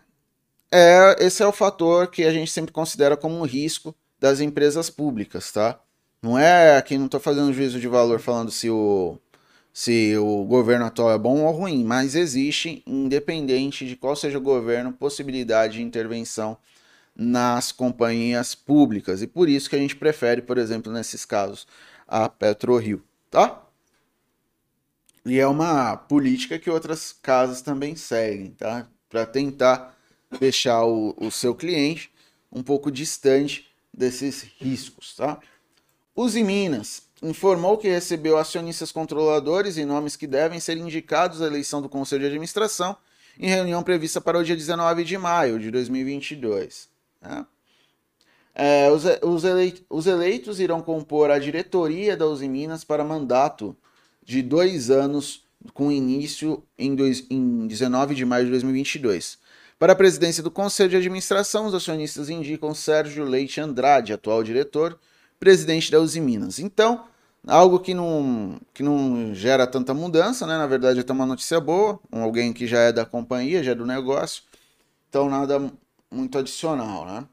é, 0.73 1.17
esse 1.21 1.43
é 1.43 1.47
o 1.47 1.53
fator 1.53 2.07
que 2.09 2.25
a 2.25 2.33
gente 2.33 2.51
sempre 2.51 2.73
considera 2.73 3.17
como 3.17 3.39
um 3.39 3.45
risco 3.45 3.95
das 4.19 4.41
empresas 4.41 4.89
públicas, 4.89 5.53
tá? 5.53 5.79
Não 6.23 6.39
é 6.39 6.77
aqui, 6.79 6.97
não 6.97 7.07
estou 7.07 7.21
fazendo 7.21 7.53
juízo 7.53 7.79
de 7.79 7.89
valor 7.89 8.21
falando 8.21 8.51
se 8.51 8.71
o, 8.71 9.19
se 9.73 10.17
o 10.17 10.45
governo 10.45 10.87
atual 10.87 11.13
é 11.13 11.19
bom 11.19 11.43
ou 11.45 11.53
ruim, 11.53 11.85
mas 11.85 12.15
existe, 12.15 12.83
independente 12.87 13.87
de 13.87 13.97
qual 13.97 14.17
seja 14.17 14.39
o 14.39 14.41
governo, 14.41 14.93
possibilidade 14.93 15.75
de 15.75 15.83
intervenção 15.83 16.57
nas 17.15 17.71
companhias 17.73 18.55
públicas. 18.55 19.21
E 19.21 19.27
por 19.27 19.49
isso 19.49 19.69
que 19.69 19.77
a 19.77 19.79
gente 19.79 19.97
prefere, 19.97 20.41
por 20.41 20.57
exemplo, 20.57 20.91
nesses 20.91 21.27
casos, 21.27 21.67
a 22.09 22.29
PetroRio, 22.29 23.03
tá? 23.31 23.62
E 25.25 25.39
é 25.39 25.47
uma 25.47 25.97
política 25.97 26.59
que 26.59 26.71
outras 26.71 27.13
casas 27.13 27.63
também 27.63 27.95
seguem, 27.95 28.51
tá? 28.51 28.87
Para 29.09 29.25
tentar 29.25 29.97
deixar 30.41 30.85
o, 30.85 31.15
o 31.19 31.31
seu 31.31 31.55
cliente 31.55 32.11
um 32.51 32.63
pouco 32.63 32.91
distante 32.91 33.69
desses 33.93 34.43
riscos. 34.59 35.15
Tá? 35.15 35.39
Uzi 36.15 36.43
Minas 36.43 37.03
informou 37.23 37.79
que 37.79 37.89
recebeu 37.89 38.37
acionistas 38.37 38.91
controladores 38.91 39.77
e 39.77 39.85
nomes 39.85 40.17
que 40.17 40.27
devem 40.27 40.59
ser 40.59 40.77
indicados 40.77 41.41
à 41.41 41.47
eleição 41.47 41.81
do 41.81 41.89
Conselho 41.89 42.23
de 42.23 42.27
Administração 42.27 42.97
em 43.39 43.49
reunião 43.49 43.83
prevista 43.83 44.21
para 44.21 44.39
o 44.39 44.45
dia 44.45 44.57
19 44.57 45.05
de 45.05 45.17
maio 45.17 45.59
de 45.59 45.71
2022. 45.71 46.89
Tá? 47.21 47.47
É, 48.55 48.91
os, 48.91 49.05
os, 49.23 49.45
os, 49.89 50.07
eleitos 50.07 50.61
irão 50.61 50.83
compor 50.83 51.31
a 51.31 51.39
diretoria 51.39 52.17
da 52.17 52.27
Uzi 52.27 52.49
Minas 52.49 52.85
para 52.85 53.03
mandato 53.03 53.75
de 54.25 54.43
dois 54.43 54.91
anos 54.91 55.45
com 55.73 55.91
início 55.91 56.63
em, 56.79 56.95
dois, 56.95 57.25
em 57.31 57.67
19 57.67 58.15
de 58.15 58.25
maio 58.25 58.45
de 58.45 58.51
2022. 58.51 59.39
Para 59.79 59.93
a 59.93 59.97
presidência 59.97 60.43
do 60.43 60.51
Conselho 60.51 60.91
de 60.91 60.97
Administração, 60.97 61.67
os 61.67 61.75
acionistas 61.75 62.29
indicam 62.29 62.75
Sérgio 62.75 63.25
Leite 63.25 63.61
Andrade, 63.61 64.13
atual 64.13 64.43
diretor, 64.43 64.99
presidente 65.41 65.91
da 65.91 65.99
Uzi 65.99 66.21
Minas. 66.21 66.59
Então, 66.59 67.05
algo 67.47 67.81
que 67.81 67.93
não, 67.93 68.61
que 68.73 68.83
não 68.83 69.35
gera 69.35 69.67
tanta 69.67 69.93
mudança, 69.93 70.47
né? 70.47 70.57
Na 70.57 70.67
verdade, 70.67 70.99
é 70.99 71.03
até 71.03 71.13
uma 71.13 71.27
notícia 71.27 71.61
boa, 71.61 71.99
um 72.13 72.23
alguém 72.23 72.53
que 72.53 72.67
já 72.67 72.79
é 72.79 72.93
da 72.93 73.05
companhia, 73.05 73.63
já 73.63 73.73
é 73.73 73.75
do 73.75 73.87
negócio. 73.87 74.45
Então, 75.09 75.29
nada 75.29 75.61
muito 76.11 76.39
adicional, 76.39 77.05
né? 77.05 77.25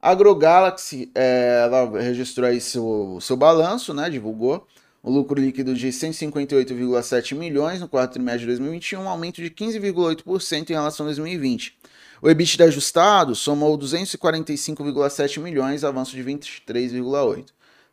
AgroGalaxy, 0.00 1.10
é, 1.14 1.62
ela 1.64 2.00
registrou 2.00 2.48
aí 2.48 2.60
seu, 2.60 3.18
seu 3.20 3.36
balanço, 3.36 3.94
né? 3.94 4.10
Divulgou 4.10 4.66
o 5.02 5.10
lucro 5.10 5.40
líquido 5.40 5.74
de 5.74 5.88
158,7 5.88 7.34
milhões 7.34 7.80
no 7.80 7.88
quarto 7.88 8.12
trimestre 8.12 8.42
de 8.42 8.46
2021, 8.46 9.00
um 9.02 9.08
aumento 9.08 9.42
de 9.42 9.50
15,8% 9.50 10.70
em 10.70 10.72
relação 10.72 11.04
a 11.04 11.08
2020. 11.08 11.76
O 12.22 12.30
EBITDA 12.30 12.64
ajustado 12.66 13.34
somou 13.34 13.76
245,7 13.76 15.40
milhões, 15.40 15.82
avanço 15.82 16.12
de 16.14 16.22
23,8, 16.22 17.46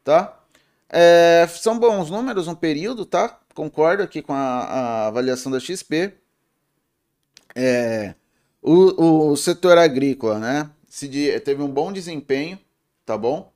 tá? 0.03 0.39
É, 0.88 1.47
são 1.49 1.80
bons 1.80 2.12
números 2.12 2.45
no 2.45 2.55
período, 2.55 3.05
tá? 3.05 3.39
Concordo 3.55 4.03
aqui 4.03 4.22
com 4.22 4.34
a, 4.34 4.38
a 4.38 5.07
avaliação 5.07 5.51
da 5.51 5.60
XP. 5.60 6.14
É, 7.55 8.14
o, 8.62 9.32
o 9.32 9.36
setor 9.36 9.80
agrícola, 9.80 10.38
né? 10.38 10.70
Se 10.88 11.07
teve 11.39 11.62
um 11.64 11.68
bom 11.68 11.91
desempenho, 11.91 12.60
tá 13.05 13.18
bom? 13.18 13.51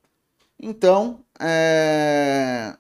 Então, 0.59 1.19
é, 1.39 2.75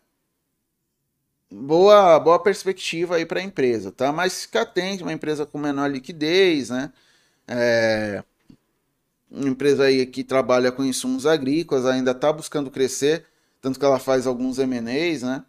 boa, 1.53 2.19
boa 2.19 2.39
perspectiva 2.41 3.15
aí 3.15 3.25
para 3.25 3.39
a 3.39 3.43
empresa, 3.43 3.91
tá? 3.91 4.11
Mas 4.11 4.43
fica 4.43 4.61
atento, 4.61 5.03
uma 5.03 5.13
empresa 5.13 5.45
com 5.45 5.57
menor 5.57 5.89
liquidez, 5.91 6.69
né? 6.69 6.91
É, 7.47 8.23
uma 9.29 9.49
empresa 9.49 9.85
aí 9.85 10.05
que 10.05 10.23
trabalha 10.23 10.71
com 10.71 10.83
insumos 10.83 11.25
agrícolas, 11.25 11.85
ainda 11.85 12.11
está 12.11 12.31
buscando 12.31 12.71
crescer, 12.71 13.25
tanto 13.61 13.79
que 13.79 13.85
ela 13.85 13.99
faz 13.99 14.27
alguns 14.27 14.59
M&As, 14.59 15.23
né? 15.23 15.45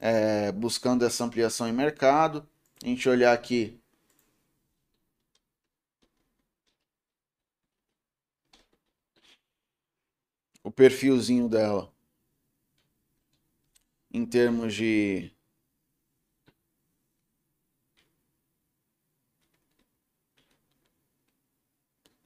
É, 0.00 0.52
buscando 0.52 1.04
essa 1.04 1.24
ampliação 1.24 1.68
em 1.68 1.72
mercado. 1.72 2.46
A 2.84 2.86
gente 2.88 3.08
olhar 3.08 3.32
aqui 3.32 3.80
o 10.62 10.70
perfilzinho 10.70 11.48
dela 11.48 11.92
em 14.12 14.24
termos 14.26 14.74
de 14.74 15.30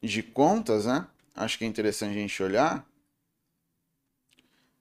de 0.02 0.22
contas, 0.22 0.86
né? 0.86 1.06
Acho 1.34 1.58
que 1.58 1.64
é 1.64 1.68
interessante 1.68 2.10
a 2.10 2.20
gente 2.20 2.42
olhar. 2.42 2.86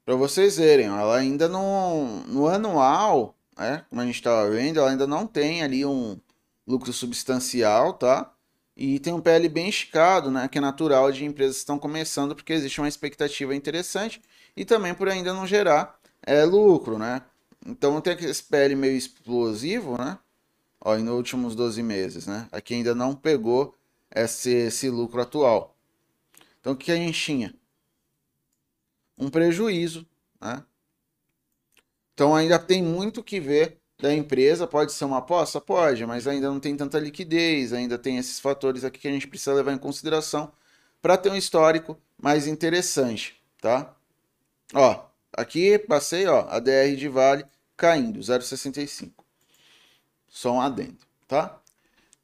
Para 0.03 0.15
vocês 0.15 0.57
verem, 0.57 0.87
ela 0.87 1.17
ainda 1.17 1.47
não. 1.47 2.23
No 2.27 2.47
anual, 2.47 3.35
né? 3.57 3.85
Como 3.89 4.01
a 4.01 4.05
gente 4.05 4.15
estava 4.15 4.49
vendo, 4.49 4.79
ela 4.79 4.89
ainda 4.89 5.07
não 5.07 5.27
tem 5.27 5.63
ali 5.63 5.85
um 5.85 6.19
lucro 6.67 6.91
substancial, 6.91 7.93
tá? 7.93 8.33
E 8.75 8.99
tem 8.99 9.13
um 9.13 9.21
PL 9.21 9.47
bem 9.47 9.69
esticado, 9.69 10.31
né? 10.31 10.47
Que 10.47 10.57
é 10.57 10.61
natural 10.61 11.11
de 11.11 11.23
empresas 11.23 11.57
que 11.57 11.61
estão 11.61 11.77
começando, 11.77 12.35
porque 12.35 12.53
existe 12.53 12.81
uma 12.81 12.87
expectativa 12.87 13.55
interessante 13.55 14.21
e 14.55 14.65
também 14.65 14.93
por 14.93 15.07
ainda 15.07 15.33
não 15.33 15.45
gerar 15.45 15.99
é, 16.23 16.43
lucro, 16.43 16.97
né? 16.97 17.21
Então 17.65 18.01
tem 18.01 18.13
aquele 18.13 18.33
PL 18.33 18.75
meio 18.75 18.97
explosivo, 18.97 19.97
né? 19.97 20.17
Ó, 20.83 20.97
nos 20.97 21.13
últimos 21.13 21.55
12 21.55 21.83
meses, 21.83 22.25
né? 22.25 22.47
Aqui 22.51 22.73
ainda 22.73 22.95
não 22.95 23.13
pegou 23.13 23.75
esse, 24.13 24.51
esse 24.51 24.89
lucro 24.89 25.21
atual. 25.21 25.75
Então, 26.59 26.73
o 26.73 26.75
que 26.75 26.91
a 26.91 26.95
gente 26.95 27.19
tinha? 27.19 27.53
Um 29.17 29.29
prejuízo, 29.29 30.05
né? 30.39 30.63
Então, 32.13 32.35
ainda 32.35 32.59
tem 32.59 32.83
muito 32.83 33.23
que 33.23 33.39
ver 33.39 33.81
da 34.01 34.13
empresa 34.13 34.65
pode 34.65 34.91
ser 34.91 35.05
uma 35.05 35.19
aposta? 35.19 35.61
Pode, 35.61 36.05
mas 36.05 36.27
ainda 36.27 36.49
não 36.49 36.59
tem 36.59 36.75
tanta 36.75 36.99
liquidez, 36.99 37.71
ainda 37.71 37.97
tem 37.99 38.17
esses 38.17 38.39
fatores 38.39 38.83
aqui 38.83 38.99
que 38.99 39.07
a 39.07 39.11
gente 39.11 39.27
precisa 39.27 39.53
levar 39.53 39.73
em 39.73 39.77
consideração 39.77 40.51
para 41.01 41.17
ter 41.17 41.29
um 41.29 41.35
histórico 41.35 41.97
mais 42.17 42.47
interessante, 42.47 43.39
tá? 43.61 43.95
Ó, 44.73 45.05
aqui 45.33 45.77
passei, 45.77 46.25
ó, 46.27 46.47
a 46.49 46.59
DR 46.59 46.95
de 46.97 47.07
Vale 47.07 47.45
caindo, 47.77 48.19
0,65. 48.19 49.11
Só 50.27 50.53
um 50.53 50.61
adendo, 50.61 50.97
tá? 51.27 51.60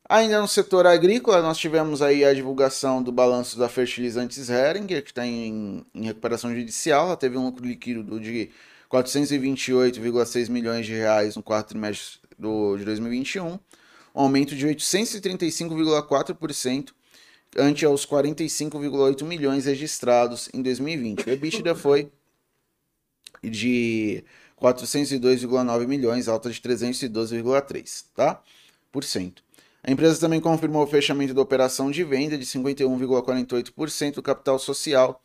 Ainda 0.10 0.40
no 0.40 0.48
setor 0.48 0.88
agrícola, 0.88 1.42
nós 1.42 1.58
tivemos 1.58 2.02
aí 2.02 2.24
a 2.24 2.34
divulgação 2.34 3.04
do 3.04 3.12
balanço 3.12 3.60
da 3.60 3.68
Fertilizantes 3.68 4.50
Heringer, 4.50 5.04
que 5.04 5.12
está 5.12 5.26
em, 5.26 5.86
em, 5.94 6.06
recuperação 6.06 6.56
judicial. 6.56 7.08
Ela 7.08 7.18
teve 7.18 7.38
um 7.38 7.44
lucro 7.44 7.66
líquido 7.66 8.18
de 8.18 8.50
428,6 8.90 10.50
milhões 10.50 10.86
de 10.86 10.94
reais 10.94 11.36
no 11.36 11.44
quarto 11.44 11.68
trimestre 11.70 12.20
do, 12.40 12.78
de 12.78 12.86
2021, 12.86 13.48
um 13.48 13.60
aumento 14.14 14.56
de 14.56 14.66
835,4% 14.66 16.94
ante 17.58 17.86
aos 17.86 18.06
45,8 18.06 19.26
milhões 19.26 19.66
registrados 19.66 20.50
em 20.54 20.62
2020. 20.62 21.28
O 21.28 21.30
EBITDA 21.30 21.76
foi 21.76 22.10
de 23.44 24.24
402,9 24.62 25.86
milhões, 25.86 26.30
alta 26.30 26.50
de 26.50 26.62
312,3, 26.62 28.06
tá? 28.16 28.42
Por 28.90 29.04
cento. 29.04 29.46
A 29.88 29.92
empresa 29.92 30.20
também 30.20 30.42
confirmou 30.42 30.84
o 30.84 30.88
fechamento 30.88 31.34
da 31.34 31.42
operação 31.42 31.90
de 31.90 32.04
venda 32.04 32.38
de 32.38 32.46
51,48% 32.46 34.16
do 34.16 34.22
capital 34.22 34.60
social 34.60 35.24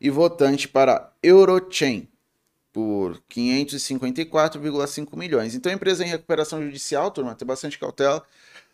e 0.00 0.08
votante 0.08 0.68
para 0.68 1.12
Eurochain 1.20 2.06
por 2.72 3.20
554,5 3.28 5.16
milhões. 5.16 5.56
Então 5.56 5.72
a 5.72 5.74
empresa 5.74 6.04
em 6.04 6.08
recuperação 6.08 6.62
judicial, 6.62 7.10
turma, 7.10 7.34
tem 7.34 7.44
bastante 7.44 7.76
cautela. 7.76 8.22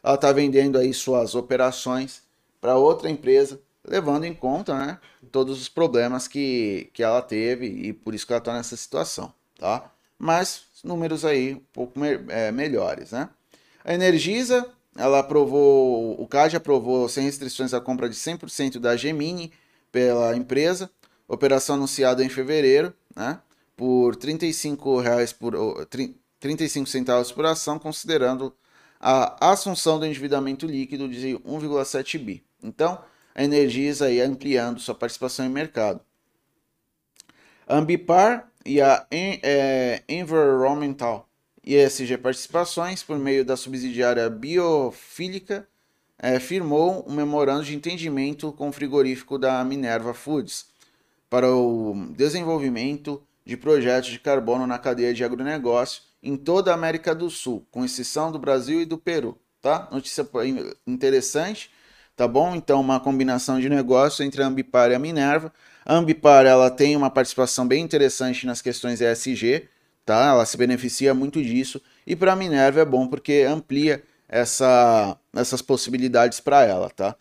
Ela 0.05 0.17
está 0.17 0.31
vendendo 0.31 0.77
aí 0.77 0.93
suas 0.93 1.35
operações 1.35 2.23
para 2.61 2.77
outra 2.77 3.09
empresa, 3.09 3.59
levando 3.83 4.25
em 4.25 4.35
conta 4.35 4.75
né, 4.75 4.99
todos 5.33 5.59
os 5.59 5.71
problemas 5.71 6.29
que, 6.29 6.91
que 6.93 7.03
ela 7.03 7.23
teve 7.23 7.65
e 7.65 7.95
por 7.95 8.15
isso 8.15 8.27
que 8.27 8.33
ela 8.35 8.41
está 8.41 8.53
nessa 8.53 8.77
situação, 8.77 9.33
tá? 9.59 9.91
Mas 10.19 10.65
números 10.85 11.25
aí 11.25 11.55
um 11.55 11.63
pouco 11.73 11.99
me 11.99 12.21
é, 12.29 12.53
melhores, 12.53 13.13
né? 13.13 13.31
A 13.83 13.95
Energisa 13.95 14.71
ela 14.97 15.21
aprovou, 15.21 16.21
o 16.21 16.27
CAD 16.27 16.57
aprovou 16.57 17.09
sem 17.09 17.25
restrições 17.25 17.73
a 17.73 17.81
compra 17.81 18.09
de 18.09 18.17
100% 18.17 18.79
da 18.79 18.97
Gemini 18.97 19.53
pela 19.93 20.37
empresa, 20.37 20.91
operação 21.29 21.77
anunciada 21.77 22.25
em 22.25 22.29
fevereiro, 22.29 22.93
né, 23.15 23.41
por 23.77 24.17
35 24.17 25.01
reais 25.01 25.33
por, 25.33 25.55
35 26.39 26.89
centavos 26.89 27.31
por 27.33 27.47
ação, 27.47 27.79
considerando 27.79 28.55
a 29.01 29.51
assunção 29.51 29.99
do 29.99 30.05
endividamento 30.05 30.67
líquido 30.67 31.09
de 31.09 31.39
1,7 31.39 32.19
bi. 32.19 32.45
Então, 32.63 33.03
a 33.35 33.43
Energisa 33.43 34.07
aí 34.07 34.21
ampliando 34.21 34.81
sua 34.81 34.95
participação 34.95 35.47
em 35.47 35.49
mercado. 35.49 36.01
A 37.67 37.77
Ambipar 37.77 38.51
e 38.67 38.81
a 38.83 39.07
é, 39.11 40.03
Environmental 40.09 41.30
ESG 41.77 42.19
Participações, 42.19 43.03
por 43.03 43.19
meio 43.19 43.45
da 43.45 43.57
subsidiária 43.57 44.29
Biofílica, 44.29 45.69
é, 46.19 46.41
firmou 46.41 47.05
um 47.09 47.15
memorando 47.15 47.65
de 47.65 47.75
entendimento 47.75 48.53
com 48.53 48.69
o 48.69 48.73
frigorífico 48.73 49.39
da 49.39 49.65
Minerva 49.65 50.13
Foods 50.13 50.67
para 51.31 51.49
o 51.49 51.95
desenvolvimento 52.17 53.23
de 53.47 53.57
projetos 53.57 54.11
de 54.11 54.19
carbono 54.19 54.67
na 54.67 54.79
cadeia 54.79 55.15
de 55.15 55.25
agronegócio 55.25 56.03
em 56.23 56.37
toda 56.37 56.73
a 56.73 56.75
América 56.75 57.15
do 57.15 57.31
Sul, 57.31 57.65
com 57.71 57.85
exceção 57.85 58.31
do 58.31 58.39
Brasil 58.39 58.83
e 58.83 58.85
do 58.85 58.99
Peru, 58.99 59.39
tá? 59.63 59.89
Notícia 59.91 60.29
interessante, 60.87 61.71
tá 62.17 62.29
bom? 62.29 62.55
Então, 62.55 62.81
uma 62.81 63.01
combinação 63.01 63.61
de 63.61 63.69
negócio 63.69 64.25
entre 64.25 64.43
a 64.43 64.47
Ambipar 64.47 64.91
e 64.91 64.95
a 64.95 64.99
Minerva. 64.99 65.53
A 65.87 65.95
Ambipar, 65.95 66.45
ela 66.45 66.69
tem 66.69 66.97
uma 66.97 67.11
participação 67.11 67.67
bem 67.67 67.83
interessante 67.83 68.45
nas 68.45 68.61
questões 68.61 69.01
ESG, 69.01 69.69
tá? 70.05 70.31
Ela 70.31 70.47
se 70.47 70.57
beneficia 70.57 71.15
muito 71.15 71.43
disso 71.43 71.81
e 72.07 72.17
para 72.17 72.33
a 72.33 72.37
Minerva 72.37 72.81
é 72.81 72.85
bom 72.85 73.07
porque 73.07 73.47
amplia 73.49 74.03
essa, 74.29 75.17
essas 75.35 75.61
possibilidades 75.61 76.41
para 76.41 76.65
ela, 76.65 76.89
tá? 76.91 77.17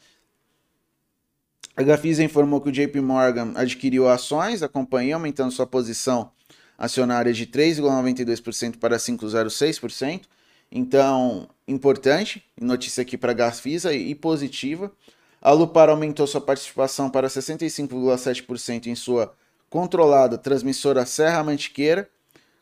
A 1.75 1.81
Gafisa 1.81 2.23
informou 2.23 2.59
que 2.59 2.69
o 2.69 2.71
JP 2.71 2.99
Morgan 2.99 3.53
adquiriu 3.55 4.09
ações 4.09 4.59
da 4.59 4.67
companhia, 4.67 5.15
aumentando 5.15 5.51
sua 5.51 5.65
posição 5.65 6.31
acionária 6.77 7.31
de 7.31 7.47
3,92% 7.47 8.77
para 8.77 8.97
5,06%. 8.97 10.23
Então, 10.71 11.49
importante, 11.67 12.43
notícia 12.59 13.01
aqui 13.01 13.17
para 13.17 13.31
a 13.31 13.35
Gafisa 13.35 13.93
e 13.93 14.13
positiva. 14.13 14.91
A 15.41 15.51
Lupar 15.51 15.89
aumentou 15.89 16.27
sua 16.27 16.41
participação 16.41 17.09
para 17.09 17.27
65,7% 17.27 18.87
em 18.87 18.95
sua 18.95 19.33
controlada 19.69 20.37
transmissora 20.37 21.05
Serra 21.05 21.43
Mantiqueira, 21.43 22.09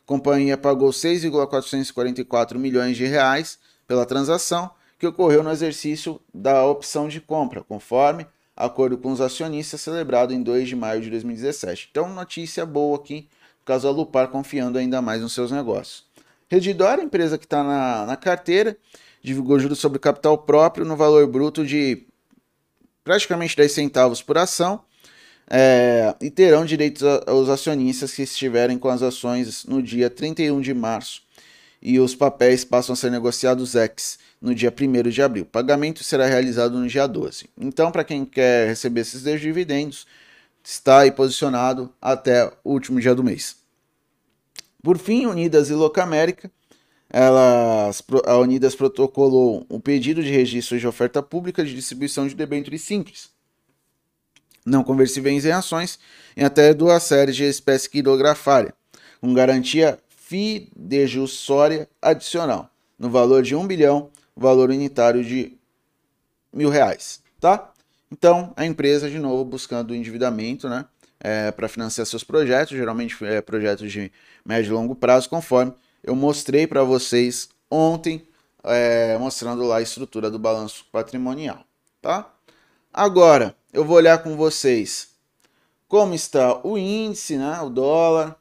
companhia 0.08 0.56
pagou 0.56 0.90
6,444 0.90 2.58
milhões 2.58 2.96
de 2.96 3.04
reais 3.04 3.58
pela 3.86 4.06
transação 4.06 4.70
que 4.98 5.06
ocorreu 5.06 5.42
no 5.42 5.50
exercício 5.50 6.18
da 6.32 6.64
opção 6.64 7.08
de 7.08 7.20
compra, 7.20 7.62
conforme 7.62 8.26
acordo 8.56 8.96
com 8.96 9.12
os 9.12 9.20
acionistas 9.20 9.82
celebrado 9.82 10.32
em 10.32 10.42
2 10.42 10.66
de 10.66 10.74
maio 10.74 11.02
de 11.02 11.10
2017. 11.10 11.88
Então, 11.90 12.08
notícia 12.08 12.64
boa 12.64 12.96
aqui, 12.96 13.28
caso 13.66 13.86
a 13.86 13.90
Lupar 13.90 14.28
confiando 14.28 14.78
ainda 14.78 15.02
mais 15.02 15.20
nos 15.20 15.34
seus 15.34 15.52
negócios. 15.52 16.06
Redditor, 16.48 17.00
empresa 17.00 17.36
que 17.36 17.44
está 17.44 17.62
na, 17.62 18.06
na 18.06 18.16
carteira, 18.16 18.78
divulgou 19.22 19.60
juros 19.60 19.78
sobre 19.78 19.98
capital 19.98 20.38
próprio 20.38 20.86
no 20.86 20.96
valor 20.96 21.26
bruto 21.26 21.66
de 21.66 22.06
praticamente 23.04 23.54
10 23.54 23.70
centavos 23.70 24.22
por 24.22 24.38
ação, 24.38 24.82
é, 25.50 26.14
e 26.20 26.30
terão 26.30 26.64
direitos 26.64 27.02
aos 27.26 27.48
acionistas 27.48 28.12
que 28.12 28.22
estiverem 28.22 28.78
com 28.78 28.88
as 28.88 29.02
ações 29.02 29.64
no 29.64 29.82
dia 29.82 30.10
31 30.10 30.60
de 30.60 30.74
março 30.74 31.22
e 31.80 31.98
os 31.98 32.14
papéis 32.14 32.64
passam 32.64 32.92
a 32.92 32.96
ser 32.96 33.10
negociados 33.10 33.74
ex 33.74 34.18
no 34.40 34.54
dia 34.54 34.72
1 34.72 35.08
de 35.10 35.22
abril. 35.22 35.44
O 35.44 35.46
pagamento 35.46 36.02
será 36.04 36.26
realizado 36.26 36.78
no 36.78 36.86
dia 36.86 37.06
12. 37.06 37.48
Então, 37.56 37.90
para 37.90 38.04
quem 38.04 38.24
quer 38.24 38.68
receber 38.68 39.00
esses 39.00 39.22
dividendos, 39.40 40.06
está 40.62 41.00
aí 41.00 41.12
posicionado 41.12 41.92
até 42.00 42.46
o 42.64 42.72
último 42.72 43.00
dia 43.00 43.14
do 43.14 43.24
mês. 43.24 43.56
Por 44.82 44.98
fim, 44.98 45.26
Unidas 45.26 45.70
e 45.70 45.72
Locamérica, 45.72 46.50
elas, 47.08 48.02
a 48.26 48.36
Unidas 48.38 48.74
protocolou 48.74 49.64
o 49.68 49.80
pedido 49.80 50.22
de 50.22 50.30
registro 50.30 50.78
de 50.78 50.86
oferta 50.86 51.22
pública 51.22 51.64
de 51.64 51.74
distribuição 51.74 52.26
de 52.26 52.34
debêntures 52.34 52.82
simples 52.82 53.37
não 54.68 54.84
conversíveis 54.84 55.44
em 55.44 55.50
ações, 55.50 55.98
em 56.36 56.44
até 56.44 56.72
duas 56.72 57.02
séries 57.02 57.36
de 57.36 57.44
espécie 57.44 57.88
quirografária, 57.88 58.74
com 59.20 59.32
garantia 59.34 59.98
fidejussória 60.08 61.88
adicional, 62.00 62.70
no 62.98 63.10
valor 63.10 63.42
de 63.42 63.56
1 63.56 63.66
bilhão, 63.66 64.10
valor 64.36 64.70
unitário 64.70 65.24
de 65.24 65.56
mil 66.52 66.68
reais, 66.68 67.20
tá? 67.40 67.72
Então, 68.10 68.52
a 68.56 68.64
empresa, 68.64 69.10
de 69.10 69.18
novo, 69.18 69.44
buscando 69.44 69.94
endividamento, 69.94 70.68
né? 70.68 70.84
É, 71.20 71.50
para 71.50 71.68
financiar 71.68 72.06
seus 72.06 72.22
projetos, 72.22 72.76
geralmente 72.76 73.16
é, 73.24 73.40
projetos 73.40 73.90
de 73.90 74.12
médio 74.44 74.70
e 74.70 74.72
longo 74.72 74.94
prazo, 74.94 75.28
conforme 75.28 75.72
eu 76.04 76.14
mostrei 76.14 76.64
para 76.64 76.84
vocês 76.84 77.48
ontem, 77.68 78.24
é, 78.62 79.18
mostrando 79.18 79.64
lá 79.64 79.78
a 79.78 79.82
estrutura 79.82 80.30
do 80.30 80.38
balanço 80.38 80.86
patrimonial, 80.92 81.64
tá? 82.00 82.32
Agora, 82.92 83.56
eu 83.72 83.84
vou 83.84 83.96
olhar 83.96 84.22
com 84.22 84.36
vocês 84.36 85.08
como 85.88 86.14
está 86.14 86.60
o 86.66 86.76
índice, 86.78 87.36
né, 87.36 87.60
o 87.62 87.70
dólar. 87.70 88.36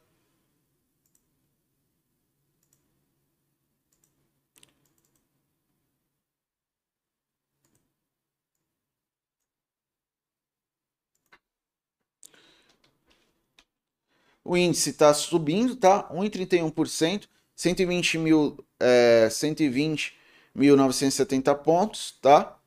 O 14.44 14.56
índice 14.58 14.90
está 14.92 15.14
subindo, 15.14 15.76
tá? 15.76 16.08
1,31%, 16.10 17.28
120 17.56 18.18
mil, 18.18 18.58
é, 18.80 19.28
120.970 19.30 21.54
pontos, 21.56 22.18
tá? 22.22 22.58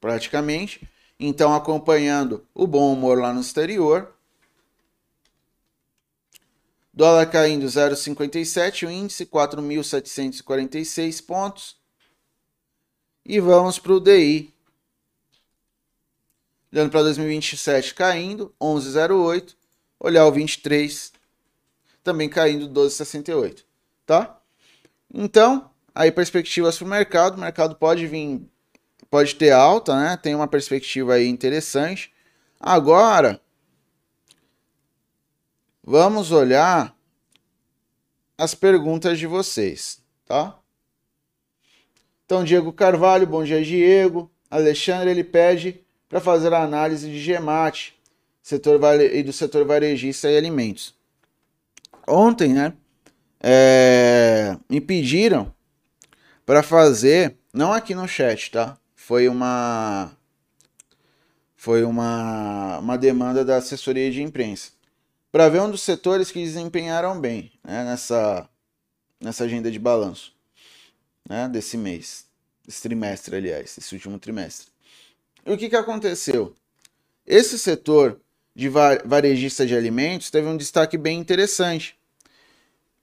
Praticamente. 0.00 0.88
Então, 1.18 1.54
acompanhando 1.54 2.46
o 2.54 2.66
bom 2.66 2.92
humor 2.92 3.18
lá 3.18 3.32
no 3.32 3.40
exterior. 3.40 4.14
Dólar 6.92 7.26
caindo 7.26 7.66
0,57, 7.66 8.86
o 8.86 8.90
índice 8.90 9.24
4.746 9.26 11.24
pontos. 11.24 11.76
E 13.24 13.40
vamos 13.40 13.78
para 13.78 13.92
o 13.92 14.00
DI. 14.00 14.52
Olhando 16.72 16.90
para 16.90 17.02
2027 17.02 17.94
caindo 17.94 18.54
11,08. 18.60 19.54
Olhar 19.98 20.26
o 20.26 20.32
23 20.32 21.12
também 22.04 22.28
caindo 22.28 22.68
12,68, 22.68 23.64
tá? 24.04 24.38
Então, 25.12 25.70
Aí 25.96 26.12
perspectivas 26.12 26.76
para 26.76 26.84
o 26.84 26.90
mercado, 26.90 27.38
o 27.38 27.40
mercado 27.40 27.74
pode 27.74 28.06
vir, 28.06 28.46
pode 29.10 29.34
ter 29.34 29.50
alta, 29.50 29.94
né? 29.96 30.16
Tem 30.16 30.34
uma 30.34 30.48
perspectiva 30.48 31.14
aí 31.14 31.26
interessante. 31.28 32.12
Agora, 32.60 33.40
vamos 35.82 36.32
olhar 36.32 36.96
as 38.38 38.54
perguntas 38.54 39.18
de 39.18 39.26
vocês, 39.26 40.02
tá? 40.26 40.58
Então, 42.24 42.44
Diego 42.44 42.72
Carvalho, 42.72 43.26
bom 43.26 43.44
dia, 43.44 43.62
Diego. 43.62 44.30
Alexandre, 44.50 45.10
ele 45.10 45.24
pede 45.24 45.80
para 46.08 46.20
fazer 46.20 46.52
a 46.52 46.62
análise 46.62 47.08
de 47.08 47.20
GEMAT 47.20 47.94
setor 48.42 48.80
e 49.00 49.22
do 49.24 49.32
setor 49.32 49.64
varejista 49.64 50.30
e 50.30 50.36
alimentos. 50.36 50.94
Ontem, 52.06 52.52
né, 52.52 52.72
é... 53.40 54.56
me 54.70 54.80
pediram 54.80 55.52
para 56.44 56.62
fazer, 56.62 57.36
não 57.52 57.72
aqui 57.72 57.92
no 57.92 58.06
chat, 58.06 58.52
tá? 58.52 58.78
Foi 59.06 59.28
uma 59.28 60.10
foi 61.56 61.84
uma, 61.84 62.80
uma 62.80 62.98
demanda 62.98 63.44
da 63.44 63.58
assessoria 63.58 64.10
de 64.10 64.20
imprensa 64.20 64.72
para 65.30 65.48
ver 65.48 65.60
um 65.60 65.70
dos 65.70 65.82
setores 65.82 66.32
que 66.32 66.42
desempenharam 66.42 67.20
bem 67.20 67.52
né, 67.62 67.84
nessa, 67.84 68.50
nessa 69.20 69.44
agenda 69.44 69.70
de 69.70 69.78
balanço 69.78 70.34
né, 71.28 71.48
desse 71.48 71.76
mês, 71.76 72.26
desse 72.66 72.82
trimestre, 72.82 73.36
aliás, 73.36 73.78
esse 73.78 73.94
último 73.94 74.18
trimestre. 74.18 74.66
E 75.46 75.52
o 75.52 75.56
que, 75.56 75.68
que 75.68 75.76
aconteceu? 75.76 76.52
Esse 77.24 77.60
setor 77.60 78.20
de 78.56 78.68
varejista 78.68 79.64
de 79.64 79.76
alimentos 79.76 80.32
teve 80.32 80.48
um 80.48 80.56
destaque 80.56 80.98
bem 80.98 81.20
interessante, 81.20 81.96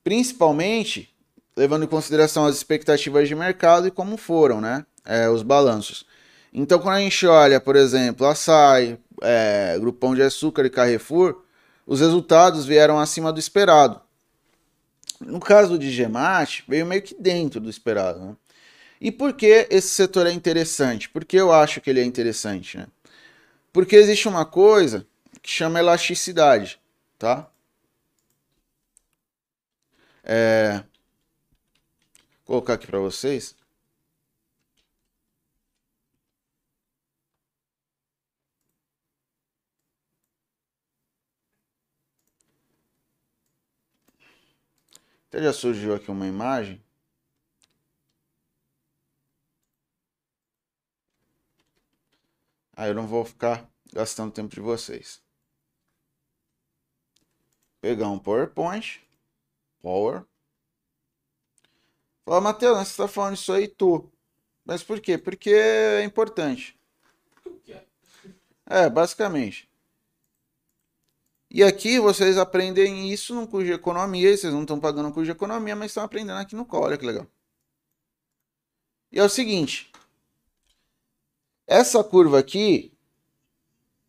principalmente 0.04 1.16
levando 1.56 1.86
em 1.86 1.88
consideração 1.88 2.46
as 2.46 2.58
expectativas 2.58 3.30
de 3.30 3.36
mercado 3.36 3.88
e 3.88 3.92
como 3.92 4.18
foram 4.18 4.60
né, 4.60 4.86
é, 5.06 5.30
os 5.30 5.44
balanços. 5.44 6.06
Então, 6.54 6.80
quando 6.80 6.98
a 6.98 7.00
gente 7.00 7.26
olha, 7.26 7.60
por 7.60 7.76
exemplo, 7.76 8.28
Açaí, 8.28 8.98
é, 9.22 9.78
Grupão 9.80 10.14
de 10.14 10.22
Açúcar 10.22 10.66
e 10.66 10.70
Carrefour, 10.70 11.44
os 11.86 12.00
resultados 12.00 12.66
vieram 12.66 13.00
acima 13.00 13.34
do 13.34 13.40
esperado. 13.40 14.02
No 15.20 15.40
caso 15.40 15.78
de 15.78 15.92
Gemat, 15.92 16.64
veio 16.68 16.86
meio 16.86 17.02
que 17.02 17.16
dentro 17.20 17.60
do 17.60 17.70
esperado. 17.70 18.20
Né? 18.20 18.36
E 19.02 19.12
por 19.12 19.34
que 19.34 19.68
esse 19.70 19.90
setor 19.90 20.28
é 20.28 20.32
interessante? 20.32 21.10
Porque 21.10 21.38
eu 21.38 21.52
acho 21.52 21.82
que 21.82 21.90
ele 21.90 22.00
é 22.00 22.04
interessante. 22.04 22.78
Né? 22.78 22.88
Porque 23.72 23.96
existe 23.96 24.28
uma 24.28 24.46
coisa 24.46 25.06
que 25.42 25.50
chama 25.50 25.80
elasticidade. 25.80 26.80
Tá? 27.18 27.50
É... 30.24 30.84
Vou 32.46 32.58
colocar 32.58 32.74
aqui 32.74 32.86
para 32.86 33.00
vocês. 33.00 33.56
Até 45.34 45.42
já 45.42 45.52
surgiu 45.52 45.96
aqui 45.96 46.12
uma 46.12 46.28
imagem. 46.28 46.80
Aí 52.78 52.92
eu 52.92 52.94
não 52.94 53.08
vou 53.08 53.26
ficar 53.26 53.68
gastando 53.92 54.32
tempo 54.32 54.54
de 54.54 54.62
vocês. 54.62 55.24
Pegar 57.82 58.10
um 58.10 58.20
PowerPoint. 58.20 59.02
Power. 59.82 60.24
Fala, 62.26 62.40
Matheus, 62.40 62.78
você 62.78 62.92
está 62.92 63.08
falando 63.08 63.34
isso 63.34 63.52
aí, 63.52 63.68
tu. 63.68 64.14
Mas 64.64 64.84
por 64.84 65.02
quê? 65.02 65.18
Porque 65.18 65.50
é 65.50 66.04
importante. 66.04 66.80
É, 68.68 68.88
basicamente. 68.88 69.68
E 71.54 71.64
aqui 71.64 72.00
vocês 72.00 72.36
aprendem 72.36 73.14
isso 73.14 73.36
no 73.36 73.48
curso 73.48 73.68
de 73.68 73.74
economia, 73.74 74.36
vocês 74.36 74.52
não 74.52 74.62
estão 74.62 74.80
pagando 74.80 75.10
o 75.10 75.12
curso 75.12 75.26
de 75.26 75.32
economia, 75.32 75.76
mas 75.76 75.92
estão 75.92 76.04
aprendendo 76.04 76.40
aqui 76.40 76.56
no 76.56 76.66
colo, 76.66 76.86
olha 76.86 76.98
que 76.98 77.06
legal. 77.06 77.28
E 79.12 79.20
é 79.20 79.24
o 79.24 79.30
seguinte, 79.30 79.92
essa 81.68 82.04
curva 82.04 82.40
aqui 82.40 82.92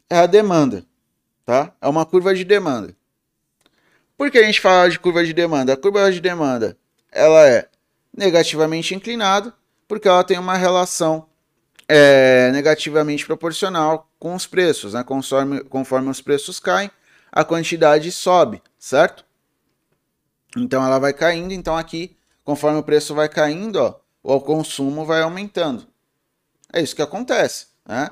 é 0.09 0.17
a 0.17 0.27
demanda, 0.27 0.87
tá? 1.45 1.77
É 1.83 1.87
uma 1.87 2.07
curva 2.07 2.35
de 2.35 2.45
demanda. 2.45 2.97
Por 4.17 4.31
que 4.31 4.39
a 4.39 4.45
gente 4.45 4.59
fala 4.59 4.89
de 4.89 4.99
curva 4.99 5.23
de 5.23 5.35
demanda? 5.35 5.75
A 5.75 5.77
curva 5.77 6.11
de 6.11 6.23
demanda, 6.23 6.79
ela 7.13 7.47
é 7.47 7.69
negativamente 8.17 8.95
inclinada, 8.95 9.53
porque 9.87 10.09
ela 10.09 10.25
tem 10.25 10.39
uma 10.39 10.57
relação 10.57 11.29
é, 11.87 12.51
negativamente 12.53 13.27
proporcional 13.27 14.11
com 14.19 14.35
os 14.35 14.47
preços, 14.47 14.95
né? 14.95 15.05
Conforme, 15.05 15.63
conforme 15.65 16.09
os 16.09 16.23
preços 16.23 16.59
caem, 16.59 16.91
a 17.35 17.45
quantidade 17.45 18.13
sobe, 18.13 18.63
certo? 18.79 19.25
Então 20.57 20.87
ela 20.87 21.01
vai 21.01 21.13
caindo, 21.13 21.53
então 21.53 21.77
aqui, 21.77 22.17
conforme 22.45 22.79
o 22.79 22.83
preço 22.83 23.13
vai 23.13 23.29
caindo, 23.29 23.77
ó, 23.77 23.97
o 24.23 24.41
consumo 24.41 25.05
vai 25.05 25.21
aumentando. 25.21 25.85
É 26.73 26.81
isso 26.81 26.95
que 26.95 27.03
acontece, 27.03 27.67
né? 27.85 28.09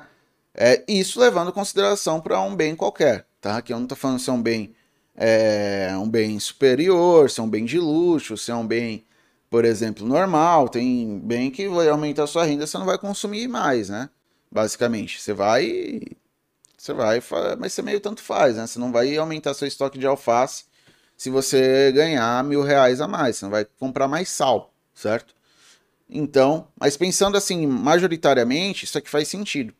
É 0.53 0.83
isso 0.89 1.21
levando 1.21 1.53
consideração 1.53 2.19
para 2.19 2.41
um 2.41 2.53
bem 2.53 2.75
qualquer, 2.75 3.25
tá? 3.39 3.57
Aqui 3.57 3.71
eu 3.71 3.77
não 3.77 3.85
estou 3.85 3.97
falando 3.97 4.19
se 4.19 4.29
é 4.29 4.33
um 4.33 4.41
bem 4.41 4.75
é, 5.15 5.95
um 5.97 6.09
bem 6.09 6.37
superior, 6.37 7.29
se 7.29 7.39
é 7.39 7.43
um 7.43 7.49
bem 7.49 7.63
de 7.63 7.79
luxo, 7.79 8.37
se 8.37 8.51
é 8.51 8.55
um 8.55 8.67
bem, 8.67 9.05
por 9.49 9.63
exemplo, 9.63 10.05
normal. 10.05 10.67
Tem 10.67 11.17
bem 11.19 11.49
que 11.49 11.69
vai 11.69 11.87
aumentar 11.87 12.23
a 12.23 12.27
sua 12.27 12.43
renda, 12.43 12.67
você 12.67 12.77
não 12.77 12.85
vai 12.85 12.97
consumir 12.97 13.47
mais, 13.47 13.87
né? 13.87 14.09
Basicamente, 14.51 15.21
você 15.21 15.33
vai 15.33 16.01
você 16.83 16.91
vai, 16.91 17.23
mas 17.57 17.71
você 17.71 17.81
meio 17.81 18.01
tanto 18.01 18.21
faz, 18.21 18.57
né? 18.57 18.67
Você 18.67 18.77
não 18.77 18.91
vai 18.91 19.15
aumentar 19.15 19.53
seu 19.53 19.65
estoque 19.65 19.97
de 19.97 20.05
alface 20.05 20.65
se 21.15 21.29
você 21.29 21.93
ganhar 21.93 22.43
mil 22.43 22.61
reais 22.61 22.99
a 22.99 23.07
mais. 23.07 23.37
Você 23.37 23.45
não 23.45 23.51
vai 23.51 23.65
comprar 23.79 24.05
mais 24.05 24.27
sal, 24.27 24.73
certo? 24.93 25.33
Então, 26.09 26.67
mas 26.77 26.97
pensando 26.97 27.37
assim, 27.37 27.65
majoritariamente, 27.65 28.83
isso 28.83 28.97
aqui 28.97 29.09
faz 29.09 29.29
sentido. 29.29 29.73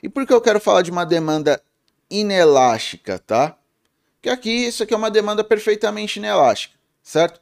E 0.00 0.08
por 0.08 0.24
que 0.24 0.32
eu 0.32 0.40
quero 0.40 0.60
falar 0.60 0.82
de 0.82 0.90
uma 0.92 1.04
demanda 1.04 1.60
inelástica, 2.08 3.18
tá? 3.18 3.58
Que 4.22 4.28
aqui, 4.30 4.68
isso 4.68 4.84
aqui 4.84 4.94
é 4.94 4.96
uma 4.96 5.10
demanda 5.10 5.42
perfeitamente 5.42 6.20
inelástica, 6.20 6.78
certo? 7.02 7.40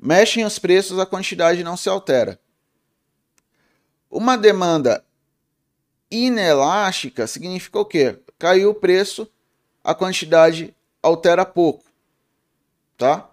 Mexem 0.00 0.46
os 0.46 0.58
preços, 0.58 0.98
a 0.98 1.04
quantidade 1.04 1.62
não 1.62 1.76
se 1.76 1.90
altera. 1.90 2.40
Uma 4.10 4.38
demanda 4.38 5.04
inelástica 6.10 7.26
significa 7.26 7.78
o 7.78 7.84
quê? 7.84 8.18
Caiu 8.38 8.70
o 8.70 8.74
preço, 8.74 9.28
a 9.82 9.94
quantidade 9.94 10.74
altera 11.02 11.44
pouco, 11.44 11.84
tá? 12.98 13.30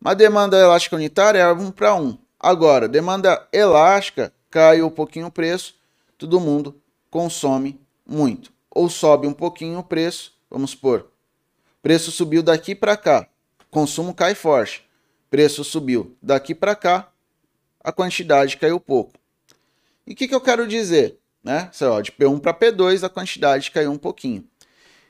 Uma 0.00 0.14
demanda 0.14 0.58
elástica 0.58 0.96
unitária 0.96 1.38
é 1.38 1.52
1 1.52 1.70
para 1.70 1.94
1. 1.94 2.18
Agora, 2.38 2.88
demanda 2.88 3.46
elástica, 3.52 4.32
caiu 4.50 4.86
um 4.86 4.90
pouquinho 4.90 5.26
o 5.26 5.30
preço, 5.30 5.74
todo 6.18 6.40
mundo 6.40 6.80
consome 7.10 7.80
muito. 8.06 8.52
Ou 8.70 8.88
sobe 8.88 9.26
um 9.26 9.32
pouquinho 9.32 9.78
o 9.78 9.84
preço, 9.84 10.34
vamos 10.50 10.72
supor, 10.72 11.10
preço 11.82 12.10
subiu 12.10 12.42
daqui 12.42 12.74
para 12.74 12.96
cá, 12.96 13.28
consumo 13.70 14.14
cai 14.14 14.34
forte. 14.34 14.88
Preço 15.30 15.62
subiu 15.62 16.16
daqui 16.20 16.56
para 16.56 16.74
cá, 16.74 17.08
a 17.82 17.92
quantidade 17.92 18.56
caiu 18.56 18.80
pouco. 18.80 19.12
E 20.04 20.12
o 20.12 20.16
que, 20.16 20.26
que 20.26 20.34
eu 20.34 20.40
quero 20.40 20.66
dizer? 20.66 21.19
Né? 21.42 21.70
Ó, 21.82 22.00
de 22.00 22.12
P1 22.12 22.40
para 22.40 22.54
P2 22.54 23.02
a 23.02 23.08
quantidade 23.08 23.70
caiu 23.70 23.90
um 23.90 23.98
pouquinho. 23.98 24.44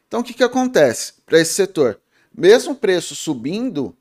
Então 0.07 0.21
o 0.21 0.25
que, 0.25 0.35
que 0.35 0.45
acontece 0.45 1.15
para 1.25 1.41
esse 1.41 1.55
setor? 1.55 2.01
Mesmo 2.37 2.73
o 2.73 2.77
preço 2.77 3.15
subindo, 3.15 3.97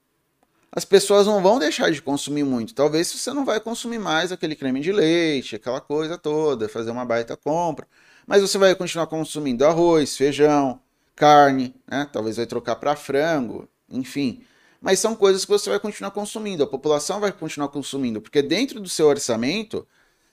as 0.71 0.85
pessoas 0.85 1.25
não 1.25 1.41
vão 1.41 1.57
deixar 1.57 1.91
de 1.91 2.01
consumir 2.01 2.43
muito. 2.43 2.73
Talvez 2.73 3.11
você 3.11 3.33
não 3.33 3.43
vai 3.43 3.59
consumir 3.59 3.99
mais 3.99 4.31
aquele 4.31 4.55
creme 4.55 4.79
de 4.79 4.91
leite, 4.91 5.55
aquela 5.55 5.81
coisa 5.81 6.17
toda, 6.17 6.69
fazer 6.69 6.91
uma 6.91 7.05
baita 7.05 7.35
compra. 7.35 7.87
Mas 8.27 8.41
você 8.41 8.57
vai 8.57 8.75
continuar 8.75 9.07
consumindo 9.07 9.65
arroz, 9.65 10.15
feijão, 10.15 10.79
carne, 11.15 11.75
né? 11.87 12.07
Talvez 12.11 12.37
vai 12.37 12.45
trocar 12.45 12.75
para 12.75 12.95
frango, 12.95 13.67
enfim. 13.89 14.43
Mas 14.79 14.99
são 14.99 15.15
coisas 15.15 15.43
que 15.43 15.51
você 15.51 15.69
vai 15.69 15.79
continuar 15.79 16.11
consumindo, 16.11 16.63
a 16.63 16.67
população 16.67 17.19
vai 17.19 17.31
continuar 17.31 17.67
consumindo, 17.69 18.21
porque 18.21 18.41
dentro 18.41 18.79
do 18.79 18.87
seu 18.87 19.07
orçamento 19.07 19.85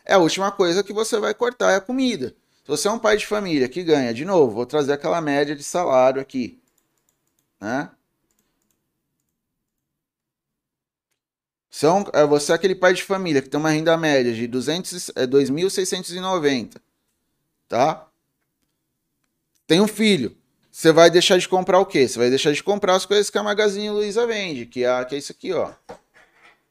é 0.07 0.15
a 0.15 0.19
última 0.19 0.53
coisa 0.53 0.83
que 0.83 0.93
você 0.93 1.19
vai 1.19 1.35
cortar 1.35 1.73
é 1.73 1.77
a 1.77 1.81
comida. 1.81 2.29
Se 2.63 2.69
você 2.69 2.89
é 2.89 2.91
um 2.91 2.99
pai 2.99 3.17
de 3.17 3.27
família 3.27 3.69
que 3.69 3.83
ganha, 3.83 4.15
de 4.15 4.25
novo, 4.25 4.53
vou 4.53 4.67
trazer 4.67 4.93
aquela 4.93 5.21
média 5.21 5.55
de 5.55 5.63
salário 5.63 6.21
aqui, 6.21 6.61
né? 7.61 7.91
São, 11.71 12.09
é, 12.15 12.25
você 12.25 12.53
é 12.53 12.55
aquele 12.55 12.75
pai 12.75 12.95
de 12.95 13.03
família 13.03 13.43
que 13.43 13.51
tem 13.51 13.61
uma 13.61 13.71
renda 13.71 13.97
média 13.99 14.33
de 14.33 14.47
200, 14.47 15.11
é, 15.11 15.27
2.690, 15.27 16.81
tá? 17.69 18.09
Tem 19.67 19.81
um 19.81 19.89
filho. 19.89 20.35
Você 20.71 20.93
vai 20.93 21.11
deixar 21.11 21.39
de 21.39 21.49
comprar 21.49 21.79
o 21.79 21.87
quê? 21.87 22.09
Você 22.09 22.19
vai 22.19 22.31
deixar 22.31 22.53
de 22.53 22.63
comprar 22.63 22.95
as 22.95 23.05
coisas 23.05 23.29
que 23.29 23.39
a 23.39 23.43
Magazine 23.43 23.91
Luiza 23.91 24.27
vende, 24.27 24.67
que 24.67 24.85
é, 24.85 25.05
que 25.05 25.15
é 25.17 25.19
isso 25.19 25.33
aqui, 25.33 25.53
ó. 25.53 25.73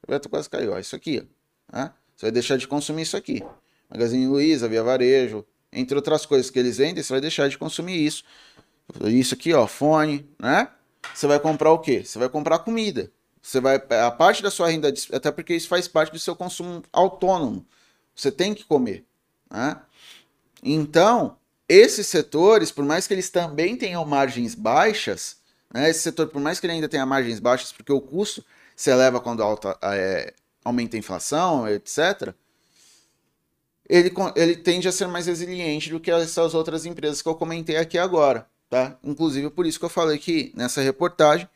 O 0.07 0.29
quase 0.29 0.49
caiu, 0.49 0.73
ó. 0.73 0.79
Isso 0.79 0.95
aqui, 0.95 1.27
ó. 1.71 1.77
Né? 1.77 1.91
Você 2.15 2.27
vai 2.27 2.31
deixar 2.31 2.57
de 2.57 2.67
consumir 2.67 3.03
isso 3.03 3.17
aqui. 3.17 3.43
Magazine 3.89 4.27
Luiza, 4.27 4.67
Via 4.67 4.83
Varejo, 4.83 5.45
entre 5.71 5.95
outras 5.95 6.25
coisas 6.25 6.49
que 6.49 6.57
eles 6.57 6.77
vendem, 6.77 7.03
você 7.03 7.11
vai 7.11 7.21
deixar 7.21 7.49
de 7.49 7.57
consumir 7.57 7.97
isso. 7.97 8.23
Isso 9.05 9.33
aqui, 9.33 9.53
ó, 9.53 9.67
fone, 9.67 10.27
né? 10.39 10.69
Você 11.13 11.27
vai 11.27 11.39
comprar 11.39 11.71
o 11.71 11.79
quê? 11.79 12.03
Você 12.03 12.17
vai 12.17 12.29
comprar 12.29 12.59
comida. 12.59 13.11
Você 13.41 13.59
vai 13.59 13.75
a 13.75 14.09
parte 14.09 14.41
da 14.41 14.49
sua 14.49 14.69
renda, 14.69 14.91
até 15.13 15.31
porque 15.31 15.53
isso 15.53 15.67
faz 15.67 15.87
parte 15.87 16.11
do 16.11 16.17
seu 16.19 16.35
consumo 16.35 16.81
autônomo. 16.91 17.65
Você 18.15 18.31
tem 18.31 18.53
que 18.53 18.63
comer, 18.63 19.05
né? 19.51 19.79
Então, 20.63 21.37
esses 21.69 22.07
setores, 22.07 22.71
por 22.71 22.83
mais 22.85 23.05
que 23.05 23.13
eles 23.13 23.29
também 23.29 23.75
tenham 23.75 24.03
margens 24.05 24.55
baixas, 24.55 25.37
né? 25.71 25.89
Esse 25.89 25.99
setor, 25.99 26.27
por 26.27 26.41
mais 26.41 26.59
que 26.59 26.65
ele 26.65 26.73
ainda 26.73 26.89
tenha 26.89 27.05
margens 27.05 27.39
baixas, 27.39 27.71
porque 27.71 27.91
o 27.91 28.01
custo 28.01 28.43
se 28.75 28.89
eleva 28.89 29.19
quando 29.19 29.43
alta, 29.43 29.77
é, 29.83 30.33
aumenta 30.65 30.97
a 30.97 30.99
inflação, 30.99 31.67
etc 31.69 32.35
ele, 33.87 34.11
ele 34.35 34.55
tende 34.55 34.87
a 34.87 34.91
ser 34.91 35.07
mais 35.07 35.27
resiliente 35.27 35.89
do 35.89 35.99
que 35.99 36.11
essas 36.11 36.53
outras 36.53 36.85
empresas 36.85 37.21
que 37.21 37.29
eu 37.29 37.35
comentei 37.35 37.77
aqui 37.77 37.97
agora, 37.97 38.47
tá? 38.69 38.97
Inclusive 39.03 39.49
por 39.49 39.65
isso 39.65 39.79
que 39.79 39.85
eu 39.85 39.89
falei 39.89 40.17
que 40.17 40.51
nessa 40.55 40.81
reportagem 40.81 41.47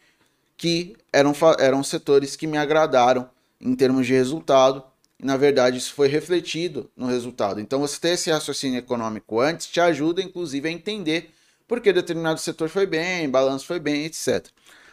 que 0.56 0.96
eram, 1.12 1.34
eram 1.58 1.84
setores 1.84 2.36
que 2.36 2.46
me 2.46 2.58
agradaram 2.58 3.30
em 3.60 3.76
termos 3.76 4.06
de 4.06 4.14
resultado, 4.14 4.84
e 5.20 5.26
na 5.26 5.36
verdade 5.36 5.78
isso 5.78 5.94
foi 5.94 6.08
refletido 6.08 6.90
no 6.96 7.08
resultado. 7.08 7.60
Então 7.60 7.80
você 7.80 8.00
ter 8.00 8.10
esse 8.10 8.30
raciocínio 8.30 8.78
econômico 8.78 9.40
antes 9.40 9.68
te 9.68 9.80
ajuda 9.80 10.22
inclusive 10.22 10.68
a 10.68 10.72
entender 10.72 11.32
por 11.68 11.82
que 11.82 11.92
determinado 11.92 12.40
setor 12.40 12.70
foi 12.70 12.86
bem, 12.86 13.30
balanço 13.30 13.66
foi 13.66 13.80
bem, 13.80 14.06
etc. 14.06 14.48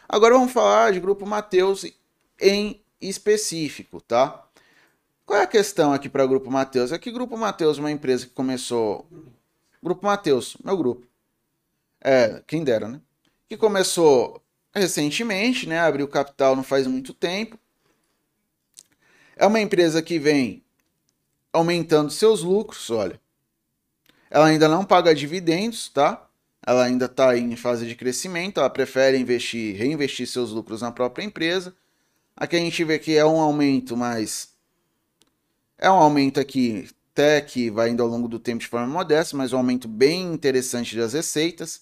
Agora 0.07 0.33
vamos 0.33 0.51
falar 0.51 0.91
de 0.91 0.99
grupo 0.99 1.25
Mateus 1.25 1.85
em 2.39 2.81
específico, 3.01 4.01
tá? 4.01 4.43
Qual 5.25 5.39
é 5.39 5.43
a 5.43 5.47
questão 5.47 5.93
aqui 5.93 6.07
para 6.07 6.23
o 6.23 6.27
Grupo 6.27 6.49
Mateus? 6.49 6.91
É 6.91 6.97
que 6.97 7.11
Grupo 7.11 7.37
Mateus, 7.37 7.77
uma 7.77 7.91
empresa 7.91 8.25
que 8.25 8.31
começou. 8.31 9.05
Grupo 9.83 10.05
Mateus, 10.05 10.55
meu 10.63 10.77
grupo. 10.77 11.05
É, 12.01 12.41
quem 12.47 12.63
dera, 12.63 12.87
né? 12.87 13.01
Que 13.49 13.57
começou 13.57 14.41
recentemente, 14.73 15.67
né? 15.67 15.79
Abriu 15.79 16.07
capital 16.07 16.55
não 16.55 16.63
faz 16.63 16.87
muito 16.87 17.13
tempo. 17.13 17.59
É 19.35 19.45
uma 19.45 19.59
empresa 19.59 20.01
que 20.01 20.17
vem 20.17 20.63
aumentando 21.51 22.09
seus 22.09 22.41
lucros, 22.41 22.89
olha. 22.89 23.19
Ela 24.29 24.47
ainda 24.47 24.67
não 24.67 24.85
paga 24.85 25.13
dividendos, 25.13 25.89
tá? 25.89 26.27
Ela 26.65 26.85
ainda 26.85 27.05
está 27.05 27.37
em 27.37 27.55
fase 27.55 27.87
de 27.87 27.95
crescimento, 27.95 28.59
ela 28.59 28.69
prefere 28.69 29.17
investir, 29.17 29.75
reinvestir 29.75 30.27
seus 30.27 30.51
lucros 30.51 30.81
na 30.81 30.91
própria 30.91 31.23
empresa. 31.23 31.75
Aqui 32.37 32.55
a 32.55 32.59
gente 32.59 32.83
vê 32.83 32.99
que 32.99 33.17
é 33.17 33.25
um 33.25 33.41
aumento 33.41 33.97
mais 33.97 34.55
é 35.77 35.89
um 35.89 35.95
aumento 35.95 36.39
aqui 36.39 36.87
até 37.11 37.41
que 37.41 37.71
vai 37.71 37.89
indo 37.89 38.03
ao 38.03 38.09
longo 38.09 38.27
do 38.27 38.37
tempo 38.37 38.59
de 38.59 38.67
forma 38.67 38.85
modesta, 38.85 39.35
mas 39.35 39.53
um 39.53 39.57
aumento 39.57 39.87
bem 39.87 40.33
interessante 40.33 40.95
das 40.95 41.13
receitas. 41.13 41.81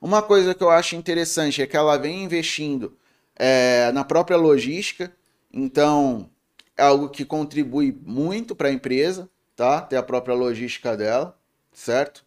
Uma 0.00 0.22
coisa 0.22 0.54
que 0.54 0.62
eu 0.62 0.70
acho 0.70 0.94
interessante 0.94 1.60
é 1.60 1.66
que 1.66 1.76
ela 1.76 1.96
vem 1.96 2.22
investindo 2.22 2.96
é, 3.34 3.90
na 3.92 4.04
própria 4.04 4.36
logística, 4.36 5.12
então 5.52 6.30
é 6.76 6.82
algo 6.84 7.08
que 7.08 7.24
contribui 7.24 7.92
muito 8.04 8.54
para 8.54 8.68
a 8.68 8.72
empresa, 8.72 9.28
tá? 9.56 9.80
Ter 9.80 9.96
a 9.96 10.02
própria 10.02 10.36
logística 10.36 10.96
dela, 10.96 11.36
certo? 11.72 12.24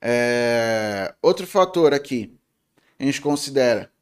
É, 0.00 1.14
outro 1.22 1.46
fator 1.46 1.94
aqui 1.94 2.36
a 2.98 3.04
gente 3.04 3.20
considera 3.20 3.93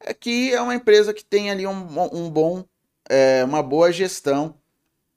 é 0.00 0.14
que 0.14 0.52
é 0.52 0.60
uma 0.60 0.74
empresa 0.74 1.14
que 1.14 1.24
tem 1.24 1.50
ali 1.50 1.66
um, 1.66 1.86
um 2.12 2.30
bom 2.30 2.64
é, 3.08 3.44
uma 3.44 3.62
boa 3.62 3.92
gestão 3.92 4.58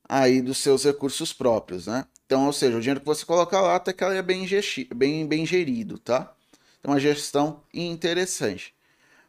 aí 0.07 0.41
dos 0.41 0.57
seus 0.59 0.83
recursos 0.83 1.33
próprios, 1.33 1.87
né? 1.87 2.05
Então, 2.25 2.45
ou 2.45 2.53
seja, 2.53 2.77
o 2.77 2.79
dinheiro 2.79 2.99
que 2.99 3.05
você 3.05 3.25
coloca 3.25 3.59
lá 3.59 3.75
até 3.75 3.91
que 3.91 4.03
ele 4.03 4.17
é 4.17 4.21
bem, 4.21 4.47
bem, 4.95 5.27
bem 5.27 5.45
gerido, 5.45 5.97
tá? 5.97 6.35
Então, 6.79 6.93
uma 6.93 6.99
gestão 6.99 7.63
interessante. 7.73 8.75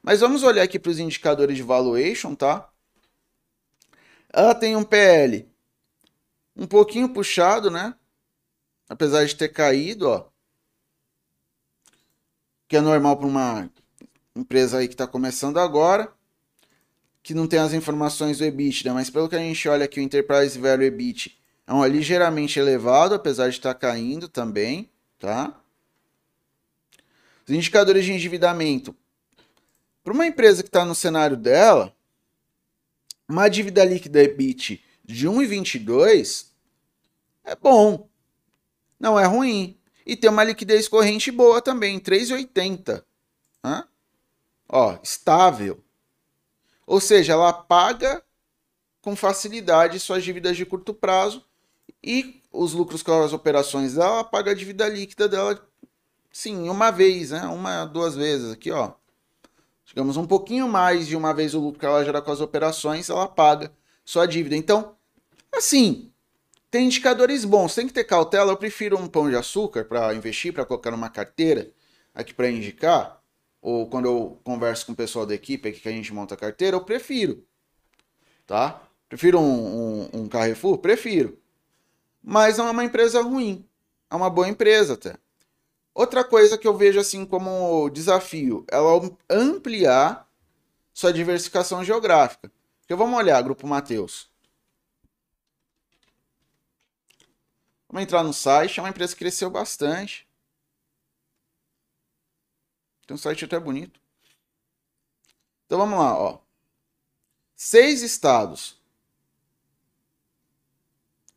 Mas 0.03 0.21
vamos 0.21 0.43
olhar 0.43 0.63
aqui 0.63 0.79
para 0.79 0.91
os 0.91 0.99
indicadores 0.99 1.57
de 1.57 1.63
valuation, 1.63 2.35
tá? 2.35 2.71
Ela 4.33 4.55
tem 4.55 4.77
um 4.77 4.85
PL 4.85 5.49
um 6.57 6.67
pouquinho 6.67 7.09
puxado, 7.09 7.71
né? 7.71 7.95
Apesar 8.89 9.25
de 9.25 9.35
ter 9.35 9.49
caído, 9.49 10.09
ó. 10.09 10.29
Que 12.69 12.77
é 12.77 12.81
normal 12.81 13.17
para 13.17 13.27
uma 13.27 13.71
empresa 14.37 14.78
aí 14.78 14.89
que 14.89 14.95
está 14.95 15.07
começando 15.07 15.59
agora 15.59 16.12
que 17.22 17.35
não 17.35 17.47
tem 17.47 17.59
as 17.59 17.72
informações 17.72 18.39
do 18.39 18.45
EBITDA, 18.45 18.95
mas 18.95 19.11
pelo 19.11 19.28
que 19.28 19.37
a 19.37 19.39
gente 19.39 19.68
olha 19.68 19.85
aqui, 19.85 20.01
o 20.01 20.03
Enterprise 20.03 20.59
Value 20.59 20.85
EBIT 20.85 21.39
é 21.66 21.72
um 21.72 21.85
ligeiramente 21.85 22.59
elevado, 22.59 23.14
apesar 23.14 23.49
de 23.49 23.57
estar 23.57 23.74
caindo 23.74 24.28
também, 24.28 24.91
tá? 25.18 25.61
Os 27.47 27.55
indicadores 27.55 28.05
de 28.05 28.12
endividamento. 28.12 28.97
Para 30.03 30.14
uma 30.14 30.26
empresa 30.26 30.62
que 30.62 30.68
está 30.68 30.85
no 30.85 30.95
cenário 30.95 31.37
dela, 31.37 31.95
uma 33.28 33.49
dívida 33.49 33.85
líquida 33.85 34.22
EBIT 34.22 34.83
de 35.05 35.28
1,22 35.28 36.47
é 37.45 37.55
bom, 37.55 38.09
não 38.99 39.18
é 39.18 39.26
ruim. 39.26 39.76
E 40.07 40.16
tem 40.16 40.31
uma 40.31 40.43
liquidez 40.43 40.89
corrente 40.89 41.31
boa 41.31 41.61
também, 41.61 42.01
3,80. 42.01 43.05
Ó, 44.73 44.97
estável. 45.03 45.83
Ou 46.87 47.01
seja, 47.01 47.33
ela 47.33 47.53
paga 47.53 48.23
com 49.03 49.16
facilidade 49.16 49.99
suas 49.99 50.23
dívidas 50.23 50.57
de 50.57 50.64
curto 50.64 50.95
prazo 50.95 51.45
e 52.03 52.41
os 52.53 52.73
lucros 52.73 53.03
com 53.03 53.23
as 53.23 53.33
operações 53.33 53.95
dela, 53.95 54.14
ela 54.14 54.25
paga 54.25 54.53
a 54.53 54.55
dívida 54.55 54.89
líquida 54.89 55.29
dela, 55.29 55.61
sim, 56.31 56.68
uma 56.68 56.91
vez, 56.91 57.31
né? 57.31 57.43
Uma, 57.47 57.85
duas 57.85 58.14
vezes 58.14 58.53
aqui, 58.53 58.71
ó. 58.71 58.93
Digamos, 59.85 60.16
um 60.16 60.27
pouquinho 60.27 60.68
mais 60.68 61.09
de 61.09 61.16
uma 61.16 61.35
vez 61.35 61.53
o 61.55 61.61
lucro 61.61 61.81
que 61.81 61.87
ela 61.87 62.05
gera 62.05 62.23
com 62.23 62.31
as 62.31 62.41
operações, 62.41 63.11
ela 63.11 63.27
paga 63.27 63.73
sua 64.05 64.27
dívida. 64.27 64.55
Então, 64.55 64.95
assim, 65.53 66.12
tem 66.71 66.87
indicadores 66.87 67.45
bons, 67.45 67.75
tem 67.75 67.89
que 67.89 67.93
ter 67.93 68.05
cautela. 68.05 68.53
Eu 68.53 68.57
prefiro 68.57 68.97
um 68.97 69.09
pão 69.09 69.29
de 69.29 69.35
açúcar 69.35 69.85
para 69.85 70.14
investir, 70.14 70.53
para 70.53 70.64
colocar 70.64 70.93
numa 70.93 71.11
carteira 71.11 71.73
aqui 72.14 72.33
para 72.33 72.51
indicar, 72.51 73.20
ou 73.61 73.89
quando 73.89 74.07
eu 74.07 74.41
converso 74.43 74.87
com 74.87 74.93
o 74.93 74.97
pessoal 74.97 75.27
da 75.27 75.35
equipe 75.35 75.69
aqui 75.69 75.81
que 75.81 75.89
a 75.89 75.93
gente 75.93 76.13
monta 76.13 76.35
a 76.35 76.39
carteira, 76.39 76.77
eu 76.77 76.85
prefiro. 76.85 77.45
Tá? 78.47 78.83
Prefiro 79.09 79.39
um, 79.39 80.03
um, 80.03 80.23
um 80.23 80.29
Carrefour? 80.29 80.79
Prefiro. 80.79 81.39
Mas 82.23 82.59
não 82.59 82.69
é 82.69 82.71
uma 82.71 82.85
empresa 82.85 83.23
ruim. 83.23 83.67
É 84.11 84.15
uma 84.15 84.31
boa 84.31 84.49
empresa 84.49 84.95
até. 84.95 85.17
Outra 85.95 86.25
coisa 86.25 86.57
que 86.57 86.67
eu 86.67 86.77
vejo 86.77 86.99
assim 86.99 87.27
como 87.27 87.91
desafio, 87.91 88.65
ela 88.71 89.11
ampliar 89.29 90.29
sua 90.93 91.13
diversificação 91.13 91.85
geográfica. 91.85 92.51
Porque 92.81 92.95
vamos 92.95 93.19
olhar, 93.19 93.43
Grupo 93.43 93.67
Mateus. 93.67 94.31
Vamos 97.89 98.05
entrar 98.05 98.23
no 98.23 98.33
site, 98.33 98.79
é 98.79 98.83
uma 98.83 98.89
empresa 98.89 99.13
que 99.13 99.19
cresceu 99.19 99.51
bastante. 99.51 100.30
Tem 103.11 103.17
um 103.17 103.19
site 103.19 103.45
até 103.45 103.59
bonito. 103.59 104.01
Então 105.67 105.81
vamos 105.81 105.99
lá, 105.99 106.17
ó. 106.17 106.39
Seis 107.57 108.03
estados. 108.03 108.81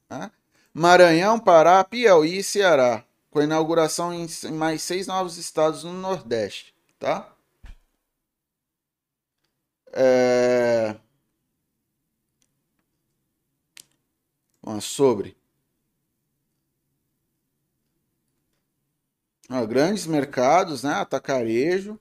Né? 0.08 0.32
Maranhão, 0.72 1.40
Pará, 1.40 1.84
Piauí 1.84 2.38
e 2.38 2.44
Ceará. 2.44 3.04
Com 3.32 3.40
a 3.40 3.44
inauguração 3.44 4.14
em 4.14 4.52
mais 4.52 4.84
seis 4.84 5.08
novos 5.08 5.38
estados 5.38 5.84
no 5.84 5.94
Nordeste. 5.94 6.76
Tá? 7.00 7.36
É... 9.92 10.96
sobre 14.80 15.36
Ó, 19.54 19.68
grandes 19.68 20.08
mercados, 20.08 20.82
né? 20.82 20.94
Atacarejo. 20.94 22.00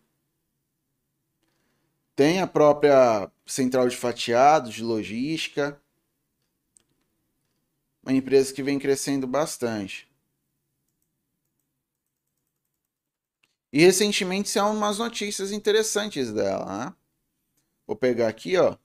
Tem 2.16 2.40
a 2.40 2.46
própria 2.46 3.30
central 3.44 3.86
de 3.88 3.96
fatiados, 3.96 4.72
de 4.72 4.82
logística. 4.82 5.78
Uma 8.02 8.14
empresa 8.14 8.54
que 8.54 8.62
vem 8.62 8.78
crescendo 8.78 9.26
bastante. 9.26 10.10
E 13.70 13.80
recentemente 13.80 14.48
são 14.48 14.74
umas 14.74 14.98
notícias 14.98 15.52
interessantes 15.52 16.32
dela, 16.32 16.86
né? 16.86 16.96
Vou 17.86 17.94
pegar 17.94 18.28
aqui, 18.28 18.56
ó. 18.56 18.78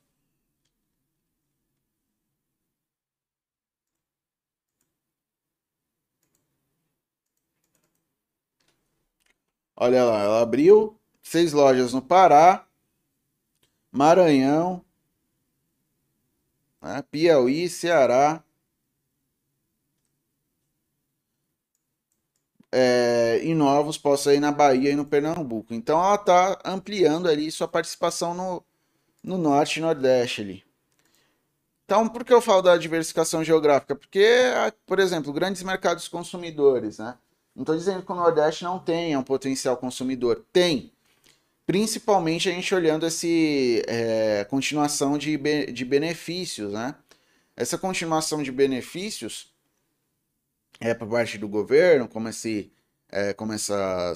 Olha 9.78 10.04
lá, 10.04 10.22
ela 10.24 10.42
abriu 10.42 11.00
seis 11.24 11.54
lojas 11.54 11.94
no 11.94 12.02
Pará, 12.02 12.68
Maranhão. 13.92 14.84
né? 16.82 17.04
Piauí, 17.12 17.70
Ceará, 17.70 18.44
é, 22.72 23.40
e 23.44 23.54
novos 23.54 23.98
possa 23.98 24.34
ir 24.34 24.40
na 24.40 24.52
Bahia 24.52 24.92
e 24.92 24.96
no 24.96 25.06
Pernambuco. 25.06 25.74
Então 25.74 26.00
ela 26.04 26.16
está 26.16 26.60
ampliando 26.66 27.28
ali 27.28 27.52
sua 27.52 27.68
participação 27.68 28.34
no, 28.34 28.64
no 29.24 29.38
norte 29.38 29.78
e 29.80 29.84
nordeste 29.84 30.42
ali. 30.42 30.66
Então, 31.86 32.08
por 32.10 32.24
que 32.26 32.34
eu 32.34 32.42
falo 32.42 32.62
da 32.62 32.78
diversificação 32.78 33.44
geográfica? 33.44 33.96
Porque, 33.96 34.26
por 34.86 35.00
exemplo, 35.00 35.32
grandes 35.32 35.64
mercados 35.64 36.08
consumidores, 36.08 36.98
né? 37.00 37.18
Não 37.58 37.64
estou 37.64 37.76
dizendo 37.76 38.04
que 38.04 38.12
o 38.12 38.16
Nordeste 38.16 38.64
não 38.64 38.78
tenha 38.78 39.18
um 39.18 39.24
potencial 39.24 39.76
consumidor. 39.78 40.46
Tem. 40.54 40.92
Principalmente 41.66 42.48
a 42.48 42.52
gente 42.52 42.74
olhando 42.76 43.08
esse 43.08 43.84
é, 43.88 44.46
continuação 44.48 45.18
de, 45.18 45.36
de 45.74 45.84
benefícios, 45.84 46.72
né? 46.72 46.94
Essa 47.56 47.76
continuação 47.76 48.44
de 48.44 48.52
benefícios 48.52 49.52
é 50.80 50.94
por 50.94 51.10
parte 51.10 51.40
do 51.40 51.48
governo, 51.48 52.08
como, 52.08 52.30
esse, 52.30 52.72
é, 53.12 53.34
como 53.34 53.54
essa 53.54 54.14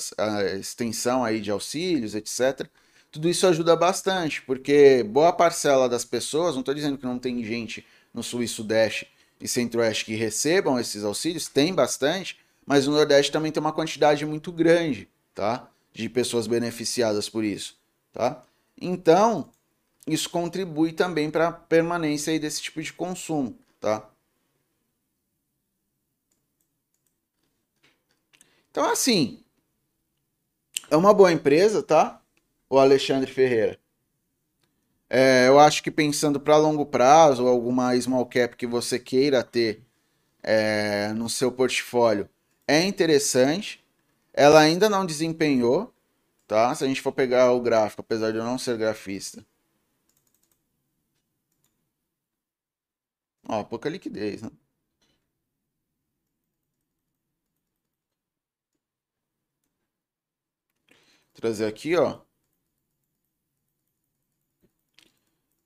extensão 0.60 1.24
aí 1.24 1.42
de 1.42 1.50
auxílios, 1.50 2.14
etc. 2.14 2.70
Tudo 3.12 3.28
isso 3.28 3.48
ajuda 3.48 3.76
bastante, 3.76 4.44
porque 4.44 5.02
boa 5.04 5.34
parcela 5.34 5.90
das 5.90 6.06
pessoas, 6.06 6.54
não 6.54 6.60
estou 6.62 6.76
dizendo 6.76 6.96
que 7.00 7.08
não 7.08 7.18
tem 7.18 7.44
gente 7.44 7.84
no 8.14 8.22
sul 8.22 8.44
e 8.44 8.48
sudeste 8.48 9.08
e 9.40 9.48
centro-oeste 9.48 10.06
que 10.06 10.14
recebam 10.14 10.80
esses 10.80 11.04
auxílios, 11.04 11.48
tem 11.48 11.74
bastante, 11.74 12.38
mas 12.66 12.88
no 12.88 12.94
nordeste 12.94 13.32
também 13.32 13.52
tem 13.52 13.62
uma 13.62 13.74
quantidade 13.74 14.26
muito 14.26 14.52
grande, 14.52 15.10
tá? 15.34 15.70
De 15.94 16.08
pessoas 16.10 16.48
beneficiadas 16.48 17.30
por 17.30 17.44
isso, 17.44 17.78
tá? 18.14 18.44
Então, 18.80 19.50
isso 20.08 20.30
contribui 20.30 20.94
também 20.94 21.30
para 21.30 21.50
a 21.50 21.52
permanência 21.52 22.38
desse 22.40 22.62
tipo 22.62 22.82
de 22.82 22.94
consumo, 22.94 23.58
tá? 23.80 24.10
Então, 28.72 28.90
assim, 28.90 29.44
é 30.90 30.96
uma 30.96 31.14
boa 31.14 31.32
empresa, 31.32 31.84
tá? 31.84 32.22
O 32.70 32.80
Alexandre 32.80 33.30
Ferreira. 33.30 33.78
É, 35.10 35.48
eu 35.50 35.60
acho 35.60 35.84
que 35.84 35.92
pensando 35.92 36.40
para 36.40 36.56
longo 36.56 36.86
prazo, 36.86 37.46
alguma 37.46 38.00
small 38.00 38.26
cap 38.26 38.56
que 38.56 38.66
você 38.66 38.98
queira 38.98 39.44
ter 39.44 39.84
é, 40.42 41.12
no 41.14 41.30
seu 41.30 41.52
portfólio, 41.52 42.30
é 42.72 42.86
interessante. 42.86 43.84
Ela 44.34 44.62
ainda 44.62 44.90
não 44.90 45.06
desempenhou, 45.06 45.94
tá? 46.48 46.74
Se 46.76 46.84
a 46.84 46.88
gente 46.88 47.02
for 47.02 47.12
pegar 47.12 47.52
o 47.52 47.62
gráfico, 47.62 48.02
apesar 48.02 48.32
de 48.32 48.38
eu 48.38 48.44
não 48.44 48.58
ser 48.58 48.78
grafista. 48.78 49.46
Ó, 53.48 53.64
pouca 53.64 53.90
liquidez, 53.90 54.42
né? 54.42 54.50
trazer 61.42 61.66
aqui, 61.66 61.96
ó. 61.98 62.22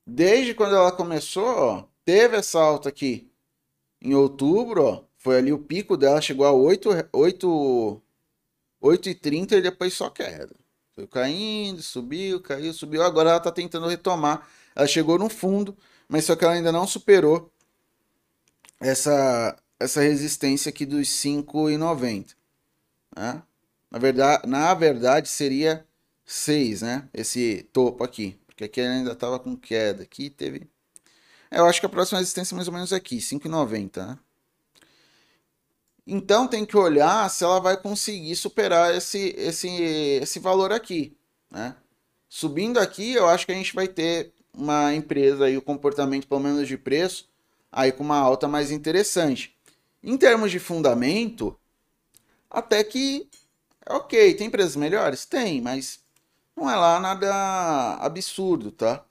Desde 0.08 0.53
quando 0.53 0.76
ela 0.76 0.91
começou, 0.91 1.45
ó, 1.45 1.88
teve 2.03 2.38
essa 2.38 2.60
alta 2.60 2.89
aqui 2.89 3.32
em 4.01 4.14
outubro, 4.14 4.84
ó, 4.84 5.03
foi 5.26 5.38
ali 5.39 5.51
o 5.51 5.57
pico 5.57 5.97
dela, 5.97 6.21
chegou 6.21 6.45
a 6.45 6.51
8, 6.51 7.09
8, 7.11 8.01
8,30 8.80 9.53
e 9.53 9.61
depois 9.61 9.91
só 9.91 10.07
queda. 10.07 10.55
Foi 10.93 11.07
caindo, 11.07 11.82
subiu, 11.82 12.39
caiu, 12.39 12.71
subiu. 12.71 13.01
Agora 13.01 13.32
ela 13.32 13.39
tá 13.39 13.51
tentando 13.51 13.88
retomar. 13.88 14.47
Ela 14.76 14.86
chegou 14.86 15.17
no 15.17 15.28
fundo, 15.28 15.76
mas 16.07 16.26
só 16.26 16.36
que 16.36 16.45
ela 16.45 16.53
ainda 16.53 16.71
não 16.71 16.86
superou 16.86 17.51
essa, 18.80 19.57
essa 19.80 19.99
resistência 19.99 20.69
aqui 20.69 20.86
dos 20.86 21.07
5,90. 21.07 22.36
Né? 23.17 23.41
Na 23.89 23.97
verdade, 23.97 24.47
na 24.47 24.76
verdade 24.76 25.28
seria 25.28 25.84
6, 26.23 26.84
né? 26.84 27.09
Esse 27.11 27.67
topo 27.73 28.03
aqui. 28.03 28.39
Porque 28.45 28.65
aqui 28.65 28.80
ainda 28.80 29.13
estava 29.13 29.39
com 29.39 29.57
queda. 29.57 30.03
Aqui 30.03 30.30
teve... 30.30 30.69
É, 31.49 31.57
eu 31.57 31.65
acho 31.65 31.80
que 31.80 31.88
a 31.88 31.89
próxima 31.89 32.19
resistência 32.19 32.53
é 32.53 32.55
mais 32.57 32.67
ou 32.67 32.73
menos 32.76 32.93
aqui, 32.93 33.17
5,90, 33.17 34.05
né? 34.05 34.19
Então 36.08 36.47
tem 36.47 36.66
que 36.66 36.78
olhar 36.78 37.30
se 37.30 37.43
ela 37.43 37.60
vai 37.60 37.78
conseguir 37.78 38.36
superar 38.36 38.95
esse, 38.95 39.34
esse, 39.38 39.70
esse 40.22 40.39
valor 40.39 40.72
aqui, 40.72 41.18
né? 41.51 41.76
Subindo 42.30 42.80
aqui, 42.80 43.14
eu 43.14 43.28
acho 43.28 43.45
que 43.45 43.51
a 43.51 43.56
gente 43.56 43.74
vai 43.74 43.88
ter 43.88 44.34
uma 44.53 44.93
empresa 44.93 45.49
e 45.49 45.58
o 45.58 45.62
comportamento, 45.62 46.28
pelo 46.28 46.41
menos 46.41 46.68
de 46.68 46.78
preço, 46.78 47.30
aí 47.72 47.91
com 47.91 48.03
uma 48.03 48.18
alta 48.18 48.47
mais 48.47 48.72
interessante. 48.72 49.56
Em 50.03 50.18
termos 50.18 50.51
de 50.51 50.60
fundamento, 50.60 51.58
até 52.49 52.84
que 52.84 53.28
Ok, 53.88 54.34
tem 54.34 54.47
empresas 54.47 54.76
melhores? 54.76 55.26
Tem, 55.26 55.62
mas 55.62 55.99
não 56.56 56.70
é 56.70 56.76
lá 56.76 56.99
nada 56.99 57.95
absurdo, 58.01 58.72
tá? 58.72 59.06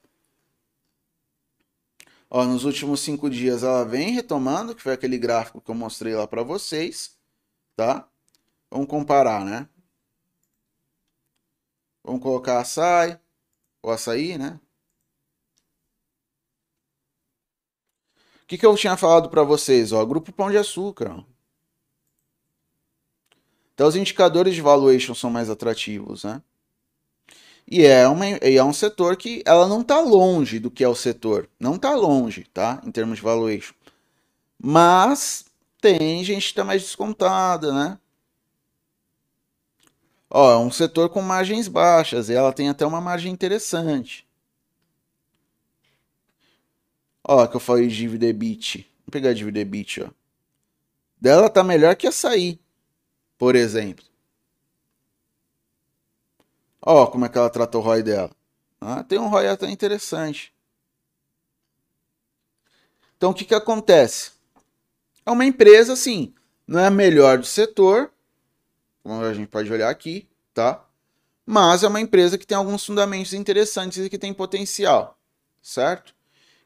Ó, 2.31 2.45
nos 2.45 2.65
últimos 2.65 3.01
cinco 3.01 3.31
dias 3.31 3.63
ela 3.63 3.85
vem 3.85 4.11
retomando, 4.11 4.75
que 4.75 4.83
foi 4.83 4.93
aquele 4.93 5.19
gráfico 5.19 5.61
que 5.61 5.71
eu 5.71 5.75
mostrei 5.75 6.15
lá 6.15 6.27
para 6.27 6.43
vocês, 6.43 7.17
tá? 7.77 8.09
Vamos 8.71 8.89
comparar, 8.89 9.45
né? 9.45 9.69
Vamos 12.03 12.23
colocar 12.23 12.61
açaí, 12.61 13.19
o 13.83 13.91
açaí, 13.91 14.37
né? 14.37 14.61
O 18.43 18.47
que, 18.47 18.59
que 18.59 18.67
eu 18.67 18.77
tinha 18.77 18.97
falado 18.97 19.31
para 19.31 19.43
vocês? 19.43 19.93
Ó, 19.93 20.05
grupo 20.05 20.33
Pão 20.33 20.51
de 20.51 20.59
Açúcar. 20.59 21.25
Então 23.73 23.89
os 23.89 23.97
indicadores 23.97 24.55
de 24.55 24.61
valuation 24.61 25.15
são 25.15 25.31
mais 25.31 25.49
atrativos, 25.49 26.25
né? 26.25 26.43
E 27.67 27.85
é, 27.85 28.07
uma, 28.07 28.27
e 28.27 28.57
é 28.57 28.65
um 28.65 28.73
setor 28.73 29.17
que 29.17 29.43
ela 29.47 29.67
não 29.67 29.81
está 29.81 30.01
longe 30.01 30.59
do 30.59 30.71
que 30.71 30.85
é 30.85 30.89
o 30.89 30.95
setor. 30.95 31.49
Não 31.59 31.77
está 31.77 31.95
longe, 31.95 32.47
tá? 32.53 32.81
Em 32.85 32.91
termos 32.91 33.17
de 33.17 33.23
valuation. 33.23 33.75
Mas 34.63 35.47
tem 35.81 36.23
gente 36.23 36.43
que 36.43 36.49
está 36.51 36.65
mais 36.65 36.83
descontada, 36.83 37.73
né? 37.73 37.99
Ó, 40.31 40.53
é 40.53 40.59
um 40.59 40.71
setor 40.71 41.09
com 41.09 41.23
margens 41.23 41.69
baixas 41.69 42.29
e 42.29 42.35
ela 42.35 42.53
tem 42.53 42.69
até 42.69 42.85
uma 42.85 43.01
margem 43.01 43.33
interessante. 43.33 44.27
Ó, 47.27 47.47
que 47.47 47.57
eu 47.57 47.61
falei 47.61 47.89
de 47.89 47.97
dívida 47.97 48.27
EBIT. 48.27 48.87
Vou 49.07 49.13
pegar 49.13 49.31
a 49.31 49.35
dívida 49.35 49.61
EBIT, 49.61 50.03
ó. 50.03 50.11
Dela 51.21 51.49
tá 51.49 51.65
melhor 51.65 51.97
que 51.97 52.07
açaí 52.07 52.61
por 53.39 53.57
exemplo. 53.57 54.05
Ó, 56.87 57.07
como 57.07 57.25
é 57.25 57.29
que 57.31 57.39
ela 57.39 57.49
trata 57.49 57.79
o 57.79 57.81
ROI 57.81 58.03
dela. 58.03 58.31
Ah, 58.79 59.03
tem 59.03 59.19
um 59.19 59.29
ROI 59.29 59.49
até 59.49 59.71
interessante. 59.71 60.53
Então, 63.17 63.31
o 63.31 63.35
que, 63.35 63.47
que 63.47 63.55
acontece? 63.55 64.33
É 65.25 65.31
uma 65.31 65.47
empresa, 65.47 65.95
assim, 65.95 66.35
não 66.67 66.79
é 66.79 66.87
a 66.87 66.91
melhor 66.91 67.39
do 67.39 67.47
setor, 67.47 68.13
como 69.03 69.23
a 69.23 69.33
gente 69.33 69.49
pode 69.49 69.73
olhar 69.73 69.89
aqui, 69.89 70.29
tá? 70.53 70.85
Mas 71.47 71.83
é 71.83 71.89
uma 71.89 72.01
empresa 72.01 72.37
que 72.37 72.47
tem 72.47 72.57
alguns 72.57 72.85
fundamentos 72.85 73.33
interessantes 73.33 74.05
e 74.05 74.11
que 74.11 74.19
tem 74.19 74.35
potencial, 74.35 75.19
certo? 75.63 76.15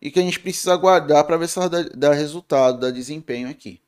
E 0.03 0.11
que 0.11 0.19
a 0.19 0.23
gente 0.23 0.41
precisa 0.41 0.73
aguardar 0.73 1.25
para 1.25 1.37
ver 1.37 1.49
se 1.49 1.59
ela 1.59 1.69
dá, 1.69 1.83
dá 1.95 2.13
resultado, 2.13 2.81
dá 2.81 2.91
desempenho 2.91 3.49
aqui, 3.49 3.81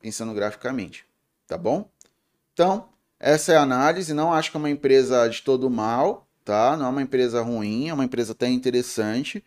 pensando 0.00 0.32
graficamente, 0.32 1.04
tá 1.46 1.58
bom? 1.58 1.90
Então, 2.54 2.88
essa 3.20 3.52
é 3.52 3.56
a 3.56 3.62
análise. 3.62 4.14
Não 4.14 4.32
acho 4.32 4.50
que 4.50 4.56
é 4.56 4.60
uma 4.60 4.70
empresa 4.70 5.28
de 5.28 5.42
todo 5.42 5.68
mal, 5.68 6.26
tá? 6.44 6.76
Não 6.76 6.86
é 6.86 6.88
uma 6.88 7.02
empresa 7.02 7.42
ruim, 7.42 7.88
é 7.88 7.94
uma 7.94 8.04
empresa 8.04 8.32
até 8.32 8.48
interessante. 8.48 9.44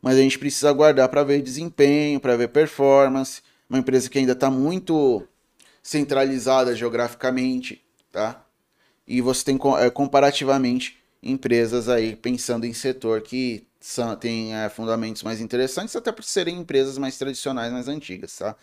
Mas 0.00 0.16
a 0.16 0.20
gente 0.20 0.38
precisa 0.38 0.70
aguardar 0.70 1.08
para 1.08 1.24
ver 1.24 1.42
desempenho, 1.42 2.20
para 2.20 2.36
ver 2.36 2.48
performance. 2.48 3.42
Uma 3.68 3.78
empresa 3.80 4.08
que 4.08 4.18
ainda 4.18 4.32
está 4.32 4.50
muito 4.50 5.26
centralizada 5.82 6.74
geograficamente, 6.74 7.84
tá? 8.12 8.44
E 9.06 9.20
você 9.20 9.44
tem 9.44 9.58
é, 9.78 9.90
comparativamente 9.90 10.98
empresas 11.22 11.88
aí 11.88 12.14
pensando 12.14 12.64
em 12.66 12.72
setor 12.72 13.22
que 13.22 13.66
são, 13.80 14.14
tem 14.16 14.54
é, 14.54 14.68
fundamentos 14.68 15.22
mais 15.22 15.40
interessantes, 15.40 15.96
até 15.96 16.12
por 16.12 16.24
serem 16.24 16.58
empresas 16.58 16.98
mais 16.98 17.16
tradicionais, 17.18 17.72
mais 17.72 17.88
antigas, 17.88 18.36
tá? 18.36 18.54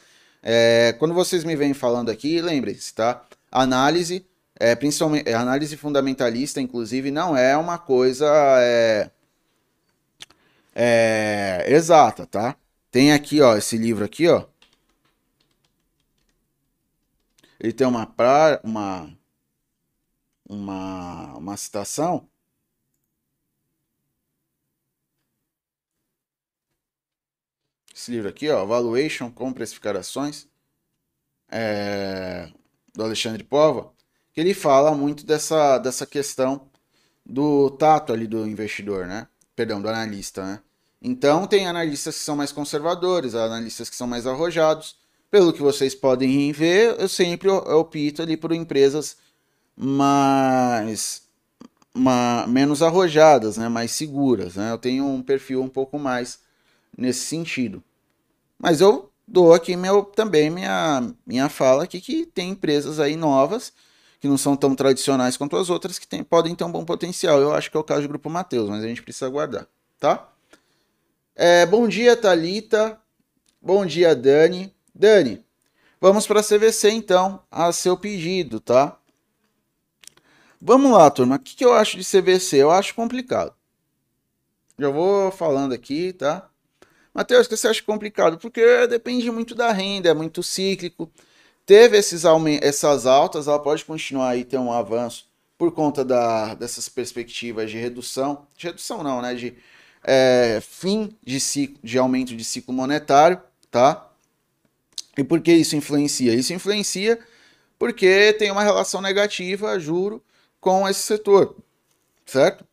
É, 0.41 0.95
quando 0.99 1.13
vocês 1.13 1.43
me 1.43 1.55
vêm 1.55 1.73
falando 1.73 2.09
aqui, 2.09 2.41
lembrem-se, 2.41 2.93
tá? 2.93 3.25
análise, 3.55 4.25
é, 4.59 4.75
principalmente 4.75 5.31
análise 5.33 5.75
fundamentalista, 5.77 6.61
inclusive, 6.61 7.11
não 7.11 7.35
é 7.37 7.57
uma 7.57 7.77
coisa 7.77 8.25
é, 8.59 9.11
é, 10.73 11.65
exata, 11.67 12.25
tá? 12.25 12.55
Tem 12.91 13.13
aqui, 13.13 13.41
ó, 13.41 13.57
esse 13.57 13.77
livro 13.77 14.05
aqui, 14.05 14.27
ó. 14.27 14.45
Ele 17.59 17.73
tem 17.73 17.85
uma 17.87 18.05
pra, 18.05 18.59
uma 18.63 19.09
uma 20.47 21.33
uma 21.37 21.57
citação 21.57 22.29
esse 27.93 28.11
livro 28.11 28.29
aqui, 28.29 28.49
ó, 28.49 28.65
Valuation, 28.65 29.31
Como 29.31 29.53
Precificar 29.53 29.95
Ações, 29.95 30.47
é, 31.49 32.51
do 32.93 33.03
Alexandre 33.03 33.43
Pova, 33.43 33.94
que 34.35 34.41
ele 34.41 34.53
fala 34.53 34.93
muito 34.93 35.25
dessa, 35.25 35.77
dessa 35.77 36.05
questão 36.05 36.67
do 37.25 37.71
tato 37.71 38.11
ali 38.11 38.27
do 38.27 38.45
investidor, 38.45 39.07
né? 39.07 39.27
Perdão, 39.55 39.81
do 39.81 39.87
analista, 39.87 40.45
né? 40.45 40.59
Então, 41.01 41.47
tem 41.47 41.67
analistas 41.67 42.17
que 42.17 42.23
são 42.23 42.35
mais 42.35 42.51
conservadores, 42.51 43.33
analistas 43.33 43.89
que 43.89 43.95
são 43.95 44.05
mais 44.05 44.27
arrojados. 44.27 44.97
Pelo 45.31 45.53
que 45.53 45.61
vocês 45.61 45.95
podem 45.95 46.51
ver, 46.51 46.99
eu 46.99 47.07
sempre 47.07 47.49
opto 47.49 48.21
ali 48.21 48.35
por 48.35 48.51
empresas 48.51 49.17
mais, 49.75 51.23
mais 51.93 52.49
menos 52.49 52.81
arrojadas, 52.81 53.55
né? 53.55 53.69
mais 53.69 53.91
seguras. 53.91 54.55
Né? 54.55 54.71
Eu 54.71 54.77
tenho 54.77 55.05
um 55.05 55.21
perfil 55.21 55.61
um 55.61 55.69
pouco 55.69 55.97
mais 55.97 56.39
nesse 56.97 57.25
sentido. 57.25 57.83
Mas 58.59 58.81
eu 58.81 59.11
dou 59.27 59.53
aqui 59.53 59.75
meu, 59.75 60.03
também 60.03 60.49
minha, 60.49 61.13
minha 61.25 61.49
fala 61.49 61.83
aqui 61.83 62.01
que 62.01 62.25
tem 62.25 62.49
empresas 62.49 62.99
aí 62.99 63.15
novas 63.15 63.71
que 64.25 64.29
não 64.29 64.39
são 64.39 64.57
tão 64.57 64.73
tradicionais 64.73 65.37
quanto 65.37 65.55
as 65.55 65.69
outras 65.69 65.99
que 65.99 66.07
tem, 66.07 66.23
podem 66.23 66.55
ter 66.55 66.63
um 66.63 66.71
bom 66.71 66.83
potencial. 66.83 67.39
Eu 67.39 67.53
acho 67.53 67.69
que 67.69 67.77
é 67.77 67.79
o 67.79 67.83
caso 67.83 68.01
do 68.01 68.07
Grupo 68.07 68.27
Mateus, 68.27 68.67
mas 68.67 68.83
a 68.83 68.87
gente 68.87 69.03
precisa 69.03 69.27
aguardar, 69.27 69.67
tá? 69.99 70.27
É, 71.35 71.63
bom 71.63 71.87
dia, 71.87 72.17
Talita. 72.17 72.99
Bom 73.61 73.85
dia, 73.85 74.15
Dani. 74.15 74.73
Dani, 74.95 75.45
vamos 76.01 76.25
para 76.25 76.39
a 76.39 76.43
CVC 76.43 76.89
então, 76.89 77.43
a 77.51 77.71
seu 77.71 77.95
pedido, 77.95 78.59
tá? 78.59 78.97
Vamos 80.59 80.91
lá, 80.91 81.11
turma. 81.11 81.35
O 81.35 81.39
que, 81.39 81.55
que 81.55 81.63
eu 81.63 81.73
acho 81.73 81.95
de 81.95 82.03
CVC? 82.03 82.57
Eu 82.57 82.71
acho 82.71 82.95
complicado. 82.95 83.53
Já 84.79 84.89
vou 84.89 85.29
falando 85.29 85.71
aqui, 85.73 86.13
tá? 86.13 86.49
Matheus, 87.13 87.45
o 87.45 87.49
que 87.49 87.57
você 87.57 87.67
acha 87.67 87.83
complicado? 87.83 88.39
Porque 88.39 88.87
depende 88.87 89.29
muito 89.29 89.53
da 89.53 89.71
renda, 89.71 90.09
é 90.09 90.15
muito 90.15 90.41
cíclico. 90.41 91.11
Teve 91.65 91.97
esses 91.97 92.23
essas 92.61 93.05
altas, 93.05 93.47
ela 93.47 93.59
pode 93.59 93.83
continuar 93.85 94.29
aí 94.29 94.45
ter 94.45 94.57
um 94.57 94.71
avanço 94.71 95.27
por 95.57 95.71
conta 95.71 96.05
da, 96.05 96.53
dessas 96.53 96.87
perspectivas 96.87 97.71
de 97.71 97.77
redução. 97.77 98.45
De 98.55 98.67
redução 98.67 99.01
não, 99.01 99.21
né? 99.21 99.33
De 99.33 99.55
é, 100.03 100.59
fim 100.61 101.15
de, 101.23 101.39
ciclo, 101.39 101.79
de 101.83 101.97
aumento 101.97 102.35
de 102.35 102.43
ciclo 102.43 102.73
monetário, 102.73 103.41
tá? 103.71 104.07
E 105.17 105.23
por 105.23 105.41
que 105.41 105.51
isso 105.53 105.75
influencia? 105.75 106.33
Isso 106.33 106.53
influencia 106.53 107.19
porque 107.79 108.33
tem 108.33 108.51
uma 108.51 108.63
relação 108.63 109.01
negativa, 109.01 109.79
juro, 109.79 110.23
com 110.59 110.87
esse 110.87 111.01
setor, 111.01 111.55
certo? 112.25 112.65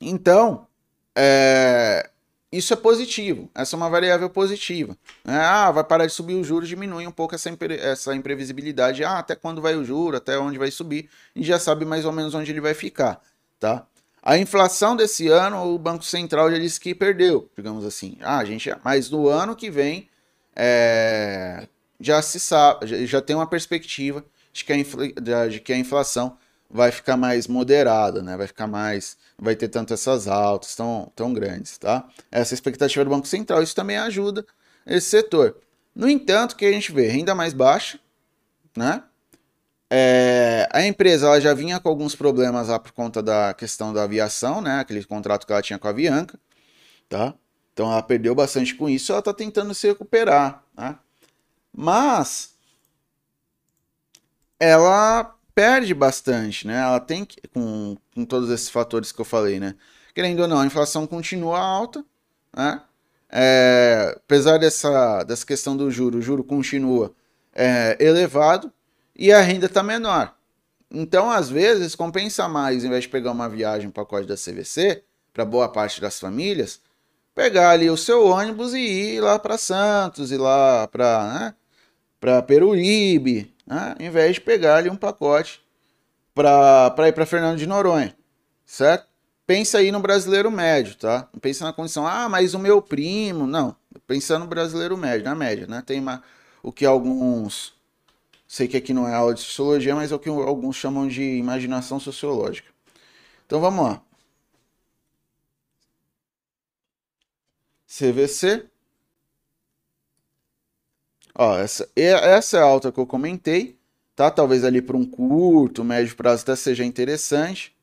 Então, 0.00 0.66
é, 1.14 2.10
isso 2.52 2.74
é 2.74 2.76
positivo, 2.76 3.50
essa 3.54 3.74
é 3.74 3.78
uma 3.78 3.88
variável 3.88 4.28
positiva. 4.28 4.94
Né? 5.24 5.38
Ah, 5.38 5.70
vai 5.70 5.82
parar 5.82 6.04
de 6.04 6.12
subir 6.12 6.34
o 6.34 6.44
juro, 6.44 6.66
diminui 6.66 7.06
um 7.06 7.10
pouco 7.10 7.34
essa, 7.34 7.48
impre 7.48 7.78
essa 7.78 8.14
imprevisibilidade. 8.14 9.02
Ah, 9.02 9.18
até 9.18 9.34
quando 9.34 9.62
vai 9.62 9.74
o 9.74 9.84
juro, 9.84 10.18
até 10.18 10.38
onde 10.38 10.58
vai 10.58 10.70
subir, 10.70 11.08
a 11.34 11.38
gente 11.38 11.48
já 11.48 11.58
sabe 11.58 11.86
mais 11.86 12.04
ou 12.04 12.12
menos 12.12 12.34
onde 12.34 12.50
ele 12.50 12.60
vai 12.60 12.74
ficar, 12.74 13.22
tá? 13.58 13.86
A 14.22 14.36
inflação 14.38 14.94
desse 14.94 15.28
ano, 15.28 15.74
o 15.74 15.78
Banco 15.78 16.04
Central 16.04 16.50
já 16.50 16.58
disse 16.58 16.78
que 16.78 16.94
perdeu, 16.94 17.50
digamos 17.56 17.84
assim. 17.84 18.18
Ah, 18.20 18.44
gente, 18.44 18.70
mas 18.84 19.10
no 19.10 19.28
ano 19.28 19.56
que 19.56 19.70
vem 19.70 20.08
é, 20.54 21.66
já 21.98 22.20
se 22.20 22.38
sabe, 22.38 22.86
já, 22.86 23.04
já, 23.06 23.20
tem 23.22 23.34
uma 23.34 23.46
perspectiva 23.46 24.24
de 24.52 24.64
que, 24.64 24.72
a 24.72 25.48
de 25.48 25.58
que 25.58 25.72
a 25.72 25.78
inflação 25.78 26.36
vai 26.72 26.90
ficar 26.90 27.18
mais 27.18 27.46
moderada, 27.46 28.22
né? 28.22 28.36
Vai 28.36 28.46
ficar 28.46 28.66
mais, 28.66 29.18
vai 29.38 29.54
ter 29.54 29.68
tanto 29.68 29.92
essas 29.92 30.26
altas 30.26 30.74
tão, 30.74 31.12
tão 31.14 31.32
grandes, 31.32 31.76
tá? 31.76 32.08
Essa 32.30 32.54
expectativa 32.54 33.04
do 33.04 33.10
Banco 33.10 33.26
Central, 33.26 33.62
isso 33.62 33.76
também 33.76 33.98
ajuda 33.98 34.44
esse 34.86 35.10
setor. 35.10 35.56
No 35.94 36.08
entanto, 36.08 36.52
o 36.52 36.56
que 36.56 36.64
a 36.64 36.72
gente 36.72 36.90
vê? 36.90 37.08
Renda 37.08 37.34
mais 37.34 37.52
baixa, 37.52 38.00
né? 38.74 39.04
É, 39.90 40.66
a 40.72 40.82
empresa 40.86 41.26
ela 41.26 41.38
já 41.38 41.52
vinha 41.52 41.78
com 41.78 41.90
alguns 41.90 42.16
problemas 42.16 42.68
lá 42.68 42.78
por 42.78 42.92
conta 42.92 43.22
da 43.22 43.52
questão 43.52 43.92
da 43.92 44.04
aviação, 44.04 44.62
né? 44.62 44.80
Aquele 44.80 45.04
contrato 45.04 45.46
que 45.46 45.52
ela 45.52 45.60
tinha 45.60 45.78
com 45.78 45.86
a 45.86 45.90
Avianca, 45.90 46.40
tá? 47.10 47.34
Então 47.74 47.92
ela 47.92 48.02
perdeu 48.02 48.34
bastante 48.34 48.74
com 48.74 48.88
isso, 48.88 49.12
ela 49.12 49.18
está 49.18 49.34
tentando 49.34 49.74
se 49.74 49.86
recuperar, 49.86 50.64
né? 50.74 50.96
Mas 51.70 52.54
ela 54.58 55.36
perde 55.54 55.94
bastante, 55.94 56.66
né? 56.66 56.80
Ela 56.80 57.00
tem 57.00 57.24
que, 57.24 57.40
com, 57.48 57.96
com 58.14 58.24
todos 58.24 58.50
esses 58.50 58.68
fatores 58.68 59.12
que 59.12 59.20
eu 59.20 59.24
falei, 59.24 59.60
né? 59.60 59.74
Querendo 60.14 60.40
ou 60.40 60.48
não, 60.48 60.60
a 60.60 60.66
inflação 60.66 61.06
continua 61.06 61.58
alta, 61.58 62.04
né? 62.54 62.82
É, 63.30 64.14
apesar 64.16 64.58
dessa, 64.58 65.22
dessa 65.24 65.46
questão 65.46 65.76
do 65.76 65.90
juro, 65.90 66.18
o 66.18 66.22
juro 66.22 66.44
continua 66.44 67.14
é, 67.54 67.96
elevado, 67.98 68.70
e 69.16 69.32
a 69.32 69.40
renda 69.40 69.66
está 69.66 69.82
menor. 69.82 70.34
Então, 70.90 71.30
às 71.30 71.48
vezes, 71.48 71.94
compensa 71.94 72.48
mais, 72.48 72.84
em 72.84 72.90
vez 72.90 73.04
de 73.04 73.08
pegar 73.08 73.32
uma 73.32 73.48
viagem 73.48 73.90
pacote 73.90 74.26
da 74.26 74.36
CVC, 74.36 75.02
para 75.32 75.44
boa 75.44 75.68
parte 75.68 76.00
das 76.00 76.18
famílias, 76.20 76.80
pegar 77.34 77.70
ali 77.70 77.88
o 77.88 77.96
seu 77.96 78.26
ônibus 78.26 78.74
e 78.74 79.14
ir 79.16 79.20
lá 79.20 79.38
para 79.38 79.56
Santos, 79.56 80.30
ir 80.30 80.38
lá 80.38 80.86
para 80.88 81.54
né, 82.20 82.42
Peruíbe, 82.42 83.51
né, 83.66 83.94
em 83.98 84.10
vez 84.10 84.34
de 84.34 84.40
pegar 84.40 84.76
ali 84.76 84.90
um 84.90 84.96
pacote 84.96 85.62
para 86.34 87.08
ir 87.08 87.12
para 87.12 87.26
Fernando 87.26 87.58
de 87.58 87.66
Noronha, 87.66 88.16
certo? 88.64 89.06
Pensa 89.46 89.78
aí 89.78 89.90
no 89.90 90.00
brasileiro 90.00 90.50
médio, 90.50 90.94
tá? 90.96 91.28
Não 91.32 91.40
pensa 91.40 91.64
na 91.64 91.72
condição, 91.72 92.06
ah, 92.06 92.28
mas 92.28 92.54
o 92.54 92.58
meu 92.58 92.80
primo, 92.80 93.46
não. 93.46 93.76
Pensa 94.06 94.38
no 94.38 94.46
brasileiro 94.46 94.96
médio, 94.96 95.24
na 95.24 95.34
média, 95.34 95.66
né? 95.66 95.82
Tem 95.84 96.00
uma, 96.00 96.22
o 96.62 96.72
que 96.72 96.86
alguns 96.86 97.74
Sei 98.52 98.68
que 98.68 98.76
aqui 98.76 98.92
não 98.92 99.08
é 99.08 99.14
aula 99.14 99.32
de 99.32 99.40
sociologia, 99.40 99.94
mas 99.94 100.12
é 100.12 100.14
o 100.14 100.18
que 100.18 100.28
alguns 100.28 100.76
chamam 100.76 101.08
de 101.08 101.22
imaginação 101.22 101.98
sociológica. 101.98 102.68
Então 103.46 103.60
vamos 103.60 103.82
lá. 103.82 104.02
CVC. 107.86 108.68
Ó, 111.34 111.58
essa, 111.58 111.88
essa 111.96 112.58
é 112.58 112.60
a 112.60 112.64
alta 112.64 112.92
que 112.92 112.98
eu 112.98 113.06
comentei, 113.06 113.78
tá? 114.14 114.30
Talvez 114.30 114.64
ali 114.64 114.82
por 114.82 114.96
um 114.96 115.04
curto, 115.04 115.84
médio 115.84 116.14
prazo 116.14 116.42
até 116.42 116.56
seja 116.56 116.84
interessante. 116.84 117.74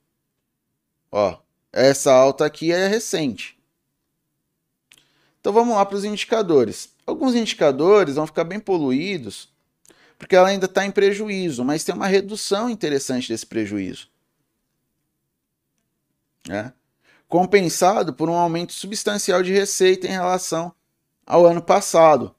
Ó, 1.11 1.37
essa 1.73 2.11
alta 2.11 2.45
aqui 2.45 2.71
é 2.71 2.87
recente. 2.87 3.57
Então 5.39 5.53
vamos 5.53 5.75
lá 5.75 5.85
para 5.85 5.95
os 5.95 6.03
indicadores. 6.03 6.89
Alguns 7.05 7.33
indicadores 7.33 8.15
vão 8.15 8.27
ficar 8.27 8.43
bem 8.43 8.59
poluídos 8.59 9.49
porque 10.19 10.35
ela 10.35 10.49
ainda 10.49 10.65
está 10.65 10.85
em 10.85 10.91
prejuízo, 10.91 11.63
mas 11.63 11.85
tem 11.85 11.95
uma 11.95 12.05
redução 12.05 12.69
interessante 12.69 13.29
desse 13.29 13.45
prejuízo. 13.45 14.09
É. 16.49 16.73
Compensado 17.27 18.13
por 18.13 18.29
um 18.29 18.33
aumento 18.33 18.73
substancial 18.73 19.41
de 19.41 19.53
receita 19.53 20.07
em 20.07 20.11
relação 20.11 20.73
ao 21.25 21.45
ano 21.45 21.61
passado. 21.61 22.35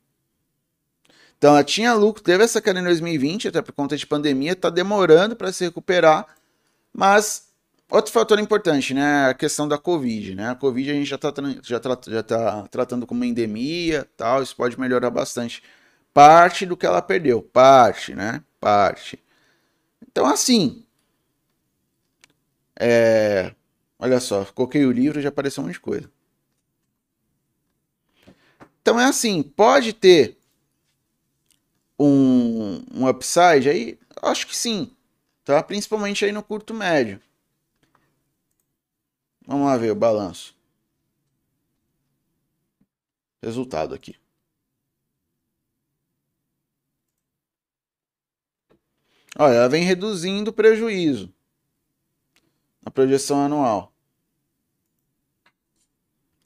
Então 1.40 1.52
ela 1.52 1.64
tinha 1.64 1.94
lucro, 1.94 2.22
teve 2.22 2.44
essa 2.44 2.60
queda 2.60 2.80
em 2.80 2.84
2020, 2.84 3.48
até 3.48 3.62
por 3.62 3.72
conta 3.72 3.96
de 3.96 4.06
pandemia, 4.06 4.52
está 4.52 4.68
demorando 4.68 5.34
para 5.34 5.50
se 5.50 5.64
recuperar, 5.64 6.26
mas 6.92 7.48
outro 7.90 8.12
fator 8.12 8.38
importante, 8.38 8.92
né, 8.92 9.30
a 9.30 9.34
questão 9.34 9.66
da 9.66 9.78
Covid, 9.78 10.34
né, 10.34 10.50
a 10.50 10.54
Covid 10.54 10.90
a 10.90 10.94
gente 10.94 11.06
já 11.06 11.16
está 11.16 11.32
já 11.62 11.80
já 12.08 12.22
tá 12.22 12.68
tratando 12.70 13.06
como 13.06 13.24
endemia, 13.24 14.06
tal, 14.18 14.42
isso 14.42 14.54
pode 14.54 14.78
melhorar 14.78 15.08
bastante 15.08 15.62
parte 16.12 16.66
do 16.66 16.76
que 16.76 16.86
ela 16.86 17.02
perdeu. 17.02 17.42
Parte, 17.42 18.14
né? 18.14 18.42
Parte. 18.60 19.18
Então, 20.02 20.26
assim. 20.26 20.84
É... 22.78 23.54
Olha 23.98 24.18
só, 24.20 24.44
coloquei 24.46 24.84
o 24.86 24.92
livro 24.92 25.18
e 25.18 25.22
já 25.22 25.28
apareceu 25.28 25.62
um 25.62 25.66
monte 25.66 25.74
de 25.74 25.80
coisa. 25.80 26.10
Então 28.80 28.98
é 28.98 29.04
assim, 29.04 29.42
pode 29.42 29.92
ter 29.92 30.39
um, 32.06 32.82
um 32.94 33.08
upside 33.08 33.68
aí? 33.68 33.98
Acho 34.22 34.46
que 34.46 34.56
sim, 34.56 34.94
tá? 35.44 35.62
Principalmente 35.62 36.24
aí 36.24 36.32
no 36.32 36.42
curto 36.42 36.72
médio. 36.72 37.20
Vamos 39.46 39.66
lá 39.66 39.76
ver 39.76 39.90
o 39.90 39.96
balanço. 39.96 40.56
Resultado 43.42 43.94
aqui. 43.94 44.16
Olha, 49.38 49.54
ela 49.54 49.68
vem 49.68 49.84
reduzindo 49.84 50.50
o 50.50 50.52
prejuízo 50.52 51.32
na 52.82 52.90
projeção 52.90 53.44
anual. 53.44 53.92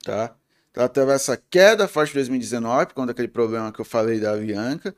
Tá? 0.03 0.37
Ela 0.75 0.89
teve 0.89 1.13
essa 1.13 1.37
queda 1.37 1.89
forte 1.89 2.11
de 2.11 2.17
2019, 2.17 2.87
por 2.87 2.95
conta 2.95 3.07
daquele 3.09 3.29
problema 3.29 3.73
que 3.73 3.81
eu 3.81 3.85
falei 3.85 4.21
da 4.21 4.33
Avianca. 4.33 4.95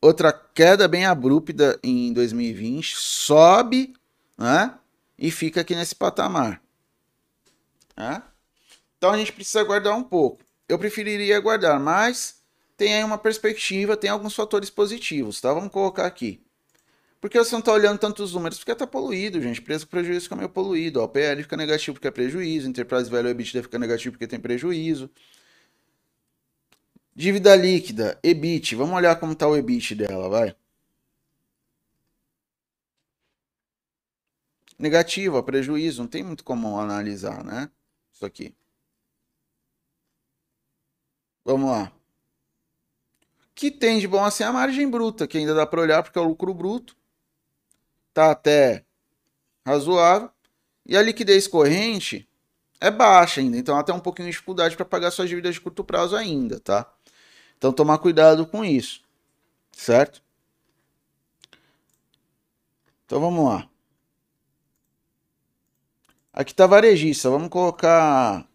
Outra 0.00 0.32
queda 0.32 0.88
bem 0.88 1.04
abrupta 1.04 1.78
em 1.82 2.12
2020, 2.12 2.96
sobe 2.96 3.94
né? 4.38 4.74
e 5.18 5.30
fica 5.30 5.60
aqui 5.60 5.74
nesse 5.74 5.94
patamar. 5.94 6.62
Né? 7.96 8.22
Então 8.96 9.10
a 9.10 9.18
gente 9.18 9.32
precisa 9.32 9.60
aguardar 9.60 9.96
um 9.96 10.02
pouco. 10.02 10.42
eu 10.68 10.78
preferiria 10.78 11.38
guardar, 11.40 11.78
mas 11.78 12.40
tem 12.76 12.94
aí 12.94 13.04
uma 13.04 13.18
perspectiva, 13.18 13.96
tem 13.96 14.08
alguns 14.08 14.34
fatores 14.34 14.70
positivos, 14.70 15.38
tá? 15.38 15.52
Vamos 15.52 15.70
colocar 15.70 16.06
aqui. 16.06 16.42
Por 17.20 17.28
que 17.28 17.38
você 17.38 17.52
não 17.52 17.58
está 17.58 17.72
olhando 17.72 17.98
tantos 17.98 18.32
números? 18.32 18.56
Porque 18.56 18.72
está 18.72 18.86
poluído, 18.86 19.42
gente. 19.42 19.60
Preço 19.60 19.86
com 19.86 19.90
prejuízo 19.90 20.22
fica 20.22 20.36
meio 20.36 20.48
poluído. 20.48 21.02
O 21.02 21.08
PL 21.08 21.42
fica 21.42 21.56
negativo 21.56 21.94
porque 21.94 22.08
é 22.08 22.10
prejuízo. 22.10 22.66
Enterprise 22.66 23.10
Value 23.10 23.28
EBITDA 23.28 23.62
fica 23.62 23.78
negativo 23.78 24.12
porque 24.12 24.26
tem 24.26 24.40
prejuízo. 24.40 25.10
Dívida 27.14 27.54
líquida, 27.56 28.18
EBIT. 28.22 28.74
Vamos 28.74 28.94
olhar 28.96 29.18
como 29.18 29.32
está 29.32 29.46
o 29.46 29.56
EBIT 29.56 29.94
dela, 29.94 30.28
vai. 30.28 30.56
Negativa, 34.78 35.42
prejuízo. 35.42 36.02
Não 36.02 36.08
tem 36.08 36.22
muito 36.22 36.42
como 36.42 36.78
analisar, 36.78 37.44
né? 37.44 37.70
Isso 38.12 38.24
aqui. 38.24 38.54
Vamos 41.44 41.70
lá. 41.70 41.92
Que 43.54 43.70
tem 43.70 43.98
de 43.98 44.08
bom 44.08 44.24
assim 44.24 44.42
é 44.42 44.46
a 44.46 44.52
margem 44.52 44.88
bruta, 44.88 45.26
que 45.26 45.36
ainda 45.36 45.54
dá 45.54 45.66
para 45.66 45.82
olhar 45.82 46.02
porque 46.02 46.18
é 46.18 46.22
o 46.22 46.28
lucro 46.28 46.54
bruto. 46.54 46.96
Tá 48.14 48.30
até 48.30 48.84
razoável. 49.66 50.30
E 50.86 50.96
a 50.96 51.02
liquidez 51.02 51.46
corrente 51.46 52.26
é 52.80 52.90
baixa 52.90 53.40
ainda, 53.40 53.58
então 53.58 53.74
ela 53.74 53.84
tem 53.84 53.94
um 53.94 54.00
pouquinho 54.00 54.26
de 54.26 54.32
dificuldade 54.32 54.76
para 54.76 54.86
pagar 54.86 55.10
suas 55.10 55.28
dívidas 55.28 55.54
de 55.54 55.60
curto 55.60 55.84
prazo 55.84 56.16
ainda, 56.16 56.58
tá? 56.58 56.90
Então 57.60 57.74
tomar 57.74 57.98
cuidado 57.98 58.46
com 58.46 58.64
isso, 58.64 59.02
certo? 59.70 60.22
Então 63.04 63.20
vamos 63.20 63.44
lá. 63.44 63.68
Aqui 66.32 66.54
tá 66.54 66.66
varejista, 66.66 67.28
vamos 67.28 67.50
colocar 67.50 68.48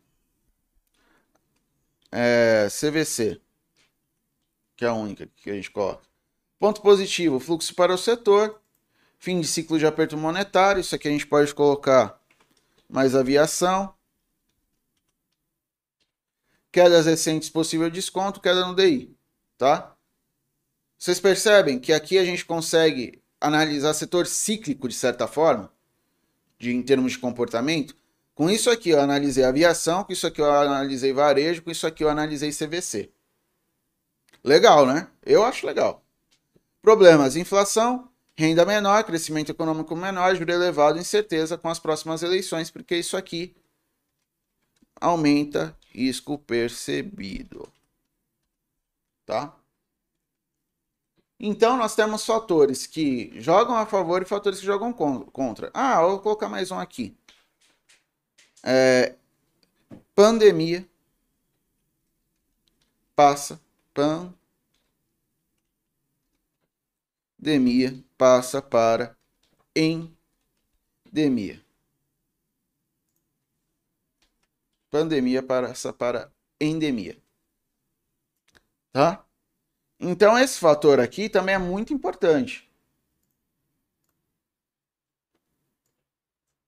é, 2.11 2.67
CVC, 2.67 3.39
que 4.75 4.83
é 4.83 4.87
a 4.87 4.93
única 4.95 5.29
que 5.35 5.51
a 5.51 5.53
gente 5.53 5.69
coloca. 5.69 6.01
Ponto 6.57 6.81
positivo, 6.81 7.39
fluxo 7.39 7.75
para 7.75 7.93
o 7.93 7.97
setor. 7.99 8.59
Fim 9.19 9.39
de 9.39 9.47
ciclo 9.47 9.77
de 9.77 9.85
aperto 9.85 10.17
monetário, 10.17 10.81
isso 10.81 10.95
aqui 10.95 11.07
a 11.07 11.11
gente 11.11 11.27
pode 11.27 11.53
colocar 11.53 12.19
mais 12.89 13.13
aviação. 13.13 13.94
Quedas 16.75 17.05
recentes, 17.05 17.49
possível 17.49 17.89
desconto, 17.89 18.41
queda 18.41 18.65
no 18.65 18.75
DI, 18.75 19.15
tá? 19.57 19.95
Vocês 20.97 21.21
percebem 21.21 21.79
que 21.79 21.93
aqui 21.93 22.17
a 22.17 22.25
gente 22.25 22.43
consegue 22.43 23.23
analisar 23.39 23.93
setor 23.93 24.27
cíclico 24.27 24.89
de 24.89 24.93
certa 24.93 25.25
forma, 25.25 25.71
de, 26.59 26.75
em 26.75 26.83
termos 26.83 27.13
de 27.13 27.19
comportamento. 27.19 27.95
Com 28.33 28.49
isso 28.49 28.69
aqui 28.69 28.89
eu 28.89 28.99
analisei 28.99 29.45
aviação, 29.45 30.03
com 30.03 30.11
isso 30.11 30.27
aqui 30.27 30.41
eu 30.41 30.51
analisei 30.51 31.13
varejo, 31.13 31.61
com 31.61 31.71
isso 31.71 31.87
aqui 31.87 32.03
eu 32.03 32.09
analisei 32.09 32.51
CVC. 32.51 33.09
Legal, 34.43 34.85
né? 34.85 35.07
Eu 35.25 35.45
acho 35.45 35.65
legal. 35.65 36.03
Problemas: 36.81 37.37
inflação, 37.37 38.09
renda 38.35 38.65
menor, 38.65 39.05
crescimento 39.05 39.49
econômico 39.49 39.95
menor, 39.95 40.35
juro 40.35 40.51
elevado, 40.51 40.99
incerteza 40.99 41.57
com 41.57 41.69
as 41.69 41.79
próximas 41.79 42.21
eleições, 42.21 42.69
porque 42.69 42.97
isso 42.97 43.15
aqui 43.15 43.55
aumenta 44.99 45.73
risco 45.95 46.37
percebido. 46.37 47.71
Tá? 49.25 49.55
Então, 51.39 51.77
nós 51.77 51.95
temos 51.95 52.25
fatores 52.25 52.85
que 52.87 53.31
jogam 53.39 53.75
a 53.75 53.85
favor 53.85 54.21
e 54.21 54.25
fatores 54.25 54.59
que 54.59 54.65
jogam 54.65 54.93
contra. 54.93 55.71
Ah, 55.73 56.01
eu 56.01 56.11
vou 56.11 56.19
colocar 56.19 56.49
mais 56.49 56.71
um 56.71 56.79
aqui. 56.79 57.15
É, 58.63 59.15
pandemia 60.13 60.87
passa. 63.15 63.59
Pandemia 67.39 68.03
passa 68.17 68.61
para 68.61 69.15
endemia. 69.75 71.64
Pandemia 74.95 75.43
passa 75.43 75.91
para 75.91 76.31
endemia. 76.59 77.21
Tá? 78.93 79.25
Então 79.99 80.39
esse 80.39 80.57
fator 80.57 81.01
aqui 81.01 81.27
também 81.27 81.55
é 81.55 81.57
muito 81.57 81.93
importante. 81.93 82.71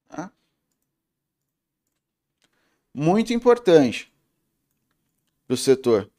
Tá? 0.10 0.30
Muito 2.94 3.32
importante 3.32 4.14
para 5.48 5.54
o 5.54 5.58
setor. 5.58 6.12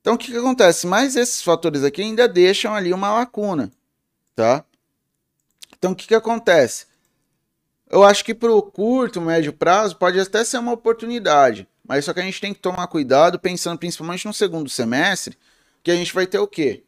Então 0.00 0.14
o 0.14 0.18
que, 0.18 0.32
que 0.32 0.36
acontece? 0.36 0.84
Mas 0.84 1.14
esses 1.14 1.40
fatores 1.40 1.84
aqui 1.84 2.02
ainda 2.02 2.26
deixam 2.28 2.74
ali 2.74 2.92
uma 2.92 3.12
lacuna, 3.12 3.70
tá? 4.34 4.64
Então 5.76 5.92
o 5.92 5.94
que, 5.94 6.08
que 6.08 6.14
acontece? 6.14 6.87
Eu 7.90 8.04
acho 8.04 8.24
que 8.24 8.34
para 8.34 8.52
o 8.52 8.62
curto, 8.62 9.20
médio 9.20 9.52
prazo, 9.52 9.96
pode 9.96 10.20
até 10.20 10.44
ser 10.44 10.58
uma 10.58 10.72
oportunidade. 10.72 11.66
Mas 11.82 12.04
só 12.04 12.12
que 12.12 12.20
a 12.20 12.22
gente 12.22 12.40
tem 12.40 12.52
que 12.52 12.60
tomar 12.60 12.86
cuidado, 12.86 13.38
pensando 13.38 13.78
principalmente 13.78 14.26
no 14.26 14.34
segundo 14.34 14.68
semestre, 14.68 15.38
que 15.82 15.90
a 15.90 15.96
gente 15.96 16.12
vai 16.12 16.26
ter 16.26 16.38
o 16.38 16.46
quê? 16.46 16.84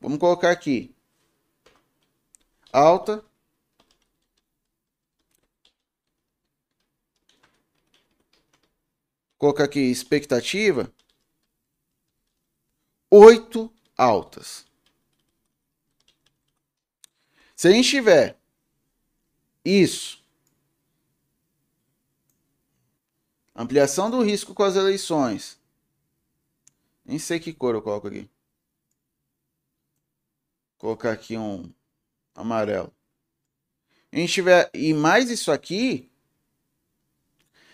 Vamos 0.00 0.18
colocar 0.18 0.52
aqui. 0.52 0.94
Alta. 2.72 3.24
Colocar 9.36 9.64
aqui 9.64 9.80
expectativa. 9.80 10.90
Oito 13.10 13.72
altas. 13.96 14.64
Se 17.56 17.68
a 17.68 17.70
gente 17.72 17.88
tiver 17.88 18.38
isso 19.64 20.23
Ampliação 23.54 24.10
do 24.10 24.20
risco 24.20 24.52
com 24.52 24.64
as 24.64 24.74
eleições. 24.74 25.58
Nem 27.04 27.18
sei 27.18 27.38
que 27.38 27.52
cor 27.52 27.74
eu 27.74 27.82
coloco 27.82 28.08
aqui. 28.08 28.28
Vou 30.72 30.78
colocar 30.78 31.12
aqui 31.12 31.36
um 31.36 31.70
amarelo. 32.34 32.92
A 34.12 34.16
gente 34.16 34.32
tiver 34.32 34.70
e 34.74 34.92
mais 34.92 35.30
isso 35.30 35.52
aqui, 35.52 36.10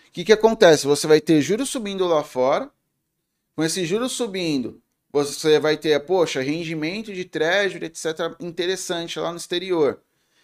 o 0.07 0.11
que, 0.11 0.25
que 0.25 0.33
acontece? 0.33 0.85
Você 0.85 1.07
vai 1.07 1.21
ter 1.21 1.41
juros 1.41 1.69
subindo 1.69 2.05
lá 2.05 2.23
fora. 2.23 2.69
Com 3.55 3.63
esses 3.63 3.87
juros 3.87 4.13
subindo, 4.13 4.81
você 5.11 5.59
vai 5.59 5.77
ter, 5.77 5.99
poxa, 6.05 6.41
rendimento 6.41 7.13
de 7.13 7.25
treasury, 7.25 7.85
etc. 7.85 8.35
interessante 8.39 9.19
lá 9.19 9.31
no 9.31 9.37
exterior. 9.37 10.01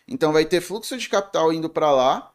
Então 0.08 0.34
vai 0.34 0.46
ter 0.46 0.62
fluxo 0.62 0.98
de 0.98 1.08
capital 1.08 1.54
indo 1.54 1.70
para 1.70 1.92
lá 1.92 2.34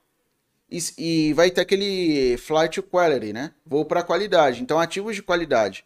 e, 0.72 1.28
e 1.28 1.32
vai 1.34 1.50
ter 1.50 1.60
aquele 1.60 2.38
flight 2.38 2.80
to 2.80 2.82
quality, 2.82 3.32
né? 3.34 3.52
Voo 3.66 3.84
para 3.84 4.02
qualidade. 4.02 4.62
Então, 4.62 4.80
ativos 4.80 5.14
de 5.14 5.22
qualidade. 5.22 5.84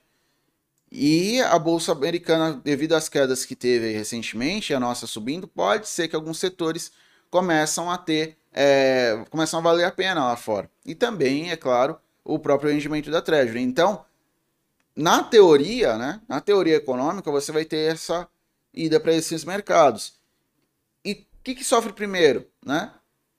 E 0.90 1.40
a 1.40 1.58
bolsa 1.58 1.90
americana, 1.90 2.60
devido 2.64 2.94
às 2.94 3.08
quedas 3.08 3.44
que 3.44 3.56
teve 3.56 3.90
recentemente, 3.90 4.72
a 4.72 4.78
nossa 4.78 5.08
subindo, 5.08 5.48
pode 5.48 5.88
ser 5.88 6.06
que 6.06 6.14
alguns 6.14 6.38
setores 6.38 6.92
começam 7.28 7.90
a 7.90 7.98
ter, 7.98 8.36
é, 8.52 9.24
começam 9.28 9.58
a 9.58 9.62
valer 9.62 9.84
a 9.84 9.90
pena 9.90 10.24
lá 10.24 10.36
fora. 10.36 10.70
E 10.84 10.94
também, 10.94 11.50
é 11.50 11.56
claro, 11.56 11.98
o 12.24 12.38
próprio 12.38 12.70
rendimento 12.70 13.10
da 13.10 13.20
Treasury. 13.20 13.60
Então, 13.60 14.04
na 14.94 15.24
teoria, 15.24 15.98
né, 15.98 16.20
na 16.28 16.40
teoria 16.40 16.76
econômica, 16.76 17.28
você 17.28 17.50
vai 17.50 17.64
ter 17.64 17.92
essa 17.92 18.28
ida 18.72 19.00
para 19.00 19.12
esses 19.12 19.44
mercados. 19.44 20.14
E 21.04 21.12
o 21.12 21.42
que, 21.42 21.56
que 21.56 21.64
sofre 21.64 21.92
primeiro? 21.92 22.46
Né? 22.64 22.92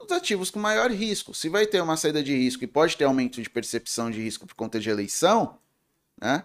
Os 0.08 0.18
ativos 0.18 0.50
com 0.50 0.60
maior 0.60 0.90
risco. 0.92 1.34
Se 1.34 1.50
vai 1.50 1.66
ter 1.66 1.82
uma 1.82 1.98
saída 1.98 2.24
de 2.24 2.36
risco 2.36 2.64
e 2.64 2.68
pode 2.68 2.98
ter 2.98 3.04
aumento 3.04 3.42
de 3.42 3.50
percepção 3.50 4.10
de 4.10 4.22
risco 4.22 4.48
por 4.48 4.56
conta 4.56 4.80
de 4.80 4.90
eleição, 4.90 5.58
né? 6.20 6.44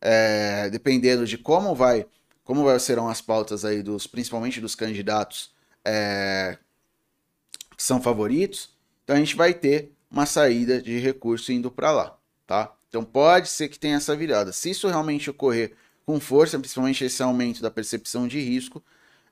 É, 0.00 0.70
dependendo 0.70 1.26
de 1.26 1.36
como 1.36 1.74
vai, 1.74 2.06
como 2.44 2.64
vai, 2.64 2.78
serão 2.78 3.08
as 3.08 3.20
pautas 3.20 3.64
aí 3.64 3.82
dos, 3.82 4.06
principalmente 4.06 4.60
dos 4.60 4.74
candidatos 4.74 5.52
é, 5.84 6.58
que 7.76 7.82
são 7.82 8.00
favoritos, 8.00 8.70
então 9.02 9.16
a 9.16 9.18
gente 9.18 9.34
vai 9.34 9.52
ter 9.52 9.92
uma 10.10 10.24
saída 10.24 10.80
de 10.80 10.98
recurso 10.98 11.52
indo 11.52 11.70
para 11.70 11.90
lá, 11.90 12.16
tá? 12.46 12.72
Então 12.88 13.04
pode 13.04 13.48
ser 13.48 13.68
que 13.68 13.78
tenha 13.78 13.96
essa 13.96 14.14
virada. 14.14 14.52
Se 14.52 14.70
isso 14.70 14.86
realmente 14.86 15.30
ocorrer 15.30 15.74
com 16.06 16.20
força, 16.20 16.58
principalmente 16.58 17.04
esse 17.04 17.22
aumento 17.22 17.60
da 17.60 17.70
percepção 17.70 18.28
de 18.28 18.40
risco, 18.40 18.82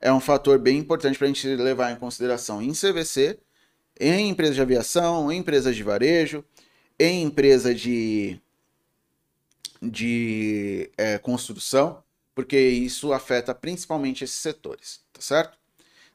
é 0.01 0.12
um 0.12 0.20
fator 0.20 0.59
bem 0.59 0.78
importante 0.78 1.16
para 1.16 1.26
a 1.26 1.28
gente 1.28 1.47
levar 1.47 1.93
em 1.93 1.97
consideração 1.97 2.60
em 2.60 2.72
CVC 2.72 3.38
em 4.01 4.28
empresas 4.28 4.55
de 4.56 4.62
aviação, 4.62 5.31
em 5.32 5.39
empresas 5.39 5.74
de 5.77 5.82
varejo, 5.82 6.44
em 6.98 7.23
empresa 7.23 7.74
de, 7.74 8.40
de 9.81 10.90
é, 10.97 11.18
construção, 11.18 12.02
porque 12.35 12.59
isso 12.59 13.12
afeta 13.12 13.55
principalmente 13.55 14.24
esses 14.24 14.36
setores, 14.36 15.01
tá 15.12 15.20
certo? 15.20 15.59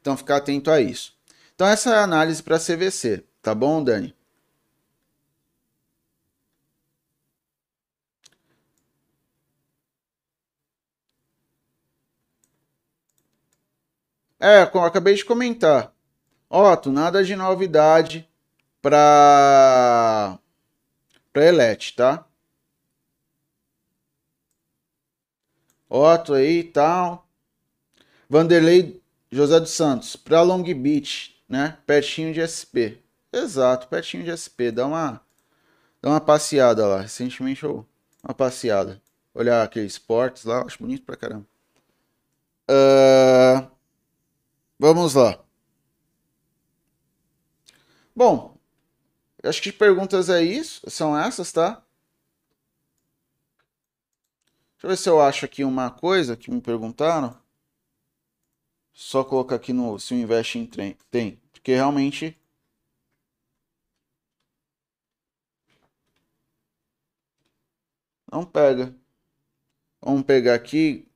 Então 0.00 0.16
ficar 0.16 0.36
atento 0.38 0.70
a 0.70 0.80
isso. 0.80 1.16
Então 1.54 1.66
essa 1.66 1.90
é 1.90 1.98
a 1.98 2.04
análise 2.04 2.42
para 2.42 2.56
a 2.56 2.60
CVC, 2.60 3.24
tá 3.42 3.54
bom, 3.54 3.82
Dani? 3.82 4.14
É, 14.38 14.62
eu 14.74 14.82
acabei 14.84 15.14
de 15.14 15.24
comentar. 15.24 15.91
Otto, 16.54 16.92
nada 16.92 17.24
de 17.24 17.34
novidade 17.34 18.28
para 18.82 20.38
para 21.32 21.46
Elete, 21.46 21.96
tá? 21.96 22.26
Otto 25.88 26.34
aí 26.34 26.58
e 26.58 26.64
tal. 26.64 27.26
Vanderlei 28.28 29.02
José 29.30 29.58
dos 29.60 29.70
Santos, 29.70 30.14
para 30.14 30.42
Long 30.42 30.62
Beach, 30.62 31.42
né? 31.48 31.78
Pertinho 31.86 32.34
de 32.34 32.42
SP. 32.44 33.00
Exato, 33.32 33.88
pertinho 33.88 34.22
de 34.22 34.30
SP. 34.36 34.70
Dá 34.70 34.86
uma, 34.86 35.22
dá 36.02 36.10
uma 36.10 36.20
passeada 36.20 36.86
lá. 36.86 37.00
Recentemente 37.00 37.64
eu 37.64 37.86
uma 38.22 38.34
passeada. 38.34 39.00
Olhar 39.32 39.62
aqueles 39.62 39.92
esportes 39.92 40.44
lá, 40.44 40.62
acho 40.66 40.78
bonito 40.78 41.06
pra 41.06 41.16
caramba. 41.16 41.46
Uh, 42.70 43.70
vamos 44.78 45.14
lá. 45.14 45.41
Bom, 48.14 48.56
acho 49.44 49.62
que 49.62 49.72
perguntas 49.72 50.28
é 50.30 50.42
isso, 50.42 50.82
são 50.90 51.18
essas, 51.18 51.52
tá? 51.52 51.82
Deixa 54.74 54.86
eu 54.86 54.90
ver 54.90 54.96
se 54.96 55.08
eu 55.08 55.20
acho 55.20 55.44
aqui 55.44 55.64
uma 55.64 55.90
coisa 55.90 56.36
que 56.36 56.50
me 56.50 56.60
perguntaram. 56.60 57.40
Só 58.94 59.22
colocar 59.22 59.56
aqui 59.56 59.72
no 59.72 59.98
se 59.98 60.14
o 60.14 60.16
Invest 60.16 60.58
em 60.58 60.66
tem. 61.10 61.40
Porque 61.52 61.74
realmente. 61.74 62.38
Não 68.30 68.44
pega. 68.44 68.94
Vamos 70.00 70.24
pegar 70.24 70.54
aqui 70.54 71.06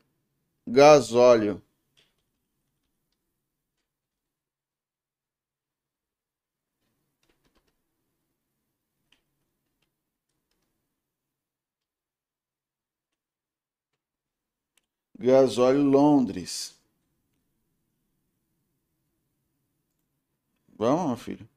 gasóleo. 0.66 1.62
Gasóleo 15.18 15.82
Londres. 15.82 16.74
Vamos, 20.78 21.06
meu 21.08 21.16
filho. 21.16 21.48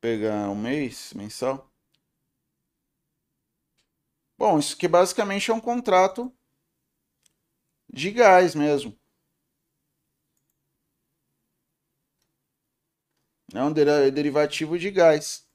Pegar 0.00 0.50
um 0.50 0.56
mês 0.56 1.12
mensal. 1.14 1.70
Bom, 4.38 4.58
isso 4.58 4.74
aqui 4.76 4.86
basicamente 4.86 5.50
é 5.50 5.54
um 5.54 5.60
contrato 5.60 6.32
de 7.92 8.10
gás 8.12 8.54
mesmo. 8.54 8.96
É 13.52 13.62
um 13.62 13.72
derivativo 13.72 14.78
de 14.78 14.90
gás. 14.90 15.46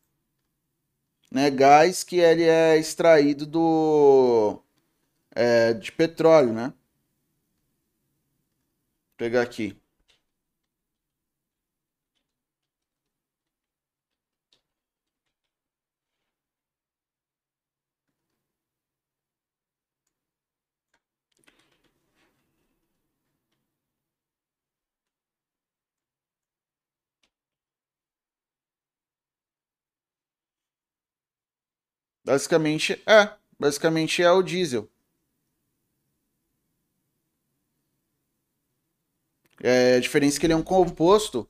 Né? 1.31 1.49
Gás 1.49 2.03
que 2.03 2.17
ele 2.17 2.43
é 2.43 2.77
extraído 2.77 3.45
do 3.45 4.61
é, 5.31 5.73
de 5.73 5.91
petróleo, 5.91 6.53
né? 6.53 6.67
Vou 6.67 6.75
pegar 9.17 9.41
aqui. 9.43 9.82
Basicamente 32.23 33.01
é. 33.05 33.29
Basicamente 33.59 34.21
é 34.21 34.31
o 34.31 34.41
diesel. 34.41 34.89
É, 39.61 39.95
a 39.95 39.99
diferença 39.99 40.37
é 40.37 40.39
que 40.39 40.45
ele 40.45 40.53
é 40.53 40.55
um 40.57 40.63
composto 40.63 41.47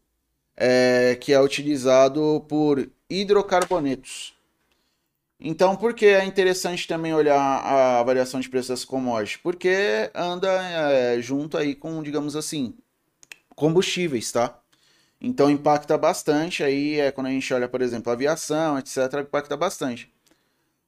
é, 0.55 1.17
que 1.19 1.33
é 1.33 1.41
utilizado 1.41 2.45
por 2.47 2.89
hidrocarbonetos. 3.09 4.35
Então, 5.39 5.75
por 5.75 5.93
que 5.93 6.05
é 6.05 6.23
interessante 6.23 6.87
também 6.87 7.13
olhar 7.13 7.37
a 7.37 8.03
variação 8.03 8.39
de 8.39 8.49
preço 8.49 8.69
das 8.69 8.85
commodities? 8.85 9.37
Porque 9.37 10.09
anda 10.13 10.49
é, 10.49 11.21
junto 11.21 11.57
aí 11.57 11.75
com, 11.75 12.01
digamos 12.01 12.35
assim, 12.35 12.73
combustíveis, 13.55 14.31
tá? 14.31 14.59
Então 15.19 15.49
impacta 15.49 15.97
bastante 15.97 16.63
aí, 16.63 16.99
é, 16.99 17.11
quando 17.11 17.27
a 17.27 17.31
gente 17.31 17.53
olha, 17.53 17.67
por 17.67 17.81
exemplo, 17.81 18.11
aviação, 18.11 18.77
etc, 18.77 18.97
impacta 19.21 19.57
bastante. 19.57 20.12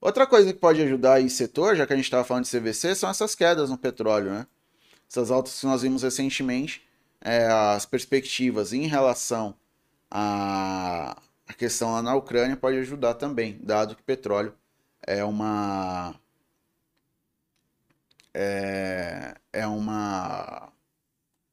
Outra 0.06 0.24
coisa 0.24 0.52
que 0.52 0.60
pode 0.60 0.80
ajudar 0.80 1.14
aí 1.14 1.28
setor, 1.28 1.74
já 1.74 1.84
que 1.84 1.92
a 1.92 1.96
gente 1.96 2.04
estava 2.04 2.22
falando 2.22 2.44
de 2.44 2.56
CVC, 2.56 2.94
são 2.94 3.10
essas 3.10 3.34
quedas 3.34 3.70
no 3.70 3.76
petróleo, 3.76 4.30
né? 4.30 4.46
Essas 5.10 5.32
altas 5.32 5.58
que 5.58 5.66
nós 5.66 5.82
vimos 5.82 6.04
recentemente, 6.04 6.80
é, 7.20 7.44
as 7.48 7.84
perspectivas 7.86 8.72
em 8.72 8.86
relação 8.86 9.56
à, 10.08 11.20
à 11.48 11.52
questão 11.54 11.90
lá 11.90 12.02
na 12.02 12.14
Ucrânia 12.14 12.56
pode 12.56 12.76
ajudar 12.78 13.14
também, 13.14 13.58
dado 13.60 13.96
que 13.96 14.02
petróleo 14.04 14.54
é 15.04 15.24
uma 15.24 16.14
é, 18.32 19.34
é 19.52 19.66
uma 19.66 20.72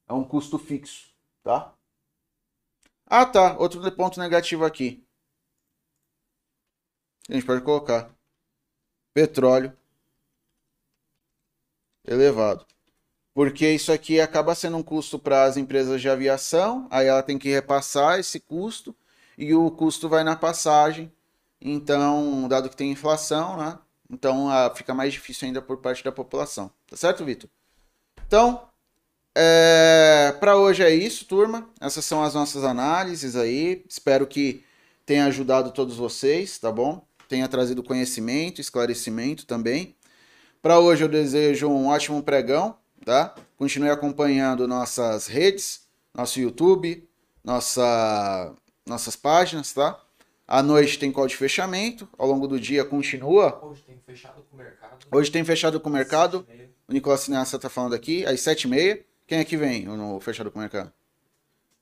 é 0.08 0.14
um 0.14 0.24
custo 0.24 0.60
fixo, 0.60 1.08
tá? 1.44 1.74
Ah, 3.08 3.26
tá. 3.26 3.58
Outro 3.58 3.92
ponto 3.94 4.20
negativo 4.20 4.64
aqui. 4.64 5.04
A 7.28 7.34
gente 7.34 7.48
pode 7.48 7.64
colocar 7.64 8.14
petróleo 9.14 9.76
elevado. 12.06 12.66
Porque 13.34 13.68
isso 13.70 13.92
aqui 13.92 14.20
acaba 14.20 14.54
sendo 14.54 14.78
um 14.78 14.84
custo 14.84 15.18
para 15.18 15.44
as 15.44 15.58
empresas 15.58 16.02
de 16.02 16.10
aviação, 16.10 16.88
aí 16.92 17.08
ela 17.08 17.24
tem 17.24 17.38
que 17.38 17.50
repassar 17.50 18.20
esse 18.20 18.40
custo 18.40 18.96
e 19.38 19.54
o 19.56 19.72
custo 19.72 20.08
vai 20.08 20.24
na 20.24 20.36
passagem. 20.36 21.12
Então, 21.60 22.48
dado 22.48 22.70
que 22.70 22.76
tem 22.76 22.92
inflação, 22.92 23.58
né? 23.58 23.80
Então 24.10 24.50
fica 24.76 24.94
mais 24.94 25.14
difícil 25.14 25.48
ainda 25.48 25.62
por 25.62 25.78
parte 25.78 26.04
da 26.04 26.12
população. 26.12 26.70
Tá 26.88 26.96
certo, 26.96 27.26
Vitor? 27.26 27.50
Então, 28.28 28.68
é, 29.36 30.36
para 30.40 30.58
hoje 30.58 30.84
é 30.84 30.94
isso, 30.94 31.26
turma. 31.26 31.68
Essas 31.82 32.06
são 32.06 32.24
as 32.24 32.36
nossas 32.36 32.64
análises 32.64 33.36
aí. 33.36 33.84
Espero 33.90 34.28
que 34.28 34.64
tenha 35.06 35.26
ajudado 35.26 35.72
todos 35.72 35.98
vocês, 35.98 36.60
tá 36.60 36.72
bom? 36.72 37.04
Tenha 37.34 37.48
trazido 37.48 37.82
conhecimento, 37.82 38.62
esclarecimento 38.62 39.48
também. 39.48 39.96
Para 40.62 40.80
hoje 40.80 41.04
eu 41.04 41.08
desejo 41.08 41.68
um 41.68 41.88
ótimo 41.88 42.22
pregão, 42.22 42.78
tá? 43.04 43.34
Continue 43.58 43.90
acompanhando 43.90 44.68
nossas 44.68 45.26
redes, 45.26 45.88
nosso 46.14 46.40
YouTube, 46.40 47.10
nossa, 47.44 48.54
nossas 48.86 49.16
páginas, 49.16 49.74
tá? 49.74 50.00
À 50.48 50.62
noite 50.62 51.00
tem 51.00 51.12
call 51.12 51.26
de 51.26 51.36
fechamento, 51.36 52.08
ao 52.20 52.28
longo 52.28 52.48
do 52.48 52.60
dia 52.60 52.86
continua. 52.86 53.60
Hoje 53.66 53.82
tem 53.82 54.00
fechado 54.06 54.44
com 54.44 54.56
o 54.56 54.60
mercado. 54.60 55.08
Hoje 55.12 55.32
tem 55.32 55.44
fechado 55.44 55.80
com 55.80 55.90
o 55.90 55.94
mercado. 55.94 56.48
O 56.88 56.94
Nicolas 56.94 57.22
Cineasta 57.22 57.58
tá 57.58 57.68
falando 57.68 57.96
aqui, 57.96 58.24
às 58.28 58.42
7h30. 58.42 59.00
Quem 59.26 59.40
é 59.40 59.44
que 59.44 59.58
vem 59.58 59.86
no 59.86 60.20
fechado 60.20 60.52
com 60.52 60.60
o 60.60 60.62
mercado? 60.62 60.94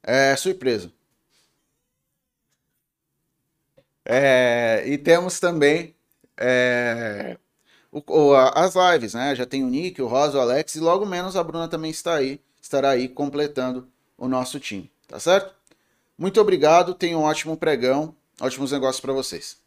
É 0.01 0.33
surpresa. 0.37 0.93
É, 4.05 4.83
e 4.85 4.97
temos 4.97 5.39
também 5.39 5.95
é, 6.37 7.37
o, 7.91 8.01
o, 8.07 8.35
as 8.35 8.73
lives, 8.75 9.13
né? 9.13 9.35
Já 9.35 9.45
tem 9.45 9.63
o 9.63 9.67
Nick, 9.67 10.01
o 10.01 10.07
Rosa, 10.07 10.37
o 10.37 10.41
Alex 10.41 10.75
e 10.75 10.79
logo 10.79 11.05
menos 11.05 11.35
a 11.35 11.43
Bruna 11.43 11.67
também 11.67 11.91
está 11.91 12.15
aí, 12.15 12.39
estará 12.61 12.91
aí 12.91 13.07
completando 13.07 13.87
o 14.17 14.27
nosso 14.27 14.59
time, 14.59 14.89
tá 15.07 15.19
certo? 15.19 15.53
Muito 16.17 16.39
obrigado, 16.39 16.93
tenham 16.93 17.21
um 17.21 17.23
ótimo 17.23 17.57
pregão, 17.57 18.15
ótimos 18.39 18.71
negócios 18.71 19.01
para 19.01 19.13
vocês. 19.13 19.57